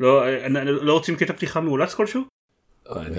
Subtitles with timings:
[0.00, 0.24] לא,
[0.64, 2.22] לא רוצים קטע פתיחה מאולץ כלשהו?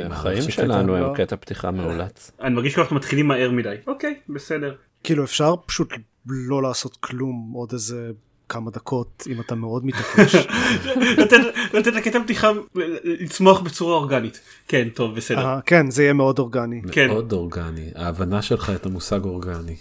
[0.10, 2.32] החיים שלנו הם קטע פתיחה מאולץ.
[2.42, 3.76] אני מרגיש שאנחנו מתחילים מהר מדי.
[3.88, 4.76] אוקיי, בסדר.
[5.04, 5.94] כאילו אפשר פשוט
[6.26, 8.12] לא לעשות כלום עוד איזה
[8.50, 10.36] כמה דקות אם אתה מאוד מתעקש.
[11.74, 12.52] לתת לקטע פתיחה
[13.04, 14.40] לצמוח בצורה אורגנית.
[14.68, 15.60] כן, טוב, בסדר.
[15.66, 16.82] כן, זה יהיה מאוד אורגני.
[17.08, 17.92] מאוד אורגני.
[17.96, 19.76] ההבנה שלך את המושג אורגני.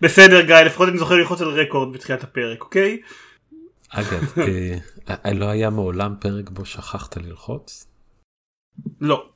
[0.00, 3.00] בסדר גיא, לפחות אני זוכר ללחוץ על רקורד בתחילת הפרק, אוקיי?
[3.90, 4.34] אגב,
[5.40, 7.86] לא היה מעולם פרק בו שכחת ללחוץ?
[9.00, 9.26] לא.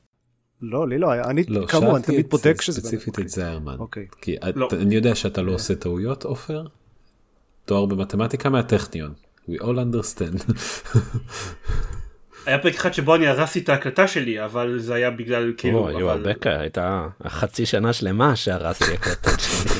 [0.62, 2.80] לא, לי לא היה, אני כאמור, אני תמיד בודק שזה...
[2.80, 3.76] ספציפית את זיירמן.
[4.20, 4.36] כי
[4.72, 6.64] אני יודע שאתה לא עושה טעויות, עופר?
[7.64, 9.14] תואר במתמטיקה מהטכניון.
[9.48, 10.52] We all understand.
[12.46, 16.10] היה פרק אחד שבו אני הרסתי את ההקלטה שלי אבל זה היה בגלל כאילו יו
[16.10, 19.70] הרבה כאלה הייתה חצי שנה שלמה שהרסתי הקלטות שלי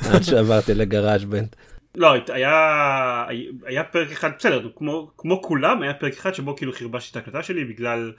[0.14, 1.56] עד שעברתי לגראז' בנד.
[1.94, 3.24] לא היה
[3.64, 7.42] היה פרק אחד בסדר כמו כמו כולם היה פרק אחד שבו כאילו חרבשתי את ההקלטה
[7.42, 8.12] שלי בגלל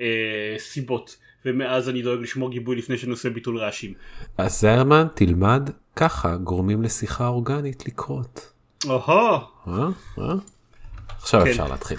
[0.00, 3.92] אה, סיבות ומאז אני דואג לשמור גיבוי לפני שאני עושה ביטול רעשים.
[4.38, 8.52] אז זרמן תלמד ככה גורמים לשיחה אורגנית לקרות.
[8.86, 9.38] אוהו.
[9.68, 9.88] אה?
[10.18, 10.34] אה?
[11.16, 11.50] עכשיו כן.
[11.50, 11.98] אפשר להתחיל.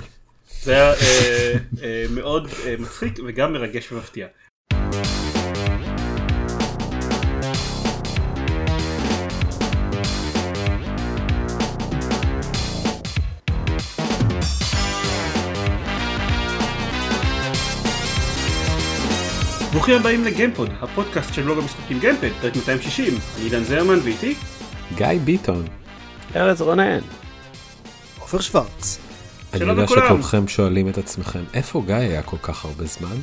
[0.61, 4.27] זה היה אה, אה, מאוד אה, מצחיק וגם מרגש ומפתיע.
[19.85, 24.35] ברוכים הבאים לגיימפוד, הפודקאסט של לוגו משחקים גיימפד, פרק 260, אני עידן זרמן ואיתי
[24.95, 25.65] גיא ביטון
[26.35, 26.99] ארז רונן
[28.19, 28.99] עופר שוורץ
[29.53, 33.15] אני יודע שכולכם שואלים את עצמכם איפה גיא היה כל כך הרבה זמן?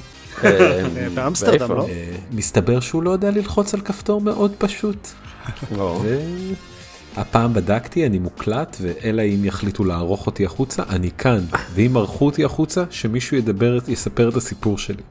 [0.45, 1.87] אה, באמסטרדם לא?
[1.89, 5.09] אה, מסתבר שהוא לא יודע ללחוץ על כפתור מאוד פשוט.
[5.77, 6.03] לא.
[7.17, 11.41] הפעם בדקתי אני מוקלט ואלא אם יחליטו לערוך אותי החוצה אני כאן
[11.75, 15.03] ואם ערכו אותי החוצה שמישהו ידבר יספר את הסיפור שלי.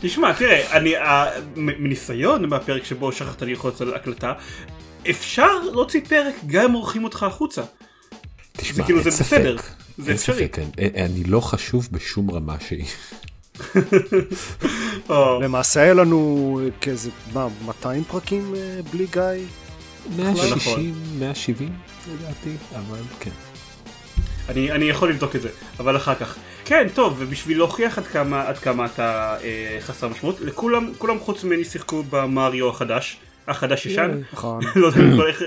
[0.00, 0.94] תשמע תראה אני
[1.56, 4.32] מניסיון מהפרק שבו שכחת ללחוץ על הקלטה
[5.10, 7.62] אפשר להוציא פרק גם אם עורכים אותך החוצה.
[8.52, 9.56] תשמע, כאילו זה בסדר.
[9.98, 10.48] זה אפשרי.
[10.78, 12.84] אני לא חשוב בשום רמה שהיא.
[15.42, 19.22] למעשה היה לנו כאיזה, מה, 200 פרקים אה, בלי גיא?
[20.16, 21.72] 160, 170
[22.12, 23.30] לדעתי, אבל כן.
[24.48, 25.48] אני, אני יכול לבדוק את זה,
[25.80, 26.36] אבל אחר כך.
[26.66, 31.44] כן, טוב, ובשביל להוכיח עד כמה, עד כמה אתה אה, חסר משמעות, לכולם, כולם חוץ
[31.44, 33.18] ממני שיחקו במריו החדש,
[33.48, 34.64] החדש ישן, נכון.
[34.76, 35.42] לא יודע איך,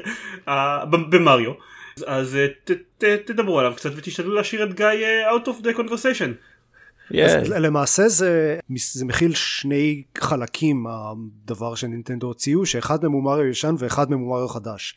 [0.48, 1.52] אה, במריו.
[2.08, 5.78] אז אה, ת, ת, תדברו עליו קצת ותשתדלו להשאיר את גיא אה, out of the
[5.78, 6.32] conversation.
[7.12, 7.22] Yeah.
[7.22, 13.76] אז למעשה זה, זה מכיל שני חלקים הדבר שנינטנדו הוציאו שאחד מהם הוא מריו ישן
[13.78, 14.96] ואחד מהם הוא מריו חדש.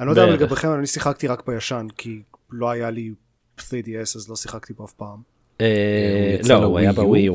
[0.00, 3.12] אני לא יודע אם לגביכם אני שיחקתי רק בישן כי לא היה לי
[3.58, 5.31] 3DS אז לא שיחקתי בו אף פעם.
[5.62, 7.28] אה, לא הוא היה בווי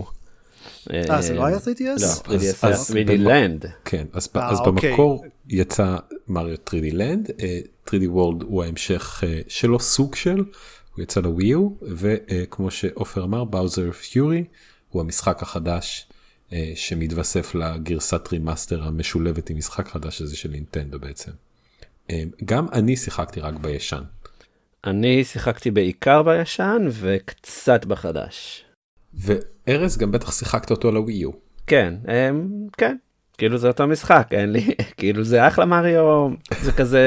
[0.93, 2.01] אה זה לא היה 3DS?
[2.01, 3.67] לא 3DS היה 3D Land.
[3.85, 4.91] כן אז אוקיי.
[4.91, 7.31] במקור יצא מריו 3D Land
[7.87, 10.43] 3D World הוא ההמשך שלו סוג של
[10.95, 14.43] הוא יצא לווי יו וכמו שעופר אמר Bowser Fury
[14.89, 16.07] הוא המשחק החדש
[16.75, 21.31] שמתווסף לגרסת remaster המשולבת עם משחק חדש הזה של נינטנדו בעצם.
[22.45, 24.01] גם אני שיחקתי רק בישן.
[24.87, 28.65] אני שיחקתי בעיקר בישן וקצת בחדש.
[29.13, 31.31] וארז גם בטח שיחקת אותו לווי יו.
[31.67, 31.93] כן,
[32.77, 32.95] כן,
[33.37, 36.29] כאילו זה אותו משחק אין לי כאילו זה אחלה מריו
[36.61, 37.01] זה כזה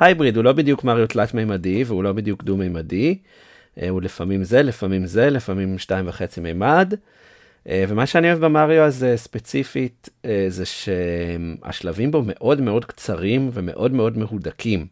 [0.00, 3.18] הייבריד הוא לא בדיוק מריו תלת מימדי והוא לא בדיוק דו מימדי.
[3.88, 6.94] הוא לפעמים זה לפעמים זה לפעמים שתיים וחצי מימד.
[7.66, 10.08] ומה שאני אוהב במריו הזה ספציפית
[10.48, 14.86] זה שהשלבים בו מאוד מאוד קצרים ומאוד מאוד מהודקים.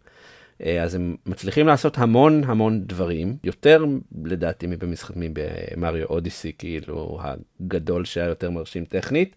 [0.82, 3.84] אז הם מצליחים לעשות המון המון דברים יותר
[4.24, 9.36] לדעתי מבמשחקים במריו אודיסי כאילו הגדול שהיה יותר מרשים טכנית.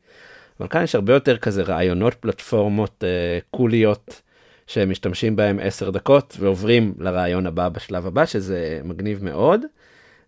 [0.60, 4.22] אבל כאן יש הרבה יותר כזה רעיונות פלטפורמות אה, קוליות
[4.68, 9.62] שהם משתמשים בהם 10 דקות ועוברים לרעיון הבא בשלב הבא שזה מגניב מאוד.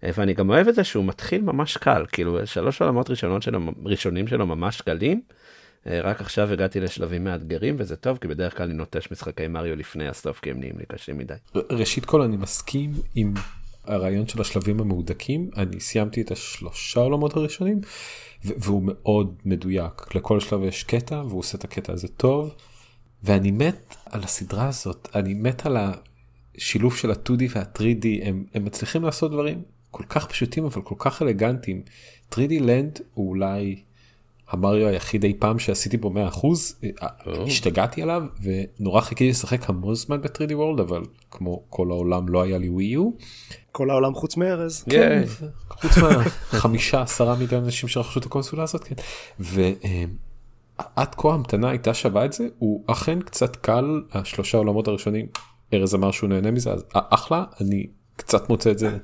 [0.03, 3.59] אה, ואני גם אוהב את זה שהוא מתחיל ממש קל כאילו שלוש עולמות ראשונות שלו
[3.85, 5.21] ראשונים שלו ממש קלים.
[5.87, 9.75] אה, רק עכשיו הגעתי לשלבים מאתגרים וזה טוב כי בדרך כלל אני נוטש משחקי מריו
[9.75, 11.33] לפני הסוף כי הם נהיים לי קשים מדי.
[11.55, 13.33] ראשית כל אני מסכים עם
[13.83, 15.49] הרעיון של השלבים המהודקים.
[15.57, 17.81] אני סיימתי את השלושה עולמות הראשונים
[18.43, 20.15] והוא מאוד מדויק.
[20.15, 22.55] לכל שלב יש קטע והוא עושה את הקטע הזה טוב.
[23.23, 25.07] ואני מת על הסדרה הזאת.
[25.15, 29.61] אני מת על השילוב של ה-2D וה-3D הם, הם מצליחים לעשות דברים
[29.91, 31.81] כל כך פשוטים אבל כל כך אלגנטיים.
[32.31, 33.75] 3D Land הוא אולי
[34.49, 36.13] המריו היחיד אי פעם שעשיתי בו
[36.83, 36.87] 100%
[37.47, 41.01] השתגעתי עליו ונורא חיכיתי לשחק המון זמן ב-3D World אבל
[41.31, 43.09] כמו כל העולם לא היה לי ווי יו.
[43.71, 44.83] כל העולם חוץ מארז.
[44.89, 45.23] כן,
[45.69, 48.95] חוץ מהחמישה עשרה מיליון אנשים שרכשו את הקונסולה הזאת כן.
[49.39, 55.25] ועד כה ההמתנה הייתה שווה את זה הוא אכן קצת קל השלושה עולמות הראשונים
[55.73, 58.97] ארז אמר שהוא נהנה מזה אז אחלה אני קצת מוצא את זה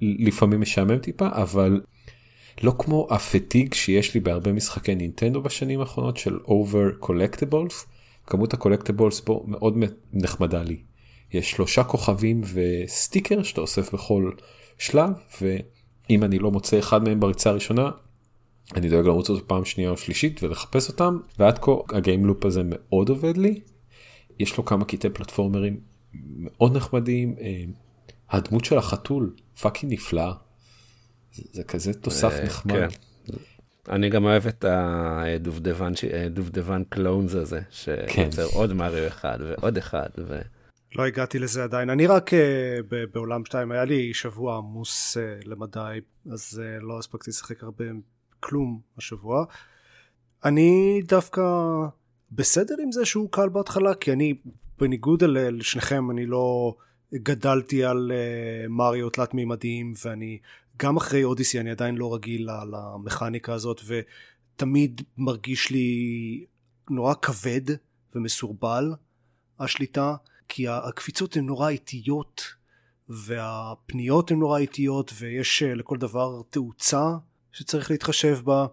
[0.00, 1.80] לפעמים משעמם טיפה אבל
[2.62, 7.86] לא כמו ה fatigue שיש לי בהרבה משחקי נינטנדו בשנים האחרונות של over collectibles.
[8.26, 9.74] כמות ה collectibles פה מאוד
[10.12, 10.82] נחמדה לי.
[11.32, 14.30] יש שלושה כוכבים וסטיקר שאתה אוסף בכל
[14.78, 15.10] שלב
[15.40, 17.90] ואם אני לא מוצא אחד מהם בריצה הראשונה
[18.74, 22.44] אני דואג לרוץ אותו פעם שנייה או שלישית ולחפש אותם ועד כה ה game loop
[22.44, 23.60] הזה מאוד עובד לי.
[24.38, 25.80] יש לו כמה קטעי פלטפורמרים
[26.14, 27.34] מאוד נחמדים.
[27.40, 27.64] אה,
[28.30, 30.32] הדמות של החתול fucking נפלאה.
[31.34, 32.72] זה כזה תוסף אה, נחמד.
[32.72, 32.88] כן.
[33.88, 38.56] אני גם אוהב את הדובדבן clones הזה, שיוצר כן.
[38.56, 40.08] עוד מריו אחד ועוד אחד.
[40.18, 40.40] ו...
[40.94, 42.36] לא הגעתי לזה עדיין, אני רק אה,
[43.12, 46.00] בעולם 2, היה לי שבוע עמוס אה, למדי,
[46.32, 47.84] אז לא הספקתי לשחק הרבה
[48.40, 49.44] כלום השבוע.
[50.44, 51.42] אני דווקא
[52.32, 54.34] בסדר עם זה שהוא קל בהתחלה, כי אני
[54.78, 56.74] בניגוד לשניכם, אני לא
[57.14, 58.12] גדלתי על
[58.68, 60.38] מריו תלת מימדיים, ואני
[60.76, 66.44] גם אחרי אודיסי אני עדיין לא רגיל למכניקה הזאת ותמיד מרגיש לי
[66.90, 67.76] נורא כבד
[68.14, 68.92] ומסורבל
[69.60, 70.14] השליטה
[70.48, 72.42] כי הקפיצות הן נורא איטיות
[73.08, 77.10] והפניות הן נורא איטיות ויש אה, לכל דבר תאוצה
[77.52, 78.66] שצריך להתחשב בה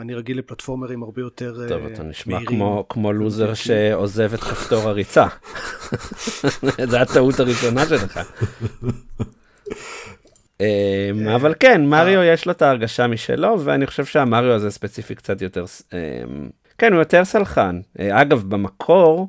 [0.00, 1.68] אני רגיל לפלטפורמרים הרבה יותר מהירים.
[1.68, 5.26] טוב, אתה נשמע כמו, כמו לוזר שעוזב את כפתור הריצה.
[6.90, 8.20] זו הטעות הראשונה שלך.
[10.60, 10.64] אמ,
[11.24, 11.28] כן.
[11.28, 15.64] אבל כן, מריו יש לו את ההרגשה משלו, ואני חושב שהמריו הזה ספציפי קצת יותר,
[15.92, 16.48] אמ,
[16.78, 17.80] כן, הוא יותר סלחן.
[18.00, 19.28] אה, אגב, במקור,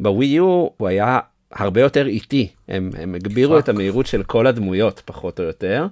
[0.00, 1.18] בווי יו, הוא היה
[1.52, 2.48] הרבה יותר איטי.
[2.68, 5.86] הם, הם הגבירו את המהירות של כל הדמויות, פחות או יותר.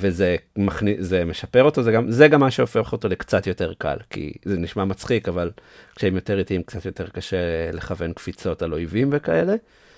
[0.00, 3.96] וזה מכניס, זה משפר אותו, זה גם, זה גם מה שהופך אותו לקצת יותר קל,
[4.10, 5.50] כי זה נשמע מצחיק, אבל
[5.96, 7.36] כשהם יותר איטיים קצת יותר קשה
[7.72, 9.54] לכוון קפיצות על אויבים וכאלה.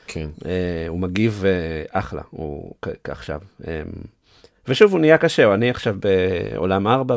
[0.07, 0.29] כן.
[0.39, 0.47] Uh,
[0.89, 2.75] הוא מגיב uh, אחלה, הוא
[3.05, 3.41] עכשיו.
[3.63, 3.67] Um,
[4.69, 7.17] ושוב, הוא נהיה קשה, אני עכשיו בעולם 4,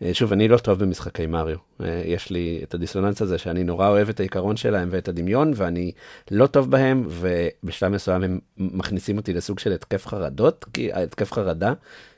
[0.00, 1.56] ושוב, אני לא טוב במשחקי מריו.
[2.04, 5.92] יש לי את הדיסוננס הזה שאני נורא אוהב את העיקרון שלהם ואת הדמיון, ואני
[6.30, 11.72] לא טוב בהם, ובשלב מסוים הם מכניסים אותי לסוג של התקף חרדות, כי, התקף חרדה,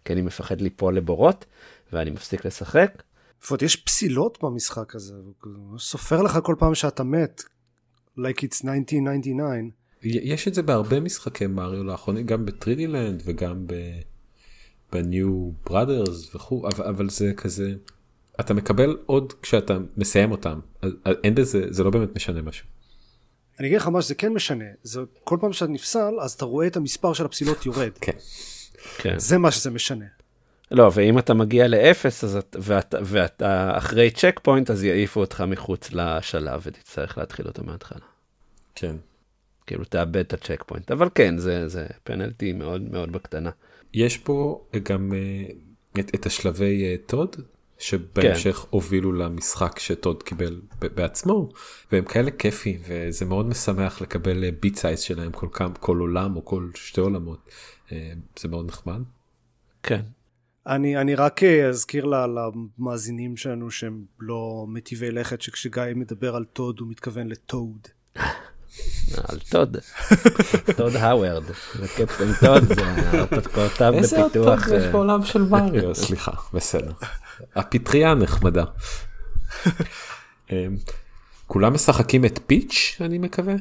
[0.04, 1.44] כי אני מפחד ליפול לבורות,
[1.92, 3.02] ואני מפסיק לשחק.
[3.42, 5.14] לפחות יש פסילות במשחק הזה,
[5.78, 7.42] סופר לך כל פעם שאתה מת,
[8.18, 9.86] like it's 1999.
[10.02, 13.66] יש את זה בהרבה משחקי מריו לאחרונה, גם ב 3D Land וגם
[14.93, 17.75] ב New Brothers וכו', אבל, אבל זה כזה,
[18.40, 20.60] אתה מקבל עוד כשאתה מסיים אותם,
[21.25, 22.66] אין בזה, זה לא באמת משנה משהו.
[23.60, 26.66] אני אגיד לך מה שזה כן משנה, זה כל פעם שאתה נפסל אז אתה רואה
[26.66, 27.92] את המספר של הפסילות יורד.
[28.00, 28.12] כן.
[28.99, 29.19] כן.
[29.19, 30.04] זה מה שזה משנה.
[30.70, 35.92] לא, ואם אתה מגיע לאפס אז את, ואתה, ואתה אחרי checkpoint אז יעיפו אותך מחוץ
[35.92, 38.06] לשלב ותצטרך להתחיל אותו מההתחלה.
[38.75, 38.96] כן.
[39.66, 43.50] כאילו תאבד את ה checkpoint אבל כן זה זה פנלטי מאוד מאוד בקטנה.
[43.94, 47.36] יש פה גם אה, את, את השלבי טוד
[47.78, 48.68] שבהמשך כן.
[48.70, 51.48] הובילו למשחק שטוד קיבל בעצמו
[51.92, 56.36] והם כאלה כיפים וזה מאוד משמח לקבל bite אה, size שלהם כל, כם, כל עולם
[56.36, 57.50] או כל שתי עולמות
[58.38, 59.00] זה מאוד נחמד.
[59.82, 60.00] כן.
[60.66, 66.88] אני, אני רק אזכיר למאזינים שלנו שהם לא מטיבי לכת שכשגיא מדבר על טוד הוא
[66.88, 67.88] מתכוון לטוד.
[69.28, 69.76] על טוד,
[70.76, 71.42] Todd Howard,
[71.76, 73.95] ו Captain Toad זה הרפתקאותיו בפיתוח.
[73.95, 75.95] איזה עוד טוד יש בעולם של מריו?
[76.04, 76.92] סליחה, בסדר.
[77.56, 78.64] הפטריה נחמדה.
[80.50, 80.76] אמ,
[81.47, 83.54] כולם משחקים את פיץ' אני מקווה?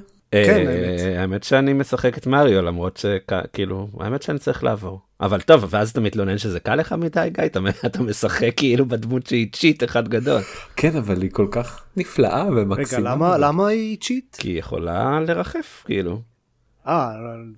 [0.45, 5.65] כן, אה, האמת שאני משחק את מריו למרות שכאילו האמת שאני צריך לעבור אבל טוב
[5.69, 7.43] ואז אתה מתלונן שזה קל לך מדי גיא
[7.85, 10.41] אתה משחק כאילו בדמות שהיא cheat אחד גדול.
[10.75, 13.01] כן אבל היא כל כך נפלאה ומקסימה.
[13.01, 14.35] רגע למה למה היא cheat?
[14.39, 16.21] כי היא יכולה לרחף כאילו.
[16.87, 17.11] אה,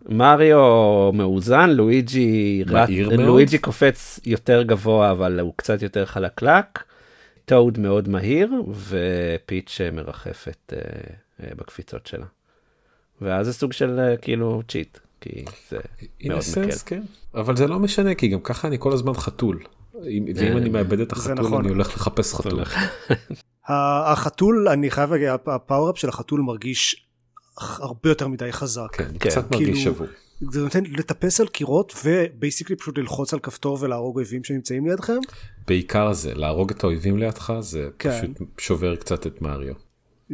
[0.10, 2.64] מריו מאוזן לואיג'י
[3.18, 6.84] לואיג'י קופץ יותר גבוה אבל הוא קצת יותר חלקלק.
[7.48, 12.26] טוד מאוד מהיר ופיץ' מרחפת אה, בקפיצות שלה.
[13.22, 15.78] ואז זה סוג של אה, כאילו cheat כי זה
[16.26, 16.76] מאוד מקל.
[16.86, 17.04] כן.
[17.36, 19.64] אבל זה לא משנה כי גם ככה אני כל הזמן חתול.
[20.04, 21.60] ואם אה, אני מאבד את החתול נכון.
[21.60, 22.64] אני הולך לחפש חתול.
[23.68, 27.08] החתול אני חייב להגיד ה power-up של החתול מרגיש
[27.58, 28.88] הרבה יותר מדי חזק.
[28.92, 29.30] כן, כן.
[29.30, 30.08] קצת מרגיש כאילו, שבור.
[30.52, 35.20] זה נותן לטפס על קירות ו basically פשוט ללחוץ על כפתור ולהרוג אויבים שנמצאים לידכם.
[35.68, 38.20] בעיקר זה, להרוג את האויבים לידך זה כן.
[38.22, 39.74] פשוט שובר קצת את מריו.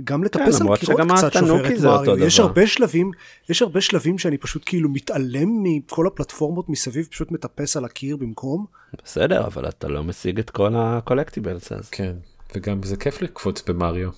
[0.04, 3.12] גם כן, לטפס כן, על קירות קצת שובר את מריו, יש הרבה שלבים,
[3.50, 8.66] יש הרבה שלבים שאני פשוט כאילו מתעלם מכל הפלטפורמות מסביב, פשוט מטפס על הקיר במקום.
[9.06, 11.90] בסדר, אבל אתה לא משיג את כל ה collectibles אז.
[11.90, 12.14] כן,
[12.56, 14.10] וגם זה כיף לקפוץ במריו.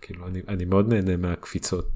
[0.00, 1.88] כאילו אני, אני מאוד נהנה מהקפיצות.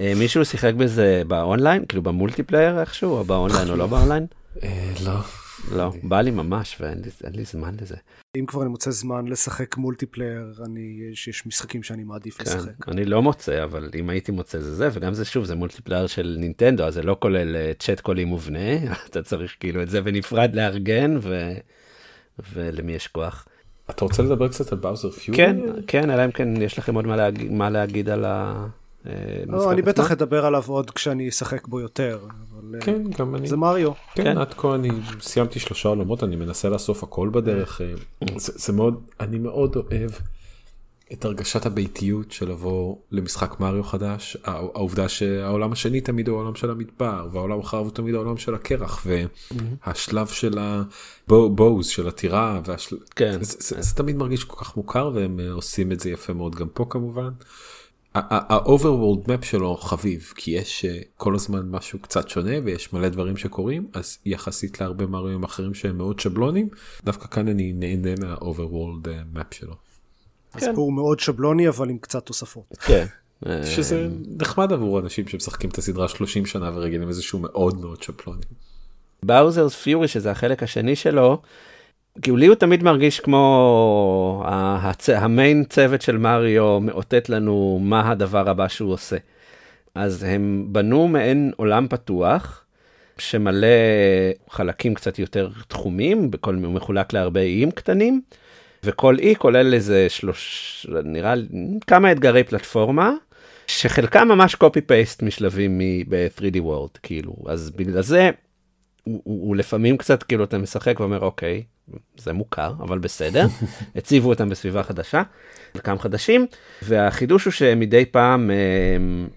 [0.00, 1.84] אה, מישהו שיחק בזה באונליין?
[1.88, 3.10] כאילו ב multiplayer איכשהו?
[3.10, 4.26] או באונליין או לא באונליין?
[4.62, 5.20] אה, לא.
[5.70, 7.96] לא, בא לי ממש ואין לי, לי זמן לזה.
[8.36, 12.88] אם כבר אני מוצא זמן לשחק multiplayer, אני, יש, יש משחקים שאני מעדיף כן, לשחק.
[12.88, 16.36] אני לא מוצא, אבל אם הייתי מוצא זה זה, וגם זה שוב, זה multiplayer של
[16.38, 20.54] נינטנדו, אז זה לא כולל צ'אט אה, קולי מובנה, אתה צריך כאילו את זה בנפרד
[20.54, 21.52] לארגן, ו...
[22.52, 23.46] ולמי יש כוח.
[23.90, 25.36] אתה רוצה לדבר קצת על Bowser Fury?
[25.36, 28.66] כן, כן, אלא אם כן יש לכם עוד מה להגיד, מה להגיד על ה...
[29.06, 29.12] אה,
[29.46, 32.18] לא, אני בטח אדבר עליו עוד כשאני אשחק בו יותר.
[32.52, 33.46] אבל אה, כן, גם אני.
[33.46, 33.92] זה מריו.
[34.14, 34.90] כן, כן, עד כה אני
[35.20, 37.80] סיימתי שלושה עולמות, אני מנסה לאסוף הכל בדרך.
[37.80, 37.94] אה,
[38.36, 40.10] זה, זה מאוד, אני מאוד אוהב
[41.12, 44.36] את הרגשת הביתיות של לבוא למשחק מריו חדש.
[44.44, 49.06] העובדה שהעולם השני תמיד הוא העולם של המדבר, והעולם אחריו הוא תמיד העולם של הקרח,
[49.86, 52.96] והשלב של הבואוז, של הטירה, והשל...
[53.16, 53.42] כן.
[53.42, 56.68] זה, זה, זה תמיד מרגיש כל כך מוכר, והם עושים את זה יפה מאוד גם
[56.68, 57.30] פה כמובן.
[58.14, 63.36] ה-overworld map שלו חביב כי יש אה, כל הזמן משהו קצת שונה ויש מלא דברים
[63.36, 66.68] שקורים אז יחסית להרבה מריונים אחרים שהם מאוד שבלונים
[67.04, 69.74] דווקא כאן אני נהנה מה-overworld אה, map שלו.
[70.54, 70.74] אז כן.
[70.74, 72.64] פה הוא מאוד שבלוני אבל עם קצת תוספות.
[72.80, 73.06] כן.
[73.64, 74.08] שזה
[74.40, 78.42] נחמד עבור אנשים שמשחקים את הסדרה 30 שנה ורגילים איזה שהוא מאוד מאוד שבלוני.
[79.22, 81.42] באוזרס פיורי שזה החלק השני שלו
[82.22, 85.08] כאילו לי הוא תמיד מרגיש כמו הצ...
[85.08, 89.16] המיין צוות של מריו מאותת לנו מה הדבר הבא שהוא עושה.
[89.94, 92.64] אז הם בנו מעין עולם פתוח
[93.18, 93.66] שמלא
[94.50, 98.22] חלקים קצת יותר תחומים, בכל, הוא מחולק להרבה איים קטנים,
[98.84, 101.46] וכל אי כולל איזה שלוש, נראה לי,
[101.86, 103.12] כמה אתגרי פלטפורמה,
[103.66, 108.30] שחלקם ממש קופי פייסט משלבים ב-3D World, כאילו, אז בגלל זה
[109.04, 111.62] הוא, הוא, הוא לפעמים קצת כאילו אתה משחק ואומר אוקיי
[112.16, 113.46] זה מוכר אבל בסדר
[113.96, 115.22] הציבו אותם בסביבה חדשה
[115.72, 116.46] חלקם חדשים
[116.82, 118.56] והחידוש הוא שמדי פעם אה,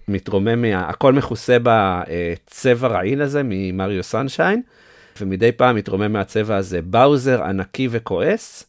[0.08, 4.62] מתרומם מה, הכל מכוסה בצבע רעיל הזה ממריו Sunshine
[5.20, 8.64] ומדי פעם מתרומם מהצבע הזה באוזר ענקי וכועס.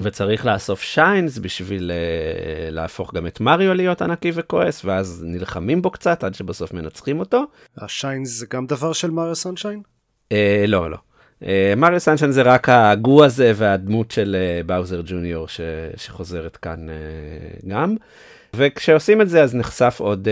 [0.00, 5.90] וצריך לאסוף shines בשביל אה, להפוך גם את מריו להיות ענקי וכועס ואז נלחמים בו
[5.90, 7.44] קצת עד שבסוף מנצחים אותו.
[7.76, 9.82] ה shines זה גם דבר של מריו Sunshine?
[10.32, 10.96] אה, לא, לא.
[11.42, 15.46] אה, מריו Sunshine זה רק ה goo הזה והדמות של אה, באוזר ג'וניור
[15.96, 16.94] שחוזרת כאן אה,
[17.68, 17.96] גם.
[18.54, 20.28] וכשעושים את זה אז נחשף עוד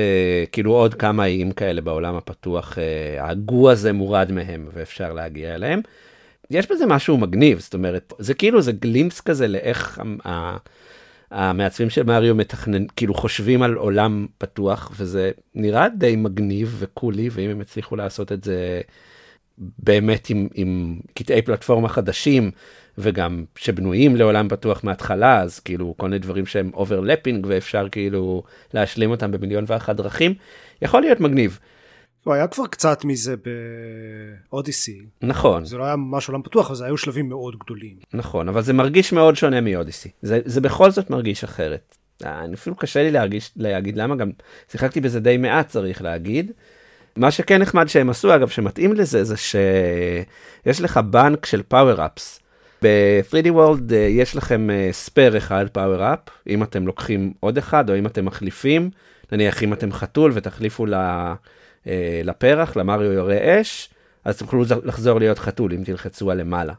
[0.52, 2.78] כאילו עוד כמה איים כאלה בעולם הפתוח
[3.20, 5.80] הגו הזה מורד מהם ואפשר להגיע אליהם.
[6.50, 10.00] יש בזה משהו מגניב זאת אומרת זה כאילו זה גלימפס כזה לאיך
[11.30, 17.50] המעצבים של מריו מתכנן כאילו חושבים על עולם פתוח וזה נראה די מגניב וקולי ואם
[17.50, 18.80] הם הצליחו לעשות את זה
[19.58, 22.50] באמת עם, עם קטעי פלטפורמה חדשים
[22.99, 28.42] וגם שבנויים לעולם פתוח מההתחלה אז כאילו כל מיני דברים שהם overlapping ואפשר כאילו
[28.75, 30.34] להשלים אותם במיליון ואחת דרכים
[30.82, 31.58] יכול להיות מגניב.
[32.25, 33.34] הוא היה כבר קצת מזה
[34.50, 35.00] באודיסי.
[35.23, 35.64] נכון.
[35.64, 37.96] זה לא היה ממש עולם פתוח, אבל זה היו שלבים מאוד גדולים.
[38.14, 40.08] נכון, אבל זה מרגיש מאוד שונה מאודיסי.
[40.23, 41.96] זה, זה בכל זאת מרגיש אחרת.
[42.25, 44.30] אני אפילו קשה לי להרגיש, להגיד למה, גם
[44.73, 46.52] שיחקתי בזה די מעט צריך להגיד.
[47.16, 52.40] מה שכן נחמד שהם עשו אגב שמתאים לזה זה שיש לך בנק של power ups.
[52.83, 56.18] ב-3D World uh, יש לכם spare uh, אחד power up
[56.49, 58.90] אם אתם לוקחים עוד אחד או אם אתם מחליפים
[59.33, 61.88] נניח אם אתם חתול ותחליפו uh,
[62.25, 63.90] לפרח למריו יורה אש
[64.25, 66.73] אז תוכלו לחזור להיות חתול אם תלחצו על למעלה.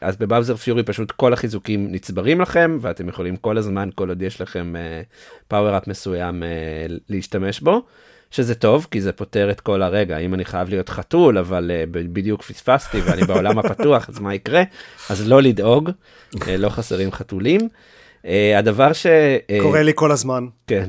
[0.00, 4.40] אז בבאוזר'ס פיורי פשוט כל החיזוקים נצברים לכם ואתם יכולים כל הזמן כל עוד יש
[4.40, 4.74] לכם
[5.48, 6.42] power uh, up מסוים
[7.08, 7.82] להשתמש בו.
[8.30, 11.90] שזה טוב כי זה פותר את כל הרגע אם אני חייב להיות חתול אבל uh,
[11.92, 14.62] בדיוק פספסתי ואני בעולם הפתוח אז מה יקרה
[15.10, 15.90] אז לא לדאוג
[16.34, 17.60] uh, לא חסרים חתולים.
[18.22, 19.06] Uh, הדבר ש...
[19.06, 20.46] Uh, קורה לי כל הזמן.
[20.66, 20.88] כן.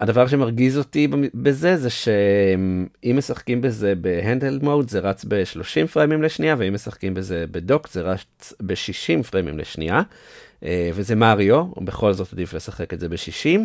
[0.00, 6.22] הדבר שמרגיז אותי בזה זה שאם משחקים בזה ב handheld mode זה רץ ב-30 פריימים
[6.22, 10.02] לשנייה ואם משחקים בזה ב dock זה רץ ב-60 פריימים לשנייה.
[10.66, 13.60] אה, וזה מריו, בכל זאת עדיף לשחק את זה ב-60,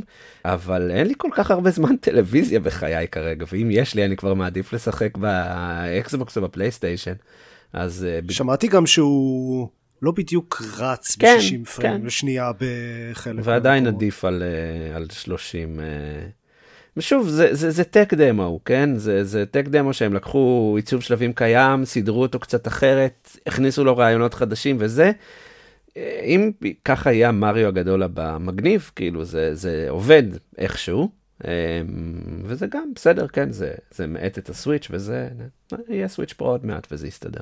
[0.45, 4.33] אבל אין לי כל כך הרבה זמן טלוויזיה בחיי כרגע, ואם יש לי אני כבר
[4.33, 7.13] מעדיף לשחק באקסבוקס או בפלייסטיישן.
[7.73, 8.07] אז...
[8.09, 9.67] אה, שמעתי גם שהוא
[10.01, 12.05] לא בדיוק רץ כן, ב-60 פריים כן.
[12.05, 13.41] לשנייה בחלק.
[13.43, 15.79] ועדיין עדיף על, אה, על 30.
[16.97, 18.95] ושוב, זה, זה, זה טק דמו, כן?
[18.95, 23.97] זה, זה טק דמו שהם לקחו עיצוב שלבים קיים, סידרו אותו קצת אחרת, הכניסו לו
[23.97, 25.11] רעיונות חדשים וזה.
[26.23, 26.51] אם
[26.85, 30.23] ככה יהיה מריו הגדול הבא, מגניב, כאילו זה, זה עובד
[30.57, 31.09] איכשהו,
[31.45, 31.49] אמ,
[32.43, 35.29] וזה גם בסדר, כן, זה, זה מאט את הסוויץ' וזה,
[35.87, 37.41] יהיה סוויץ' פרו עוד מעט וזה יסתדר.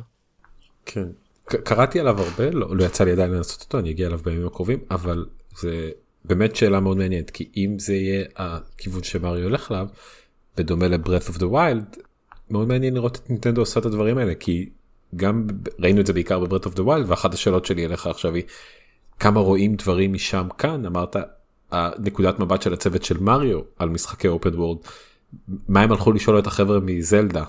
[0.85, 1.05] כן,
[1.45, 4.79] קראתי עליו הרבה, לא, לא יצא לי עדיין לעשות אותו, אני אגיע אליו בימים הקרובים,
[4.91, 5.25] אבל
[5.57, 5.89] זה
[6.25, 9.87] באמת שאלה מאוד מעניינת, כי אם זה יהיה הכיוון שמריו הולך אליו,
[10.57, 11.99] בדומה ל-Breath of the Wild,
[12.49, 14.69] מאוד מעניין לראות את נינטנדו עושה את הדברים האלה, כי
[15.15, 15.47] גם
[15.79, 18.43] ראינו את זה בעיקר ב-Breath of the Wild ואחת השאלות שלי אליך עכשיו היא
[19.19, 21.15] כמה רואים דברים משם כאן אמרת
[21.99, 24.77] נקודת מבט של הצוות של מריו על משחקי open world
[25.67, 27.43] מה הם הלכו לשאול את החבר'ה מזלדה.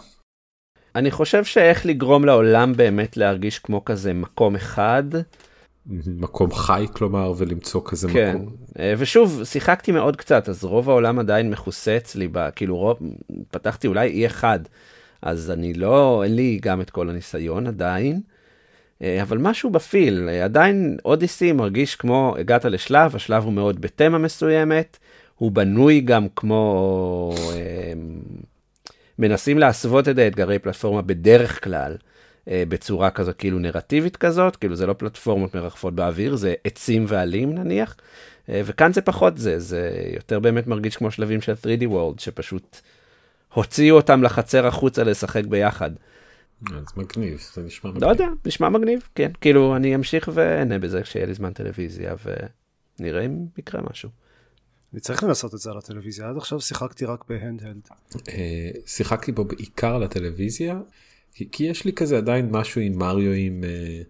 [0.95, 5.05] אני חושב שאיך לגרום לעולם באמת להרגיש כמו כזה מקום אחד.
[6.07, 8.37] מקום חי כלומר ולמצוא כזה כן.
[8.37, 8.55] מקום.
[8.79, 12.99] אה, ושוב שיחקתי מאוד קצת אז רוב העולם עדיין מכוסה אצלי כאילו רוב
[13.51, 14.45] פתחתי אולי E1
[15.23, 18.21] אז אני לא, אין לי גם את כל הניסיון עדיין,
[19.03, 24.19] אה, אבל משהו בפיל, אה, עדיין אודיסי מרגיש כמו הגעת לשלב, השלב הוא מאוד בתמה
[24.19, 24.99] מסוימת,
[25.37, 27.93] הוא בנוי גם כמו, אה,
[29.19, 31.97] מנסים להסוות את האתגרי פלטפורמה בדרך כלל.
[32.69, 37.97] בצורה כזו כאילו נרטיבית כזאת, כאילו זה לא פלטפורמות מרחפות באוויר, זה עצים ועלים נניח,
[38.49, 42.81] וכאן זה פחות זה, זה יותר באמת מרגיש כמו שלבים של 3D World, שפשוט
[43.55, 45.91] הוציאו אותם לחצר החוצה לשחק ביחד.
[46.67, 48.05] אז מגניב, זה נשמע מגניב.
[48.05, 49.31] לא יודע, נשמע מגניב, כן.
[49.41, 52.15] כאילו, אני אמשיך ואענה בזה כשיהיה לי זמן טלוויזיה,
[53.01, 54.09] ונראה אם יקרה משהו.
[54.93, 57.89] אני צריך לנסות את זה על הטלוויזיה, עד עכשיו שיחקתי רק בהנדהלד.
[58.29, 60.81] אה, שיחקתי בו בעיקר על הטלוויזיה,
[61.35, 63.65] כי יש לי כזה עדיין משהו עם מריו עם...
[63.65, 64.03] אה,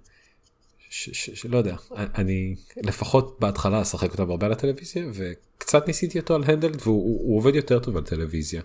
[0.90, 6.76] שלא יודע, אני לפחות בהתחלה אשחק אותם הרבה על הטלוויזיה, וקצת ניסיתי אותו על הנדלד,
[6.82, 8.62] והוא עובד יותר טוב על טלוויזיה.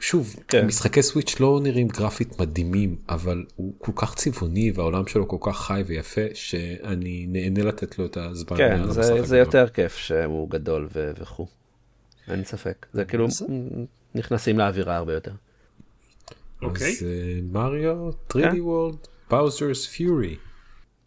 [0.00, 0.66] שוב כן.
[0.66, 5.66] משחקי סוויץ' לא נראים גרפית מדהימים אבל הוא כל כך צבעוני והעולם שלו כל כך
[5.66, 8.56] חי ויפה שאני נהנה לתת לו את הזמן.
[8.56, 11.46] כן זה, זה יותר כיף שהוא גדול ו- וכו'.
[12.30, 13.26] אין ספק זה כאילו
[14.14, 15.32] נכנסים לאווירה הרבה יותר.
[16.62, 16.90] אוקיי.
[16.90, 18.96] אז אה, מריו 3D וורלד
[19.30, 20.36] באוזרס פיורי.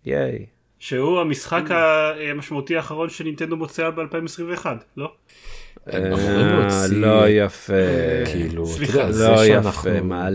[0.06, 0.46] ייי.
[0.80, 1.64] שהוא המשחק
[2.32, 4.66] המשמעותי האחרון שנינטנדו מוצאה ב-2021
[4.98, 5.14] לא?
[5.94, 7.74] אה, לא יפה.
[8.32, 9.92] כאילו, אתה יודע, זה לא שאנחנו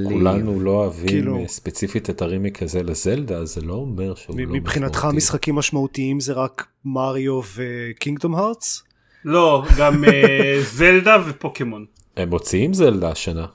[0.08, 4.60] כולנו לא אוהבים כאילו- ספציפית את הרימיק הזה לזלדה, זה לא אומר שהוא לא משמעותי.
[4.60, 8.82] מבחינתך משחקים משמעותיים זה רק מריו וקינגדום הארטס?
[9.24, 11.84] לא, גם אה, זלדה ופוקימון.
[12.16, 13.46] הם מוציאים זלדה השנה.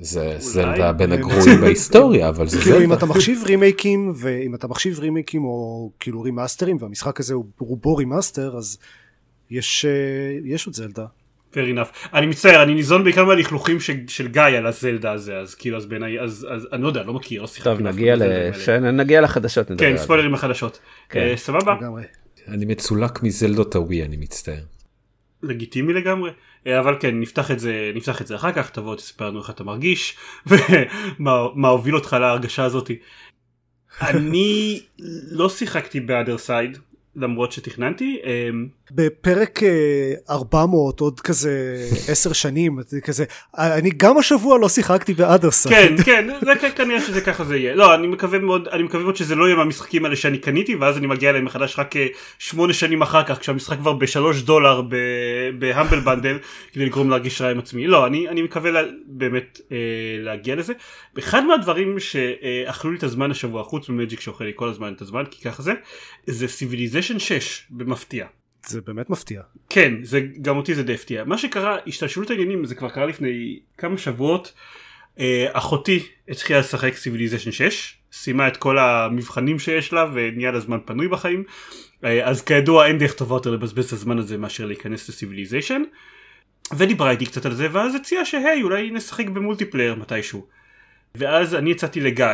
[0.00, 4.98] זה זלדה בין הגרועים בהיסטוריה אבל זה כאילו אם אתה מחשיב רימייקים ואם אתה מחשיב
[4.98, 8.78] רימייקים או כאילו רימאסטרים והמשחק הזה הוא רובו רימאסטר אז
[9.50, 9.90] יש אה,
[10.44, 11.06] יש עוד זלדה.
[11.54, 12.08] Fair enough.
[12.14, 16.20] אני מצטער, אני ניזון בעיקר מהלכלוכים של גיא על הזלדה הזה, אז כאילו, אז בעיניי,
[16.20, 17.70] אז, אז אני לא יודע, לא מכיר, לא שיחקתי.
[17.70, 18.68] טוב, נגיע, לש...
[18.68, 19.70] נגיע לחדשות.
[19.78, 20.78] כן, ספוילרים לחדשות.
[21.08, 21.32] כן.
[21.34, 21.76] Uh, סבבה.
[22.48, 24.62] אני מצולק מזלדות הווי, אני מצטער.
[25.42, 26.30] לגיטימי לגמרי.
[26.66, 29.50] אה, אבל כן, נפתח את זה, נפתח את זה אחר כך, תבוא תספר לנו איך
[29.50, 32.98] אתה מרגיש, ומה הוביל אותך להרגשה הזאתי.
[34.00, 34.80] אני
[35.30, 36.78] לא שיחקתי באדר סייד,
[37.16, 38.18] למרות שתכננתי.
[38.24, 39.60] אמ, בפרק
[40.30, 41.76] 400 אה, עוד כזה
[42.08, 43.24] 10 שנים כזה
[43.58, 45.68] אני גם השבוע לא שיחקתי באדרסה.
[45.70, 49.16] כן כן זה כנראה שזה ככה זה יהיה לא אני מקווה מאוד אני מקווה מאוד
[49.16, 51.94] שזה לא יהיה מהמשחקים האלה שאני קניתי ואז אני מגיע אליהם מחדש רק
[52.38, 54.82] 8 אה, שנים אחר כך כשהמשחק כבר בשלוש דולר
[55.58, 56.38] בהאמבל באנדל
[56.72, 59.76] כדי לגרום להרגיש רע עם עצמי לא אני אני מקווה לה, באמת אה,
[60.18, 60.72] להגיע לזה.
[61.18, 65.24] אחד מהדברים שאכלו לי את הזמן השבוע חוץ ממג'יק שאוכל לי כל הזמן את הזמן
[65.30, 65.72] כי ככה זה
[66.26, 68.26] זה סיביליזיישן 6 במפתיע.
[68.66, 69.42] זה באמת מפתיע.
[69.68, 71.24] כן, זה, גם אותי זה די הפתיע.
[71.24, 74.52] מה שקרה, השתלשלות העניינים, זה כבר קרה לפני כמה שבועות.
[75.18, 80.78] אה, אחותי התחילה לשחק סיביליזיישן 6, סיימה את כל המבחנים שיש לה ונהיה לה זמן
[80.84, 81.44] פנוי בחיים.
[82.04, 85.82] אה, אז כידוע אין דרך טובה יותר לבזבז את הזמן הזה מאשר להיכנס לסיביליזיישן.
[86.76, 90.46] ודיברה איתי קצת על זה ואז הציעה שהי אולי נשחק ב multiplayer מתישהו.
[91.14, 92.26] ואז אני הצעתי לגיא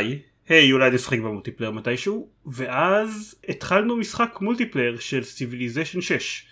[0.51, 2.29] היי אולי נשחק ב multiplayer מתישהו?
[2.47, 6.45] ואז התחלנו משחק multiplayer של סיביליזיישן 6.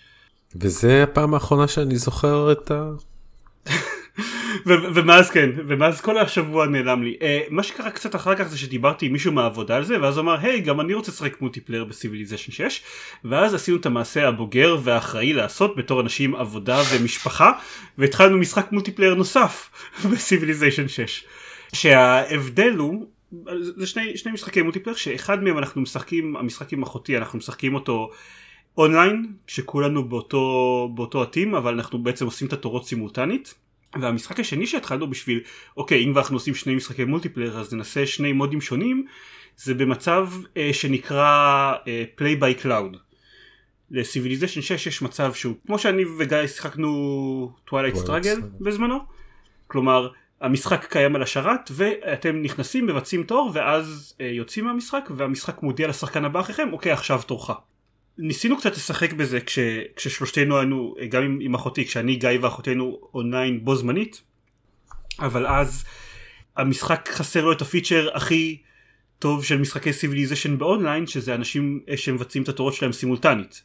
[0.57, 2.91] וזה הפעם האחרונה שאני זוכר את ה...
[4.67, 7.17] ומאז כן ומאז כל השבוע נעלם לי.
[7.21, 10.23] uh, מה שקרה קצת אחר כך זה שדיברתי עם מישהו מהעבודה על זה ואז הוא
[10.23, 12.83] אמר היי גם אני רוצה לשחק multiplayer בסיביליזיישן 6
[13.25, 17.53] ואז עשינו את המעשה הבוגר והאחראי לעשות בתור אנשים עבודה ומשפחה
[17.99, 19.71] והתחלנו משחק multiplayer נוסף
[20.13, 21.25] בסיביליזיישן 6
[21.73, 23.07] שההבדל הוא
[23.61, 28.11] זה שני, שני משחקי multiplayer שאחד מהם אנחנו משחקים המשחק עם אחותי אנחנו משחקים אותו
[28.79, 33.55] אונליין כשכולנו באותו באותו עת אבל אנחנו בעצם עושים את התורות סימולטנית
[34.01, 35.41] והמשחק השני שהתחלנו בשביל
[35.77, 39.07] אוקיי אם אנחנו עושים שני משחקי multiplayer אז ננסה שני מודים שונים
[39.57, 42.97] זה במצב אה, שנקרא אה, play by cloud.
[43.91, 48.99] לסיביליזיישן 6 יש מצב שהוא כמו שאני וגיא שיחקנו Twilight Struggle בזמנו
[49.67, 50.09] כלומר
[50.41, 56.25] המשחק קיים על השרת ואתם נכנסים מבצעים תור ואז אה, יוצאים מהמשחק והמשחק מודיע לשחקן
[56.25, 57.51] הבא אחריכם אוקיי עכשיו תורך.
[58.19, 59.59] ניסינו קצת לשחק בזה כש,
[59.97, 64.23] כששלושתנו היינו גם עם, עם אחותי כשאני גיא ואחותינו אונליין בו זמנית
[65.21, 65.85] אבל אז
[66.57, 68.63] המשחק חסר לו את הפיצ'ר הכי
[69.19, 73.63] טוב של משחקי סיביליזיישן באונליין שזה אנשים אה, שמבצעים את התורות שלהם סימולטנית.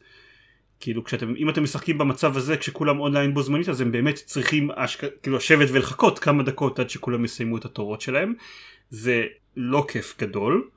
[0.83, 4.71] כאילו כשאתם אם אתם משחקים במצב הזה כשכולם אונליין בו זמנית אז הם באמת צריכים
[4.71, 5.03] אשכ...
[5.21, 8.33] כאילו לשבת ולחכות כמה דקות עד שכולם יסיימו את התורות שלהם
[8.89, 9.23] זה
[9.57, 10.69] לא כיף גדול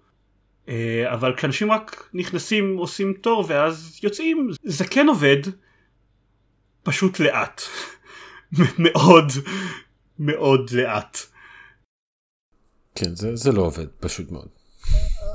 [0.69, 5.43] אה, אבל כשאנשים רק נכנסים עושים תור ואז יוצאים זה כן עובד
[6.83, 7.63] פשוט לאט
[8.85, 9.33] מאוד
[10.19, 11.19] מאוד לאט.
[12.95, 14.49] כן זה, זה לא עובד פשוט מאוד.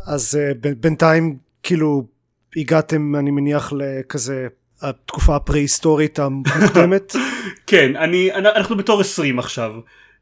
[0.07, 2.07] אז uh, בינתיים כאילו
[2.55, 4.47] הגעתם אני מניח לכזה
[4.81, 7.15] התקופה הפרה-היסטורית המוקדמת?
[7.67, 9.71] כן, אני, אנחנו בתור 20 עכשיו.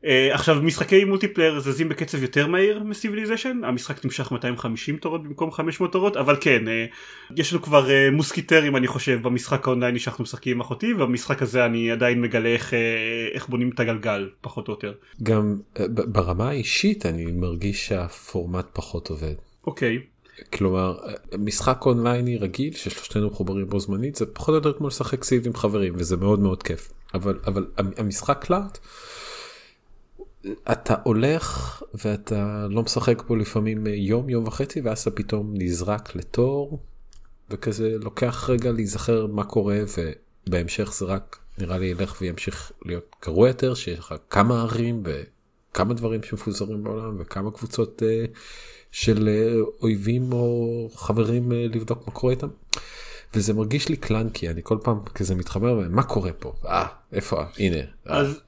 [0.03, 5.91] Uh, עכשיו משחקי multiplayer זזים בקצב יותר מהיר מסיביליזיישן המשחק נמשך 250 תורות במקום 500
[5.91, 10.57] תורות אבל כן uh, יש לנו כבר uh, מוסקיטרים אני חושב במשחק האונלייני שאנחנו משחקים
[10.57, 12.75] עם אחותי ובמשחק הזה אני עדיין מגלה איך, uh,
[13.33, 14.93] איך בונים את הגלגל פחות או יותר.
[15.23, 19.35] גם uh, ברמה האישית אני מרגיש שהפורמט פחות עובד.
[19.67, 19.97] אוקיי.
[19.97, 20.18] Okay.
[20.53, 20.97] כלומר
[21.39, 25.53] משחק אונלייני רגיל ששלושתנו מחוברים בו זמנית זה פחות או יותר כמו לשחק סיב עם
[25.53, 28.77] חברים וזה מאוד מאוד כיף אבל אבל המשחק קלארט.
[30.71, 36.79] אתה הולך ואתה לא משחק בו לפעמים יום יום וחצי ואז אתה פתאום נזרק לתור
[37.49, 39.79] וכזה לוקח רגע להיזכר מה קורה
[40.47, 45.93] ובהמשך זה רק נראה לי ילך וימשיך להיות גרוע יותר שיש לך כמה ערים וכמה
[45.93, 48.01] דברים שמפוזרים בעולם וכמה קבוצות.
[48.01, 48.37] Uh,
[48.91, 52.47] של אה, אויבים או חברים אה, לבדוק מה קורה איתם.
[53.33, 57.77] וזה מרגיש לי קלנקי אני כל פעם כזה מתחבר מה קורה פה אה איפה הנה.
[58.05, 58.41] אז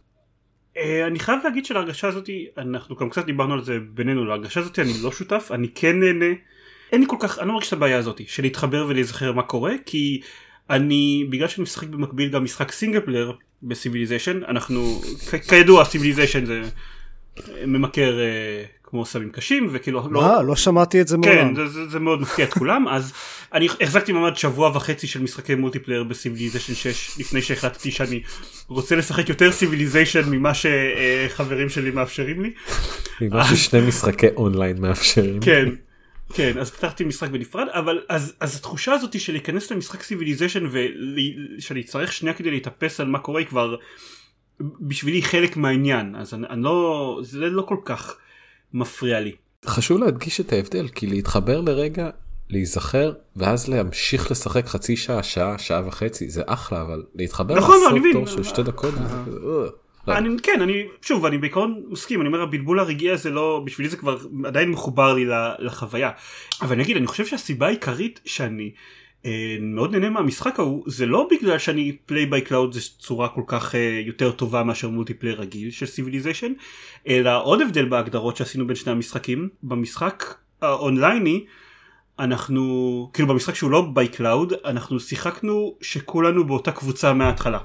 [0.77, 4.79] אה, אני חייב להגיד שלהרגשה הזאת אנחנו גם קצת דיברנו על זה בינינו להרגשה הזאת
[4.79, 6.35] אני לא שותף אני כן נהנה.
[6.91, 9.73] אין לי כל כך אני לא מרגיש את הבעיה הזאת של להתחבר ולהיזכר מה קורה
[9.85, 10.21] כי
[10.69, 15.01] אני בגלל שאני משחק במקביל גם משחק single player ב Civilization אנחנו
[15.49, 16.61] כידוע Civilization זה
[17.65, 18.19] ממכר
[18.91, 21.33] כמו סמים קשים וכאילו לא, מה, לא שמעתי את זה מעולם.
[21.33, 23.13] כן זה, זה, זה מאוד מפתיע את כולם אז
[23.53, 28.21] אני החזקתי מעמד שבוע וחצי של משחקי multiplayer ב Civilization 6 לפני שהחלטתי שאני
[28.67, 32.53] רוצה לשחק יותר Civilization ממה שחברים שלי מאפשרים לי.
[33.21, 35.39] ממה ששני משחקי אונליין מאפשרים.
[35.41, 35.69] כן.
[36.33, 40.65] כן אז פתחתי משחק בנפרד אבל אז אז התחושה הזאת של להיכנס למשחק Civilization
[41.57, 43.75] ושאני צריך שנייה כדי להתאפס על מה קורה כבר
[44.81, 48.17] בשבילי חלק מהעניין אז אני, אני לא זה לא כל כך
[48.73, 49.31] מפריע לי.
[49.65, 52.09] חשוב להדגיש את ההבדל כי להתחבר לרגע
[52.49, 58.01] להיזכר ואז להמשיך לשחק חצי שעה שעה שעה וחצי זה אחלה אבל להתחבר נכון, לעשות
[58.13, 58.93] תור של שתי דקות.
[59.27, 59.67] לא.
[60.07, 63.97] אני כן אני שוב אני בעיקרון מסכים אני אומר הבלבול הרגעי הזה לא בשבילי זה
[63.97, 65.25] כבר עדיין מחובר לי
[65.59, 66.11] לחוויה
[66.61, 68.71] אבל אני אגיד אני חושב שהסיבה העיקרית שאני
[69.61, 73.75] מאוד נהנה מהמשחק ההוא זה לא בגלל שאני play by cloud זה צורה כל כך
[73.75, 76.53] אה, יותר טובה מאשר multiplayer רגיל של Civilization
[77.07, 79.49] אלא עוד הבדל בהגדרות שעשינו בין שני המשחקים.
[79.63, 81.45] במשחק האונלייני
[82.19, 87.59] אנחנו כאילו במשחק שהוא לא by cloud אנחנו שיחקנו שכולנו באותה קבוצה מההתחלה.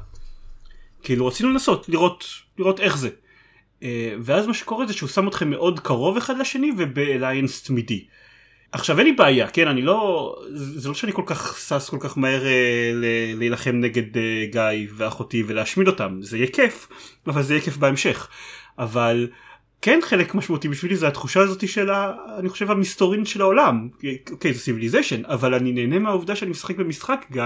[1.02, 2.24] כאילו רצינו לנסות לראות
[2.58, 3.08] לראות איך זה.
[3.82, 8.04] אה, ואז מה שקורה זה שהוא שם אתכם מאוד קרוב אחד לשני וב alliance תמידי.
[8.76, 12.18] עכשיו אין לי בעיה כן אני לא זה לא שאני כל כך שש כל כך
[12.18, 12.92] מהר אה,
[13.34, 16.88] להילחם נגד אה, גיא ואחותי ולהשמיד אותם זה יהיה כיף
[17.26, 18.28] אבל זה יהיה כיף בהמשך.
[18.78, 19.28] אבל
[19.82, 23.88] כן חלק משמעותי בשבילי זה התחושה הזאת של ה, אני חושב המסתורין של העולם.
[24.30, 27.42] אוקיי זה Civilization אבל אני נהנה מהעובדה שאני משחק במשחק גיא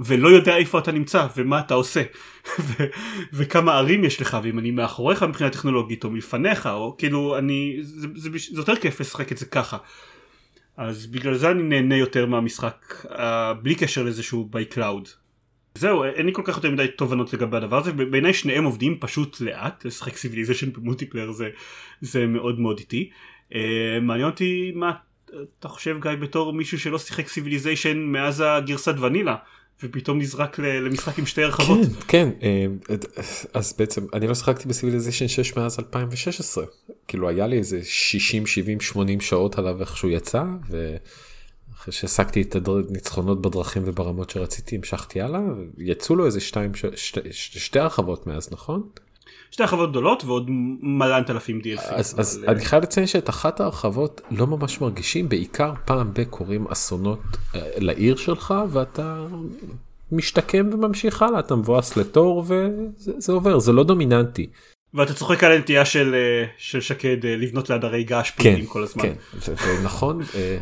[0.00, 2.02] ולא יודע איפה אתה נמצא ומה אתה עושה.
[2.60, 2.86] ו-
[3.32, 8.06] וכמה ערים יש לך ואם אני מאחוריך מבחינה טכנולוגית או מלפניך או כאילו אני זה,
[8.14, 9.76] זה, זה יותר כיף לשחק את זה ככה.
[10.76, 13.20] אז בגלל זה אני נהנה יותר מהמשחק uh,
[13.62, 15.08] בלי קשר לזה שהוא by cloud.
[15.74, 19.40] זהו אין לי כל כך יותר מדי תובנות לגבי הדבר הזה בעיניי שניהם עובדים פשוט
[19.40, 21.48] לאט לשחק Civilization ב multiplayer זה,
[22.00, 23.10] זה מאוד מאוד איטי.
[23.50, 23.54] Uh,
[24.02, 24.92] מעניין אותי מה
[25.58, 29.36] אתה חושב גיא בתור מישהו שלא שיחק Civilization מאז הגרסת ונילה
[29.84, 31.78] ופתאום נזרק למשחק עם שתי הרחבות.
[32.08, 32.46] כן, כן,
[32.88, 32.94] אה,
[33.54, 36.64] אז בעצם אני לא שחקתי ב Civilization 6 מאז 2016.
[37.08, 40.42] כאילו היה לי איזה 60, 70, 80 שעות עליו איך שהוא יצא,
[41.74, 45.40] אחרי שהשגתי את הניצחונות בדרכים וברמות שרציתי המשכתי הלאה
[45.78, 46.84] יצאו לו איזה שתיים ש...
[46.94, 48.82] שתי, שתי הרחבות מאז נכון?
[49.52, 50.46] שתי הרחבות גדולות ועוד
[50.82, 51.80] מלנת אלפים DLC.
[51.80, 52.54] אז, אז אבל...
[52.54, 57.20] אני חייב לציין שאת אחת ההרחבות לא ממש מרגישים בעיקר פעם בקורים אסונות
[57.54, 59.26] אה, לעיר שלך ואתה
[60.12, 64.46] משתקם וממשיך הלאה אתה מבואס לתור וזה עובר זה לא דומיננטי.
[64.94, 68.82] ואתה צוחק על הנטייה של, אה, של שקד אה, לבנות להדרי געש פעילים כן, כל
[68.82, 69.02] הזמן.
[69.02, 69.14] כן,
[69.66, 70.58] ונכון, אה,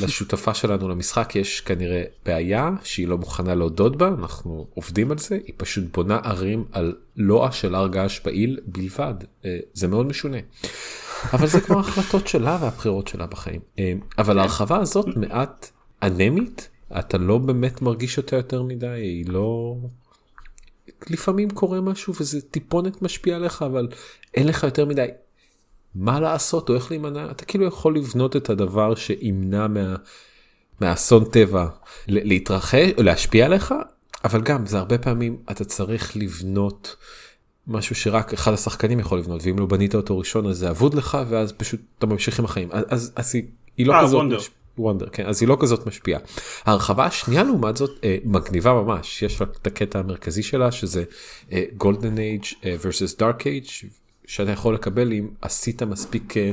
[0.00, 5.38] לשותפה שלנו למשחק יש כנראה בעיה שהיא לא מוכנה להודות בה, אנחנו עובדים על זה,
[5.46, 9.14] היא פשוט בונה ערים על לוע של הר געש פעיל בלבד,
[9.72, 10.38] זה מאוד משונה.
[11.32, 13.60] אבל זה כבר החלטות שלה והבחירות שלה בחיים.
[14.18, 15.70] אבל ההרחבה הזאת מעט
[16.02, 19.76] אנמית, אתה לא באמת מרגיש אותה יותר מדי, היא לא...
[21.10, 23.88] לפעמים קורה משהו וזה טיפונת משפיע עליך אבל
[24.34, 25.06] אין לך יותר מדי
[25.94, 29.96] מה לעשות או איך להימנע אתה כאילו יכול לבנות את הדבר שימנע מה,
[30.80, 31.66] מהאסון טבע
[32.08, 33.74] להתרחש או להשפיע עליך
[34.24, 36.96] אבל גם זה הרבה פעמים אתה צריך לבנות
[37.66, 41.18] משהו שרק אחד השחקנים יכול לבנות ואם לא בנית אותו ראשון אז זה אבוד לך
[41.28, 43.42] ואז פשוט אתה ממשיך עם החיים אז, אז, אז היא,
[43.76, 44.63] היא לא 아, אה, כזאת.
[44.78, 46.20] וונדר כן אז היא לא כזאת משפיעה.
[46.64, 51.04] ההרחבה השנייה לעומת זאת אה, מגניבה ממש יש לה את הקטע המרכזי שלה שזה
[51.76, 53.66] גולדן אייג' versus דארק אייג'
[54.26, 56.50] שאתה יכול לקבל אם עשית מספיק אה,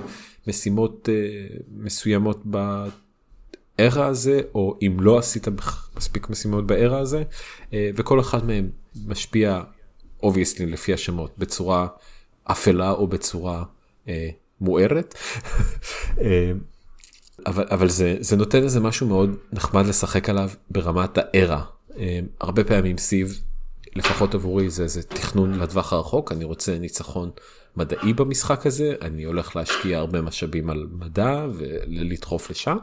[0.48, 5.48] משימות אה, מסוימות בארה הזה או אם לא עשית
[5.98, 7.24] מספיק משימות בארה הזה
[7.74, 8.70] אה, וכל אחד מהם
[9.06, 9.62] משפיע
[10.24, 11.88] obviously לפי השמות בצורה
[12.44, 13.64] אפלה או בצורה
[14.08, 14.30] אה,
[14.62, 15.16] מוארת.
[17.46, 21.64] אבל, אבל זה, זה נותן איזה משהו מאוד נחמד לשחק עליו ברמת הארה.
[21.98, 23.42] אה, הרבה פעמים Civ,
[23.96, 27.32] לפחות עבורי זה איזה תכנון לטווח הרחוק, אני רוצה ניצחון
[27.78, 32.78] מדעי במשחק הזה, אני הולך להשקיע הרבה משאבים על מדע ולדחוף לשם,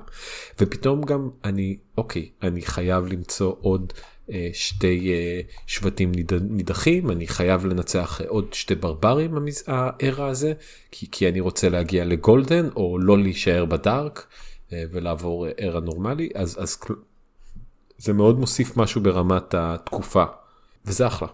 [0.60, 3.92] ופתאום גם אני, אוקיי, אני חייב למצוא עוד
[4.32, 9.34] אה, שתי אה, שבטים נידחים, אני חייב לנצח עוד שתי ברברים
[9.66, 10.52] הארה הזה,
[10.90, 14.26] כי, כי אני רוצה להגיע לגולדן או לא להישאר בדארק.
[14.72, 16.78] אה, ולעבור ערה נורמלי אז אז
[17.98, 20.24] זה מאוד מוסיף משהו ברמת התקופה
[20.84, 21.28] וזה אחלה.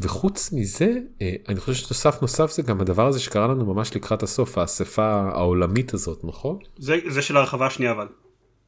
[0.00, 4.22] וחוץ מזה אה, אני חושב שתוסף נוסף זה גם הדבר הזה שקרה לנו ממש לקראת
[4.22, 6.58] הסוף האספה העולמית הזאת נכון?
[6.78, 8.06] זה, זה של הרחבה השנייה אבל.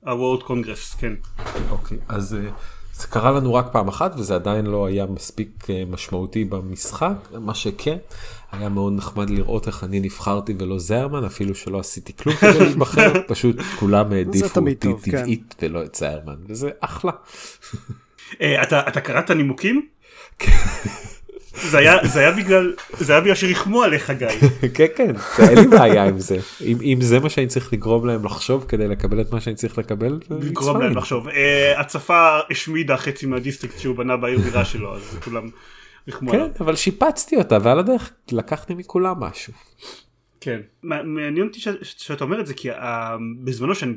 [0.02, 1.12] ה-World Congress כן.
[1.70, 2.50] אוקיי אז אה,
[2.98, 7.96] זה קרה לנו רק פעם אחת וזה עדיין לא היה מספיק משמעותי במשחק מה שכן
[8.52, 13.12] היה מאוד נחמד לראות איך אני נבחרתי ולא זרמן אפילו שלא עשיתי כלום כדי להיבחר
[13.28, 14.92] פשוט כולם העדיפו אותי כן.
[14.92, 17.12] טבעית ולא את זרמן וזה אחלה.
[18.40, 19.88] אה, אתה קראת נימוקים?
[21.62, 21.78] זה
[22.20, 24.28] היה בגלל זה היה בגלל שריחמו עליך גיא.
[24.74, 28.64] כן כן אין לי בעיה עם זה אם, זה מה שאני צריך לגרום להם לחשוב
[28.68, 30.20] כדי לקבל את מה שאני צריך לקבל.
[30.30, 31.28] לגרום להם לחשוב.
[31.28, 35.48] אה, הצפה השמידה חצי מהדיסטריקט שהוא בנה בעיר בירה שלו אז כולם
[36.30, 39.52] כן, אבל שיפצתי אותה ועל הדרך לקחתי מכולם משהו.
[40.40, 42.68] כן, מעניין אותי שאתה אומר את זה כי
[43.44, 43.92] בזמנו שאני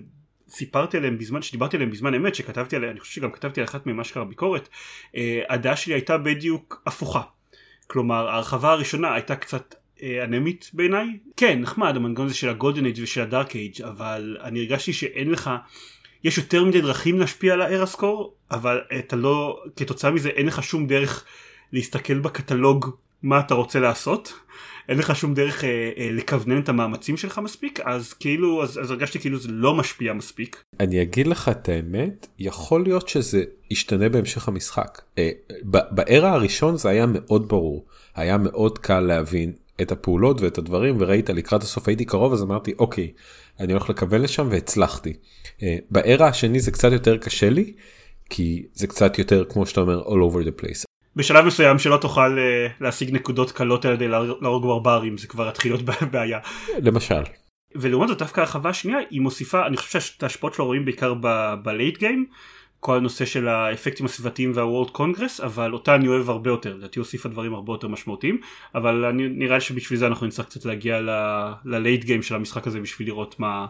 [0.50, 3.86] סיפרתי עליהם בזמן שדיברתי עליהם בזמן אמת שכתבתי עליהם אני חושב שגם כתבתי על אחת
[3.86, 4.70] ממה שקרה ביקורת
[5.16, 7.22] אה, הדעה שלי הייתה בדיוק הפוכה
[7.92, 11.08] כלומר ההרחבה הראשונה הייתה קצת אה, אנמית בעיניי.
[11.38, 15.50] כן נחמד המנגנון הזה של הגולדן אייג' ושל הדארק אייג' אבל אני הרגשתי שאין לך
[16.24, 20.64] יש יותר מדי דרכים להשפיע על האר הסקור אבל אתה לא כתוצאה מזה אין לך
[20.64, 21.26] שום דרך
[21.74, 24.34] להסתכל בקטלוג מה אתה רוצה לעשות
[24.90, 28.92] אין לך שום דרך אה, אה, לכוונן את המאמצים שלך מספיק אז כאילו אז, אז
[28.92, 30.64] הרגשתי כאילו זה לא משפיע מספיק.
[30.80, 35.02] אני אגיד לך את האמת יכול להיות שזה ישתנה בהמשך המשחק.
[35.18, 35.30] אה,
[35.92, 41.30] בארה הראשון זה היה מאוד ברור היה מאוד קל להבין את הפעולות ואת הדברים וראית
[41.30, 43.12] לקראת הסוף הייתי קרוב אז אמרתי אוקיי
[43.60, 45.14] אני הולך לכוון לשם והצלחתי.
[45.64, 47.74] אה, בארה השני זה קצת יותר קשה לי
[48.30, 52.38] כי זה קצת יותר כמו שאתה אומר all over the place בשלב מסוים שלא תוכל
[52.38, 54.08] uh, להשיג נקודות קלות על ידי
[54.42, 56.40] להרוג ברברים זה כבר יתחיל להיות בעיה.
[56.82, 57.22] למשל.
[57.76, 61.14] ולעומת זאת דווקא הרחבה השנייה היא מוסיפה אני חושב שאת ההשפעות שלו רואים בעיקר
[61.64, 62.26] בלייט גיים
[62.80, 67.30] כל הנושא של האפקטים הסביבתיים והוולד קונגרס אבל אותה אני אוהב הרבה יותר לדעתי הוסיפה
[67.30, 68.42] דברים הרבה יותר משמעותיים
[68.76, 71.00] אבל אני, נראה לי שבשביל זה אנחנו נצטרך קצת להגיע
[71.66, 73.66] ללייט גיים של המשחק הזה בשביל לראות מה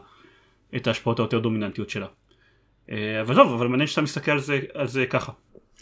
[0.75, 2.07] את ההשפעות היותר דומיננטיות שלה.
[2.91, 5.31] אה, אבל טוב אבל מעניין שאתה מסתכל על זה, על זה ככה.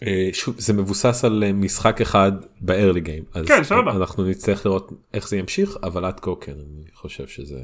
[0.03, 2.31] אה, שוב זה מבוסס על אה, משחק אחד
[2.61, 3.91] בארלי גיים כן, סבבה.
[3.91, 7.59] אנחנו נצטרך לראות איך זה ימשיך אבל עד כה כן אני חושב שזה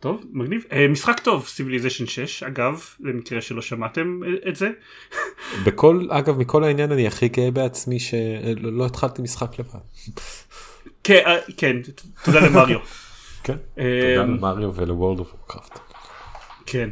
[0.00, 4.70] טוב מגניב uh, משחק טוב Civilization 6 אגב למקרה שלא שמעתם את זה.
[5.66, 9.78] בכל אגב מכל העניין אני הכי גאה בעצמי שלא לא התחלתי משחק לבד.
[11.04, 11.22] כן,
[11.56, 11.76] כן
[12.24, 12.78] תודה למריו.
[13.44, 15.78] כן, תודה למריו ול World of Warcraft.
[16.66, 16.88] כן.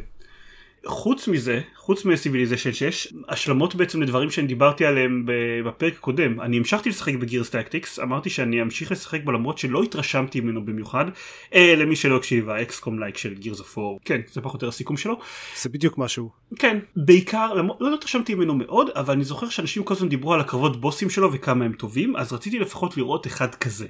[0.85, 5.25] חוץ מזה, חוץ מ Civilization 6, השלמות בעצם לדברים שאני דיברתי עליהם
[5.65, 6.41] בפרק הקודם.
[6.41, 10.65] אני המשכתי לשחק ב Gears Tactics, אמרתי שאני אמשיך לשחק בו למרות שלא התרשמתי ממנו
[10.65, 11.05] במיוחד.
[11.53, 14.65] אה, למי שלא הקשיב, ה XCOM like של Gears of War, כן, זה פחות או
[14.65, 15.19] יותר הסיכום שלו.
[15.61, 16.29] זה בדיוק משהו.
[16.59, 20.39] כן, בעיקר, לא, לא התרשמתי ממנו מאוד, אבל אני זוכר שאנשים כל הזמן דיברו על
[20.39, 23.85] הקרבות בוסים שלו וכמה הם טובים, אז רציתי לפחות לראות אחד כזה.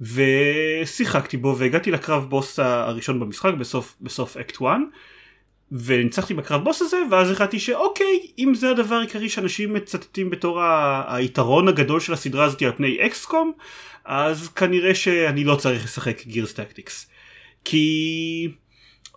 [0.00, 4.62] ושיחקתי בו והגעתי לקרב בוס הראשון במשחק בסוף, בסוף אקט 1
[5.72, 10.62] וניצחתי בקרב בוס הזה ואז החלטתי שאוקיי אם זה הדבר העיקרי שאנשים מצטטים בתור
[11.08, 13.52] היתרון הגדול של הסדרה הזאת על פני XCOM
[14.04, 17.10] אז כנראה שאני לא צריך לשחק גירס טקטיקס
[17.64, 18.48] כי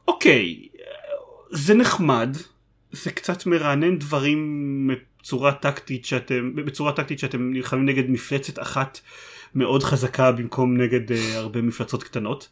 [0.08, 0.68] אוקיי
[1.52, 2.38] זה נחמד
[2.92, 9.00] זה קצת מרענן דברים בצורה טקטית שאתם בצורה טקטית שאתם נלחמים נגד מפלצת אחת
[9.56, 12.50] מאוד חזקה במקום נגד uh, הרבה מפלצות קטנות.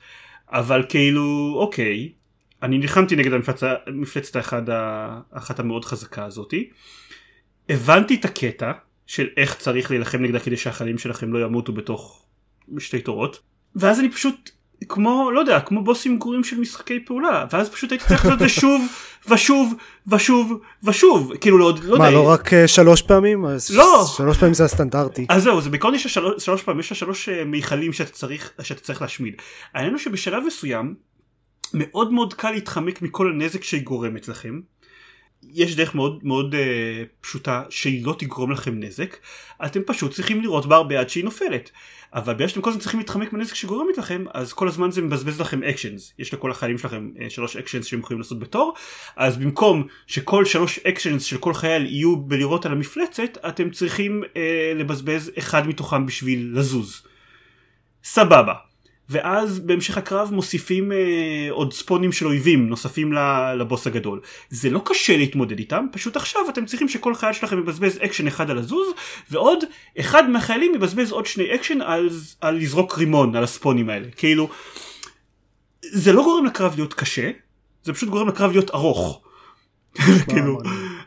[0.49, 2.11] אבל כאילו אוקיי
[2.63, 3.31] אני נלחמתי נגד
[3.87, 6.69] המפלצת האחד, האחת המאוד חזקה הזאתי.
[7.69, 8.71] הבנתי את הקטע
[9.07, 12.23] של איך צריך להילחם נגדה כדי שהחיילים שלכם לא ימותו בתוך
[12.79, 13.39] שתי תורות
[13.75, 14.49] ואז אני פשוט
[14.89, 18.39] כמו לא יודע כמו בוסים גרועים של משחקי פעולה ואז פשוט הייתי צריך לעשות את
[18.39, 18.85] זה שוב
[19.29, 19.73] ושוב
[20.07, 21.33] ושוב ושוב.
[21.41, 23.45] כאילו לא, לא מה לא רק uh, שלוש פעמים?
[23.75, 24.05] לא!
[24.17, 25.25] שלוש פעמים זה הסטנדרטי.
[25.29, 28.81] אז זהו זה בעיקרון יש שלוש, שלוש פעמים יש שלוש uh, מיכלים שאתה צריך שאתה
[28.81, 29.33] צריך להשמיד.
[29.73, 30.95] העניין הוא שבשלב מסוים
[31.73, 34.59] מאוד מאוד קל להתחמק מכל הנזק שהיא גורמת לכם.
[35.43, 36.57] יש דרך מאוד מאוד uh,
[37.21, 39.17] פשוטה שהיא לא תגרום לכם נזק.
[39.65, 41.71] אתם פשוט צריכים לראות בה הרבה עד שהיא נופלת.
[42.13, 45.41] אבל בגלל שאתם כל הזמן צריכים להתחמק מהנזק שגורמת לכם אז כל הזמן זה מבזבז
[45.41, 48.73] לכם אקשנס יש לכל החיילים שלכם uh, שלוש אקשנס שהם יכולים לעשות בתור.
[49.15, 54.37] אז במקום שכל שלוש אקשנס של כל חייל יהיו בלירות על המפלצת אתם צריכים uh,
[54.75, 57.01] לבזבז אחד מתוכם בשביל לזוז.
[58.03, 58.53] סבבה
[59.09, 60.97] ואז בהמשך הקרב מוסיפים אה,
[61.49, 63.13] עוד spawn־ים של אויבים נוספים
[63.59, 64.21] לבוס הגדול.
[64.49, 68.49] זה לא קשה להתמודד איתם, פשוט עכשיו אתם צריכים שכל חייל שלכם יבזבז אקשן אחד
[68.49, 68.87] על הזוז,
[69.31, 69.63] ועוד
[69.99, 72.09] אחד מהחיילים יבזבז עוד שני אקשן על,
[72.41, 74.07] על לזרוק רימון על ה spawn־ים האלה.
[74.11, 74.49] כאילו,
[75.81, 77.31] זה לא גורם לקרב להיות קשה,
[77.83, 79.21] זה פשוט גורם לקרב להיות ארוך.
[80.29, 80.59] כאילו,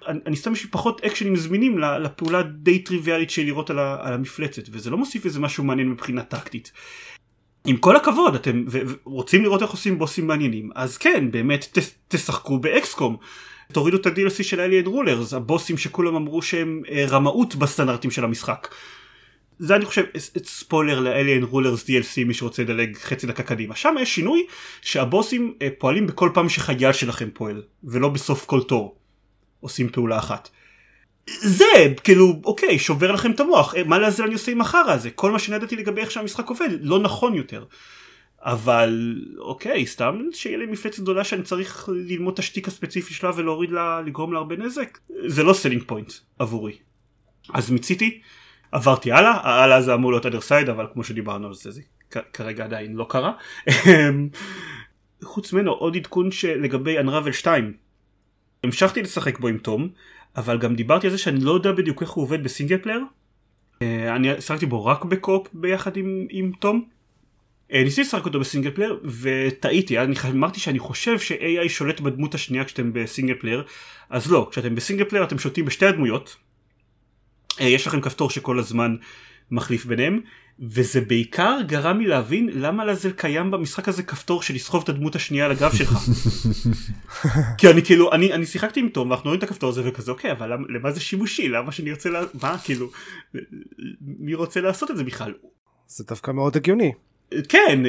[0.06, 4.62] אני, אני שם בשביל פחות action־ים זמינים לפעולה די טריוויאלית של לירות על, על המפלצת,
[4.70, 6.72] וזה לא מוסיף איזה משהו מעניין מבחינה טקטית.
[7.66, 8.64] עם כל הכבוד אתם
[9.04, 13.16] רוצים לראות איך עושים בוסים מעניינים אז כן באמת תשחקו באקסקום
[13.72, 18.68] תורידו את ה-DLC של אליאן רולרס הבוסים שכולם אמרו שהם אה, רמאות בסטנדרטים של המשחק.
[19.58, 20.04] זה אני חושב
[20.44, 24.46] ספוילר לאליאן רולרס DLC מי שרוצה לדלג חצי דקה קדימה שם יש שינוי
[24.82, 28.96] שהבוסים אה, פועלים בכל פעם שחייל שלכם פועל ולא בסוף כל תור
[29.60, 30.48] עושים פעולה אחת.
[31.26, 35.30] זה כאילו אוקיי שובר לכם את המוח מה לזה אני עושה עם החרא הזה כל
[35.30, 37.64] מה שנדעתי לגבי איך שהמשחק עובד לא נכון יותר.
[38.42, 43.70] אבל אוקיי סתם שיהיה לי מפלצת גדולה שאני צריך ללמוד את השטיק הספציפי שלה ולהוריד
[43.70, 46.78] לה לגרום לה הרבה נזק זה לא selling point עבורי.
[47.54, 48.20] אז מיציתי
[48.72, 51.80] עברתי הלאה הלאה זה אמור להיות other side אבל כמו שדיברנו על זה זה
[52.32, 53.32] כרגע עדיין לא קרה.
[55.24, 57.72] חוץ ממנו עוד עדכון לגבי Unravel 2
[58.64, 59.88] המשכתי לשחק בו עם תום
[60.36, 63.00] אבל גם דיברתי על זה שאני לא יודע בדיוק איך הוא עובד ב single player.
[63.82, 66.84] אה, אני שחקתי בו רק ב co-op ביחד עם, עם תום.
[67.72, 72.34] אה, ניסיתי לשחק אותו ב single player וטעיתי אני אמרתי שאני חושב ש-AI שולט בדמות
[72.34, 73.64] השנייה כשאתם ב single player
[74.10, 76.36] אז לא כשאתם ב single player אתם שולטים בשתי הדמויות.
[77.60, 78.96] אה, יש לכם כפתור שכל הזמן
[79.50, 80.20] מחליף ביניהם
[80.60, 85.16] וזה בעיקר גרם לי להבין למה לזה קיים במשחק הזה כפתור של לסחוב את הדמות
[85.16, 85.92] השנייה על הגב שלך.
[87.58, 90.32] כי אני כאילו אני אני שיחקתי עם תום ואנחנו רואים את הכפתור הזה וכזה אוקיי
[90.32, 92.22] אבל למה, למה זה שימושי למה שאני ארצה לה...
[92.42, 92.90] מה כאילו
[94.00, 95.32] מי רוצה לעשות את זה בכלל.
[95.86, 96.92] זה דווקא מאוד הגיוני.
[97.48, 97.82] כן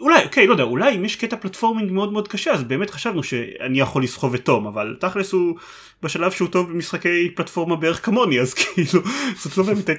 [0.00, 3.22] אולי אוקיי לא יודע אולי אם יש קטע פלטפורמינג מאוד מאוד קשה אז באמת חשבנו
[3.22, 5.56] שאני יכול לסחוב את תום אבל תכלס הוא
[6.02, 9.02] בשלב שהוא טוב במשחקי פלטפורמה בערך כמוני אז כאילו
[9.42, 9.90] זאת לא באמת,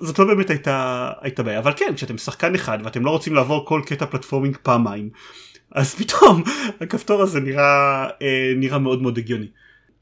[0.00, 3.66] זאת לא באמת הייתה, הייתה בעיה אבל כן כשאתם שחקן אחד ואתם לא רוצים לעבור
[3.66, 5.10] כל קטע פלטפורמינג פעמיים
[5.74, 6.42] אז פתאום
[6.80, 9.46] הכפתור הזה נראה אה, נראה מאוד מאוד הגיוני.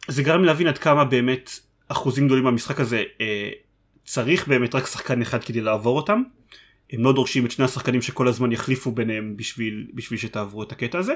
[0.09, 1.51] זה גרם להבין עד כמה באמת
[1.89, 3.51] אחוזים גדולים מהמשחק הזה אה,
[4.05, 6.23] צריך באמת רק שחקן אחד כדי לעבור אותם.
[6.93, 10.99] הם לא דורשים את שני השחקנים שכל הזמן יחליפו ביניהם בשביל, בשביל שתעברו את הקטע
[10.99, 11.15] הזה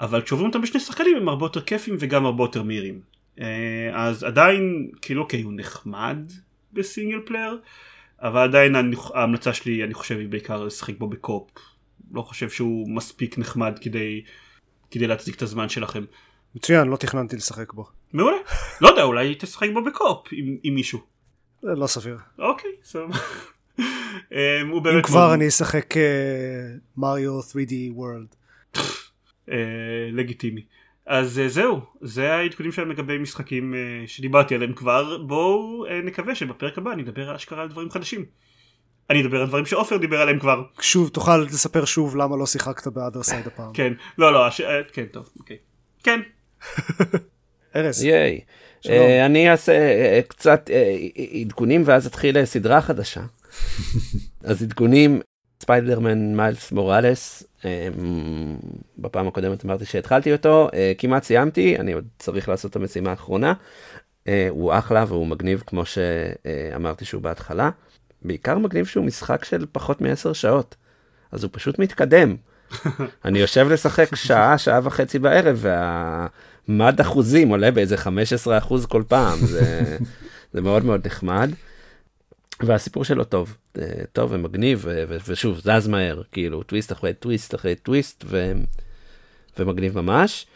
[0.00, 3.00] אבל כשעוברים אותם בשני שחקנים הם הרבה יותר כיפים וגם הרבה יותר מהירים
[3.40, 6.18] אה, אז עדיין כאילו אוקיי הוא נחמד
[6.72, 7.60] ב single player
[8.22, 8.74] אבל עדיין
[9.14, 11.50] ההמלצה שלי אני חושב היא בעיקר לשחק בו ב co-op
[12.12, 14.22] לא חושב שהוא מספיק נחמד כדי
[14.90, 16.04] כדי להצדיק את הזמן שלכם.
[16.54, 17.84] מצוין לא תכננתי לשחק בו.
[18.12, 18.36] מעולה
[18.80, 21.00] לא יודע אולי תשחק בו בקופ עם, עם מישהו.
[21.62, 22.18] לא סביר.
[22.38, 23.18] אוקיי סבבה.
[23.78, 23.86] אמ,
[24.96, 25.94] אם כבר אני אשחק
[26.96, 28.36] מריו 3D World.
[30.12, 30.64] לגיטימי.
[31.06, 33.74] אז זהו, זה העדכונים שלהם לגבי משחקים
[34.06, 38.24] שדיברתי עליהם כבר, בואו נקווה שבפרק הבא אני אדבר אשכרה על דברים חדשים.
[39.10, 40.62] אני אדבר על דברים שעופר דיבר עליהם כבר.
[40.80, 43.72] שוב, תוכל לספר שוב למה לא שיחקת ב Othercide הפעם.
[43.78, 44.48] כן, לא, לא,
[44.92, 45.56] כן, טוב, אוקיי.
[46.02, 46.20] כן.
[47.76, 48.04] ארז.
[48.04, 48.40] ייי.
[48.88, 50.96] אה, אני אעשה אה, קצת אה,
[51.40, 53.20] עדכונים ואז אתחיל סדרה חדשה.
[54.44, 55.20] אז עדכונים,
[55.62, 57.42] Spider-Man Miles Morales,
[58.98, 63.52] בפעם הקודמת אמרתי שהתחלתי אותו, כמעט סיימתי, אני עוד צריך לעשות את המשימה האחרונה.
[64.50, 67.70] הוא אחלה והוא מגניב כמו שאמרתי שהוא בהתחלה.
[68.22, 70.76] בעיקר מגניב שהוא משחק של פחות מעשר שעות,
[71.32, 72.36] אז הוא פשוט מתקדם.
[73.24, 76.26] אני יושב לשחק שעה, שעה וחצי בערב, וה...
[76.68, 79.96] מד אחוזים עולה באיזה 15 אחוז כל פעם, זה,
[80.52, 81.50] זה מאוד מאוד נחמד.
[82.62, 84.86] והסיפור שלו טוב, אה, טוב ומגניב,
[85.28, 88.52] ושוב, זז מהר, כאילו, טוויסט אחרי טוויסט אחרי טוויסט, ו-
[89.58, 90.46] ומגניב ממש.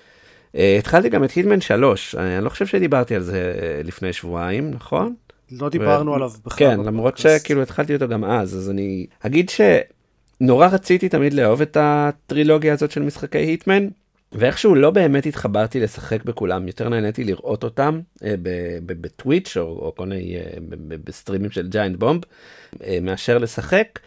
[0.52, 4.70] Uh, התחלתי גם את היטמן 3, אני לא חושב שדיברתי על זה אה, לפני שבועיים,
[4.70, 5.14] נכון?
[5.50, 6.68] לא דיברנו ו- עליו בכלל.
[6.68, 11.76] כן, למרות שכאילו התחלתי אותו גם אז, אז אני אגיד שנורא רציתי תמיד לאהוב את
[11.80, 13.88] הטרילוגיה הזאת של משחקי Hitman.
[14.36, 18.34] ואיכשהו לא באמת התחברתי לשחק בכולם, יותר נהניתי לראות אותם אה,
[18.86, 20.42] ב Twitch או, או כל מיני, אה,
[21.04, 22.20] בסטרימים של Giant Bomb,
[22.84, 23.98] אה, מאשר לשחק,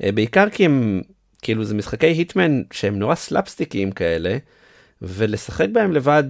[0.00, 1.02] בעיקר כי הם,
[1.42, 4.36] כאילו זה משחקי Hitman שהם נורא סלאפסטיקיים כאלה,
[5.02, 6.24] ולשחק בהם לבד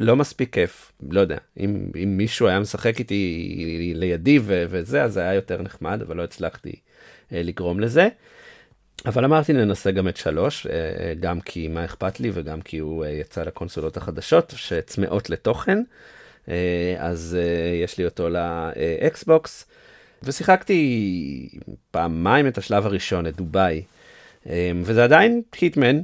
[0.00, 5.20] לא מספיק כיף, לא יודע, אם, אם מישהו היה משחק איתי לידי וזה, אז זה
[5.20, 6.72] היה יותר נחמד, אבל לא הצלחתי
[7.30, 8.08] לגרום לזה.
[9.06, 12.78] אבל אמרתי ננסה גם את שלוש, אה, אה, גם כי מה אכפת לי וגם כי
[12.78, 15.82] הוא אה, יצא לקונסולות החדשות שצמאות לתוכן,
[16.98, 17.36] אז
[17.82, 19.66] יש לי אותו לאקסבוקס,
[20.22, 21.48] ושיחקתי
[21.90, 23.82] פעמיים את השלב הראשון, את דובאי,
[24.82, 26.00] וזה עדיין היטמן,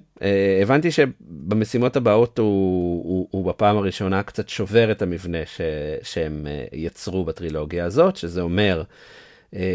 [0.63, 5.61] הבנתי שבמשימות הבאות הוא, הוא, הוא בפעם הראשונה קצת שובר את המבנה ש,
[6.03, 8.83] שהם יצרו בטרילוגיה הזאת, שזה אומר,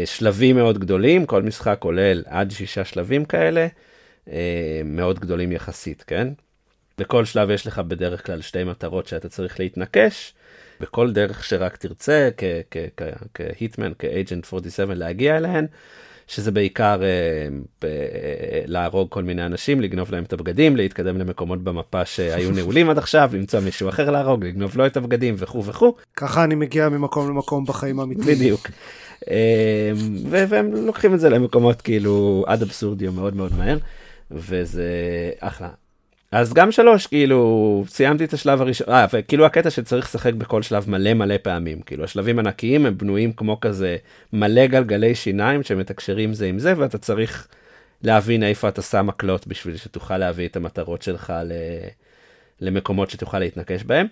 [0.04, 3.66] שלבים מאוד גדולים, כל משחק כולל עד שישה שלבים כאלה,
[4.30, 6.28] אה, מאוד גדולים יחסית, כן?
[6.98, 10.34] בכל שלב יש לך בדרך כלל שתי מטרות שאתה צריך להתנקש,
[10.80, 12.28] בכל דרך שרק תרצה,
[13.34, 15.66] כהיטמן, כאג'נט 47 להגיע אליהן,
[16.26, 17.08] שזה בעיקר אה,
[17.84, 17.88] אה,
[18.66, 23.30] להרוג כל מיני אנשים, לגנוב להם את הבגדים, להתקדם למקומות במפה שהיו נעולים עד עכשיו,
[23.34, 25.94] למצוא מישהו אחר להרוג, לגנוב לו את הבגדים וכו' וכו'.
[26.16, 28.36] ככה אני מגיע ממקום למקום בחיים האמיתיים.
[28.36, 28.68] בדיוק.
[29.30, 29.34] אמ,
[30.30, 33.78] והם לוקחים את זה למקומות כאילו עד אבסורדיו מאוד מאוד מהר,
[34.30, 34.90] וזה
[35.40, 35.68] אחלה.
[36.34, 40.90] אז גם שלוש, כאילו, סיימתי את השלב הראשון, אה, וכאילו הקטע שצריך לשחק בכל שלב
[40.90, 43.96] מלא מלא פעמים, כאילו השלבים ענקיים הם בנויים כמו כזה
[44.32, 47.48] מלא גלגלי שיניים שמתקשרים זה עם זה, ואתה צריך
[48.02, 51.52] להבין איפה אתה שם מקלות בשביל שתוכל להביא את המטרות שלך ל...
[52.60, 54.06] למקומות שתוכל להתנקש בהם.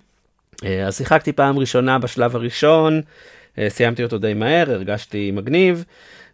[0.64, 3.00] אה, אז שיחקתי פעם ראשונה בשלב הראשון,
[3.58, 5.84] אה, סיימתי אותו די מהר, הרגשתי מגניב,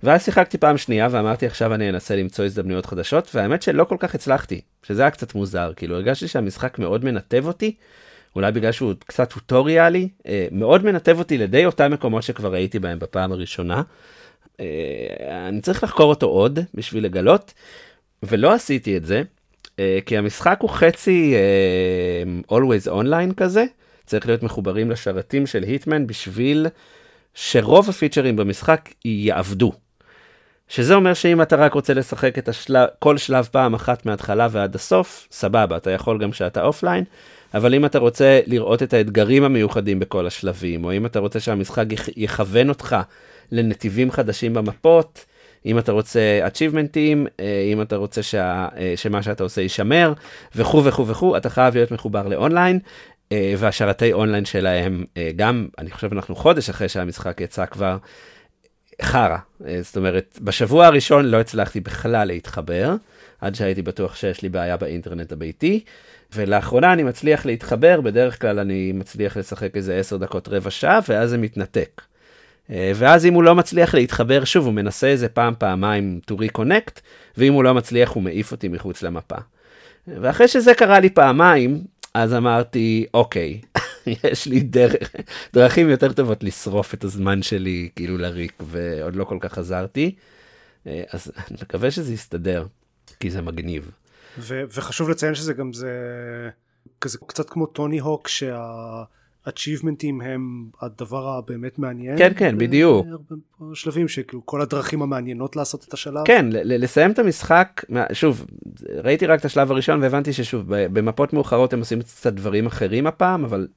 [0.03, 4.15] ואז שיחקתי פעם שנייה ואמרתי עכשיו אני אנסה למצוא הזדמנויות חדשות, והאמת שלא כל כך
[4.15, 7.75] הצלחתי, שזה היה קצת מוזר, כאילו הרגשתי שהמשחק מאוד מנתב אותי,
[8.37, 12.99] אולי בגלל שהוא קצת טוטוריאלי, אה, מאוד מנתב אותי לדי אותם מקומות שכבר הייתי בהם
[12.99, 13.83] בפעם הראשונה.
[14.61, 14.67] אה,
[15.49, 17.55] אני צריך לחקור אותו עוד בשביל לגלות,
[18.23, 19.23] ולא עשיתי את זה,
[20.07, 21.35] כי המשחק הוא חצי
[22.51, 23.65] always online כזה,
[24.07, 26.67] צריך להיות מחוברים לשרתים של היטמן בשביל
[27.35, 29.73] שרוב הפיצ'רים במשחק יעבדו.
[30.69, 34.75] שזה אומר שאם אתה רק רוצה לשחק את השלב, כל שלב פעם אחת מההתחלה ועד
[34.75, 37.05] הסוף, סבבה, אתה יכול גם כשאתה אופליין,
[37.55, 41.85] אבל אם אתה רוצה לראות את האתגרים המיוחדים בכל השלבים, או אם אתה רוצה שהמשחק
[42.17, 42.97] יכוון אותך
[43.53, 45.25] לנתיבים חדשים במפות,
[45.67, 50.13] אם אתה רוצה achievementים, אה, אם אתה רוצה שה, אה, שמה שאתה עושה יישמר,
[50.57, 52.79] וכו' וכו' וכו', אתה חייב להיות מחובר לאונליין,
[53.33, 55.05] אה, והשרתי אונליין שלהם,
[55.37, 57.97] גם, אני חושב אנחנו חודש אחרי שהמשחק יצא כבר,
[59.03, 59.37] חרא.
[59.67, 62.95] אה, זאת אומרת, בשבוע הראשון לא הצלחתי בכלל להתחבר,
[63.41, 65.85] עד שהייתי בטוח שיש לי בעיה באינטרנט הביתי,
[66.35, 71.31] ולאחרונה אני מצליח להתחבר, בדרך כלל אני מצליח לשחק איזה 10 דקות רבע שעה, ואז
[71.31, 72.03] זה מתנתק.
[72.71, 77.01] ואז אם הוא לא מצליח להתחבר שוב, הוא מנסה איזה פעם, פעמיים to reconnect,
[77.37, 79.37] ואם הוא לא מצליח, הוא מעיף אותי מחוץ למפה.
[80.09, 81.81] ואחרי שזה קרה לי פעמיים,
[82.15, 83.61] אז אמרתי, אוקיי,
[84.33, 85.15] יש לי דרך,
[85.53, 90.15] דרכים יותר טובות לשרוף את הזמן שלי כאילו לריק, ועוד לא כל כך עזרתי.
[90.87, 92.67] אה, אז אני מקווה שזה יסתדר,
[93.21, 93.91] כי זה מגניב.
[94.39, 95.91] ו- וחשוב לציין שזה גם זה
[97.01, 99.18] כזה קצת כמו טוני הוק, שהאדם
[99.49, 102.19] achievementים הם הדבר הבאמת מעניין.
[102.19, 103.07] כן, כן, בדיוק.
[103.75, 106.25] שלבים שכאילו כל הדרכים המעניינות לעשות את השלב.
[106.25, 108.47] כן, לסיים את המשחק, שוב,
[109.05, 113.45] ראיתי רק את השלב הראשון והבנתי ששוב, במפות מאוחרות הם עושים קצת דברים אחרים הפעם,
[113.45, 113.69] אבל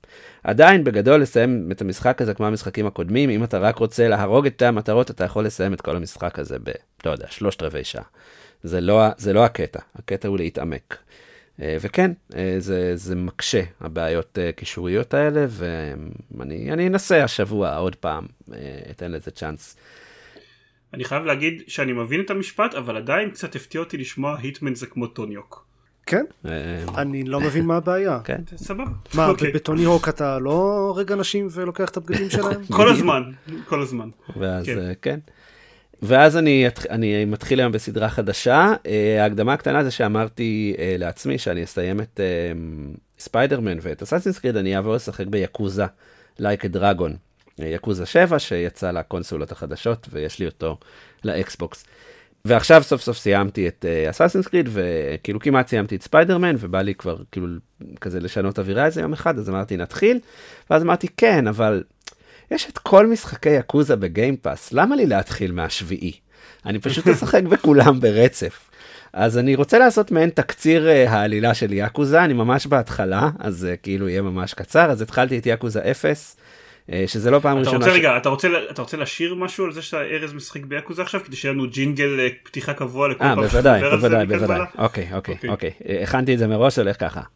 [0.43, 4.61] עדיין בגדול לסיים את המשחק הזה כמו המשחקים הקודמים, אם אתה רק רוצה להרוג את
[4.61, 6.69] המטרות, אתה יכול לסיים את כל המשחק הזה ב,
[7.05, 8.03] לא יודע, שלושת רבעי שעה.
[8.63, 10.97] זה לא, זה לא הקטע, הקטע הוא להתעמק.
[11.61, 12.11] וכן,
[12.57, 18.25] זה, זה מקשה, הבעיות קישוריות האלה, ואני אנסה השבוע עוד פעם,
[18.91, 19.77] אתן לזה צ'אנס.
[20.93, 24.85] אני חייב להגיד שאני מבין את המשפט, אבל עדיין קצת הפתיע אותי לשמוע היטמן זה
[24.85, 25.65] כמו טוניוק.
[26.05, 26.25] כן?
[26.97, 28.19] אני לא מבין מה הבעיה.
[28.23, 28.41] כן.
[28.55, 28.83] סבבה.
[29.13, 29.51] מה, אוקיי.
[29.51, 32.63] בטוני הוק אתה לא הורג אנשים ולוקח את הבגדים שלהם?
[32.71, 33.23] כל הזמן,
[33.67, 34.09] כל הזמן.
[34.37, 34.65] ואז
[35.01, 35.19] כן.
[36.01, 38.73] ואז אני, אני מתחיל היום בסדרה חדשה.
[38.83, 38.87] Uh,
[39.21, 44.75] ההקדמה הקטנה זה שאמרתי אה, לעצמי שאני אסיים את אה, Spider-Man ואת Assassin's Creed, אני
[44.75, 45.85] אעבור לשחק ב Yakuza,
[46.39, 47.15] Like a Dragon.
[47.59, 50.77] Yakuza 7 שיצא לקונסולות החדשות ויש לי אותו
[51.23, 51.85] ל Xbox.
[52.45, 56.95] ועכשיו סוף סוף סיימתי את Assassin's אה, Creed וכאילו כמעט סיימתי את ספיידרמן ובא לי
[56.95, 57.47] כבר כאילו
[58.01, 60.19] כזה לשנות אווירה איזה יום אחד אז אמרתי נתחיל
[60.69, 61.83] ואז אמרתי כן אבל
[62.51, 66.11] יש את כל משחקי Yakuza ב Game Pass, למה לי להתחיל מהשביעי?
[66.65, 68.69] אני פשוט אשחק בכולם ברצף.
[69.13, 73.77] אז אני רוצה לעשות מעין תקציר uh, העלילה של יאקוזה, אני ממש בהתחלה, אז uh,
[73.83, 76.41] כאילו יהיה ממש קצר, אז התחלתי את יאקוזה 0, uh,
[77.07, 77.77] שזה לא פעם אתה ראשונה.
[77.77, 77.99] רוצה ש...
[77.99, 81.35] רגע, אתה רוצה, אתה רוצה לשיר משהו על זה שאתה ארז משחק ביאקוזה עכשיו, כדי
[81.35, 85.71] שיהיה לנו ג'ינגל uh, פתיחה קבוע לכל פעם בוודאי, בוודאי, בוודאי, אוקיי, אוקיי, אוקיי,
[86.03, 87.27] הכנתי את זה מראש, הולך ככה, 1,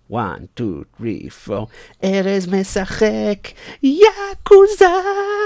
[0.56, 1.66] 2, 3, 4,
[2.04, 3.50] ארז משחק
[3.84, 4.86] יאקוזה,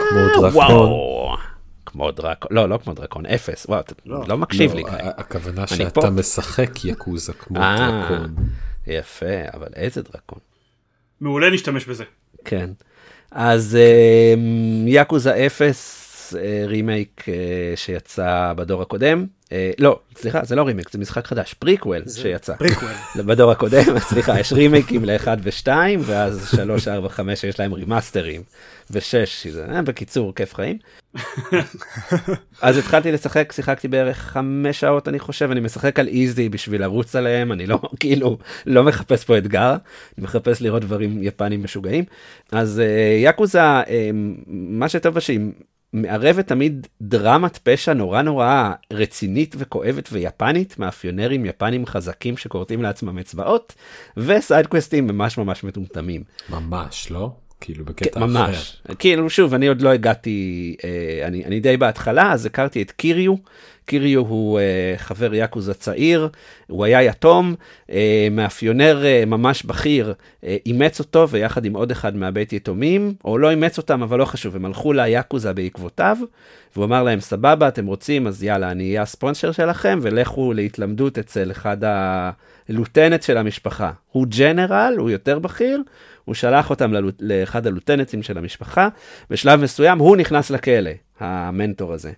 [0.09, 1.37] כמו דרקון.
[1.85, 4.83] כמו דרקון, לא, לא כמו דרקון, אפס, וואו, אתה לא, לא מקשיב לא, לי.
[5.17, 6.09] הכוונה שאתה פה.
[6.09, 8.35] משחק Yakuza כמו אה, דרקון.
[8.87, 10.39] יפה, אבל איזה דרקון.
[11.21, 12.03] מעולה, נשתמש בזה.
[12.45, 12.69] כן.
[13.31, 13.77] אז
[14.87, 15.33] Yakuza
[16.29, 17.25] אפס, רימייק
[17.75, 19.25] שיצא בדור הקודם.
[19.79, 22.55] לא, סליחה, זה לא רימייק, זה משחק חדש, פריקוול שיצא.
[22.55, 22.91] פריקוול.
[23.27, 25.67] בדור הקודם, סליחה, יש רימייקים ל-1 ו-2,
[25.99, 28.41] ואז 3, 4, 5 יש להם רימאסטרים,
[28.91, 30.77] ו-6, שזה בקיצור, כיף חיים.
[32.61, 37.15] אז התחלתי לשחק, שיחקתי בערך 5 שעות אני חושב, אני משחק על איזי בשביל לרוץ
[37.15, 39.71] עליהם, אני לא, כאילו, לא מחפש פה אתגר,
[40.17, 42.03] אני מחפש לראות דברים יפנים משוגעים.
[42.51, 42.81] אז
[43.23, 43.61] יאקוזה,
[44.47, 45.39] מה שטוב שהיא
[45.93, 53.75] מערבת תמיד דרמת פשע נורא נורא רצינית וכואבת ויפנית, מאפיונרים יפנים חזקים שכורתים לעצמם אצבעות,
[54.17, 56.23] וסיידקווסטים ממש ממש מטומטמים.
[56.49, 57.31] ממש, לא?
[57.61, 58.81] כאילו בקטע ממש.
[58.85, 58.95] אחר.
[58.95, 63.35] כאילו שוב, אני עוד לא הגעתי, אה, אני, אני די בהתחלה, אז הכרתי את קיריו.
[63.89, 66.29] קיריו הוא אה, חבר יאקוזה צעיר,
[66.67, 67.55] הוא היה יתום,
[67.91, 70.13] אה, מאפיונר אה, ממש בכיר,
[70.43, 74.25] אה, אימץ אותו ויחד עם עוד אחד מהבית יתומים, או לא אימץ אותם, אבל לא
[74.25, 76.17] חשוב, הם הלכו ליאקוזה בעקבותיו,
[76.75, 81.51] והוא אמר להם, סבבה, אתם רוצים, אז יאללה, אני אהיה הספונסר שלכם, ולכו להתלמדות אצל
[81.51, 83.91] אחד הלוטנט של המשפחה.
[84.11, 85.81] הוא ג'נרל, הוא יותר בכיר,
[86.29, 88.87] הוא שלח אותם לאחד הלוטנטים של המשפחה,
[89.29, 92.11] בשלב מסוים הוא נכנס לכלא, המנטור הזה.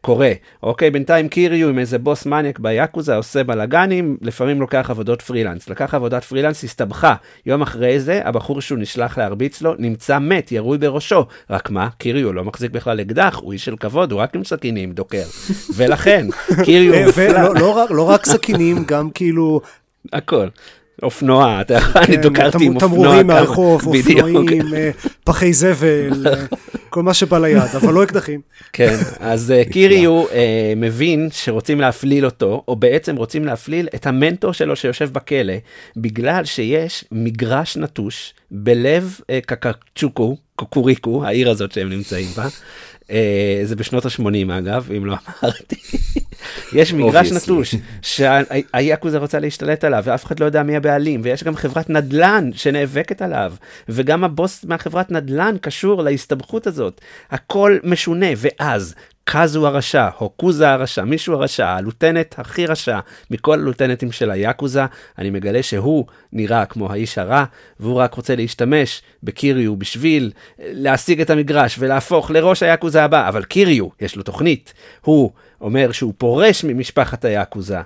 [0.00, 5.68] קורה, אוקיי, בינתיים קיריו עם איזה בוס מניאק ביאקוזה עושה בלאגנים, לפעמים לוקח עבודות פרילנס.
[5.68, 7.14] לקח עבודת פרילנס, הסתבכה.
[7.46, 11.24] יום אחרי זה, הבחור שהוא נשלח להרביץ לו, נמצא מת, ירוי בראשו.
[11.50, 14.92] רק מה, קיריו לא מחזיק בכלל אקדח, הוא איש של כבוד, הוא רק עם סכינים
[14.92, 15.24] דוקר.
[15.76, 16.26] ולכן,
[16.64, 17.10] קיריו...
[17.16, 19.60] ולא לא, לא רק סכינים, גם כאילו...
[20.12, 20.48] הכל.
[21.02, 22.90] אופנוע, אתה יכול, אני דוקרתי עם אופנוע.
[22.90, 24.90] תמרורים מהרחוב, אופנועים, אה,
[25.24, 26.44] פחי זבל, אה,
[26.90, 28.40] כל מה שבא ליד, אבל לא אקדחים.
[28.72, 30.24] כן, אז אה, קיריו
[30.76, 35.54] מבין שרוצים להפליל אותו, או בעצם רוצים להפליל את המנטור שלו שיושב בכלא,
[35.96, 42.48] בגלל שיש מגרש נטוש בלב קקצ'וקו, קוקוריקו, העיר הזאת שהם נמצאים בה.
[43.64, 45.76] זה בשנות ה-80 אגב, אם לא אמרתי.
[46.72, 51.56] יש מגרש נטוש שהיאקוזה רוצה להשתלט עליו ואף אחד לא יודע מי הבעלים ויש גם
[51.56, 53.54] חברת נדל"ן שנאבקת עליו
[53.88, 57.00] וגם הבוס מהחברת נדל"ן קשור להסתבכות הזאת
[57.30, 58.94] הכל משונה ואז
[59.24, 62.98] קאזו הרשע, או קוזה הרשע, מישהו הרשע, הלוטנט הכי רשע
[63.30, 64.84] מכל הלוטנטים של היאקוזה,
[65.18, 67.44] אני מגלה שהוא נראה כמו האיש הרע,
[67.80, 73.86] והוא רק רוצה להשתמש בקיריו בשביל להשיג את המגרש ולהפוך לראש היאקוזה הבא, אבל קיריו,
[74.00, 77.80] יש לו תוכנית, הוא אומר שהוא פורש ממשפחת היאקוזה,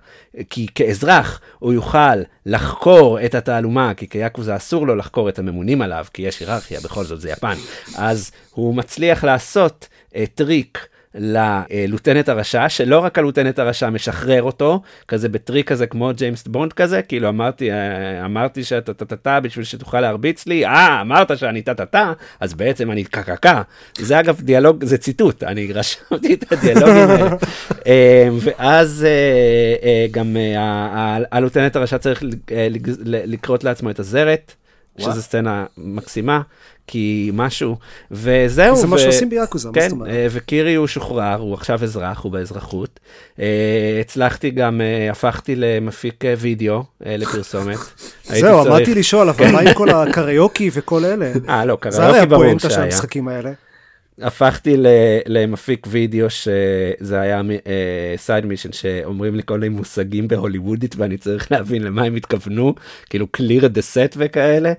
[0.50, 6.06] כי כאזרח הוא יוכל לחקור את התעלומה, כי כיאקוזה אסור לו לחקור את הממונים עליו,
[6.12, 7.56] כי יש היררכיה, בכל זאת זה יפן,
[7.96, 10.88] אז הוא מצליח לעשות אה, טריק.
[11.14, 16.46] ל lieutenant הרשע, שלא רק ה lieutenant הרשע משחרר אותו, כזה בטריק כזה כמו ג'יימס
[16.46, 21.62] בונד כזה, כאילו אמרתי, אה, אמרתי שאתה טה-טה-טה בשביל שתוכל להרביץ לי, אה, אמרת שאני
[21.62, 23.62] טה-טה-טה, אז בעצם אני קקקה.
[23.98, 27.36] זה אגב דיאלוג, זה ציטוט, אני רשמתי את הדיאלוגים האלה.
[27.86, 29.06] אה, ואז
[29.82, 30.36] אה, גם
[31.32, 32.22] הלוטנט הרשע צריך
[33.04, 34.54] לקרות לעצמו את הזרת.
[34.98, 36.40] שזה סצנה מקסימה,
[36.86, 37.76] כי משהו,
[38.10, 38.76] וזהו.
[38.76, 40.10] זה מה שעושים ביאקוזה, כן, מה זאת אומרת?
[40.10, 43.00] אה, וקירי הוא שוחרר, הוא עכשיו אזרח, הוא באזרחות.
[43.40, 47.78] אה, הצלחתי גם, אה, הפכתי למפיק וידאו לפרסומת.
[48.24, 51.32] זהו, עמדתי לשאול, אבל מה עם כל הקריוקי וכל אלה?
[51.48, 51.90] אה, לא, קריוקי ברור שהיה.
[51.90, 53.50] זה הרי הפואנטה של המשחקים האלה.
[54.22, 54.76] הפכתי
[55.26, 57.42] למפיק וידאו שזה היה
[58.16, 62.74] side mission שאומרים לי כל מיני מושגים בהוליוודית ואני צריך להבין למה הם התכוונו
[63.10, 64.72] כאילו clear the set וכאלה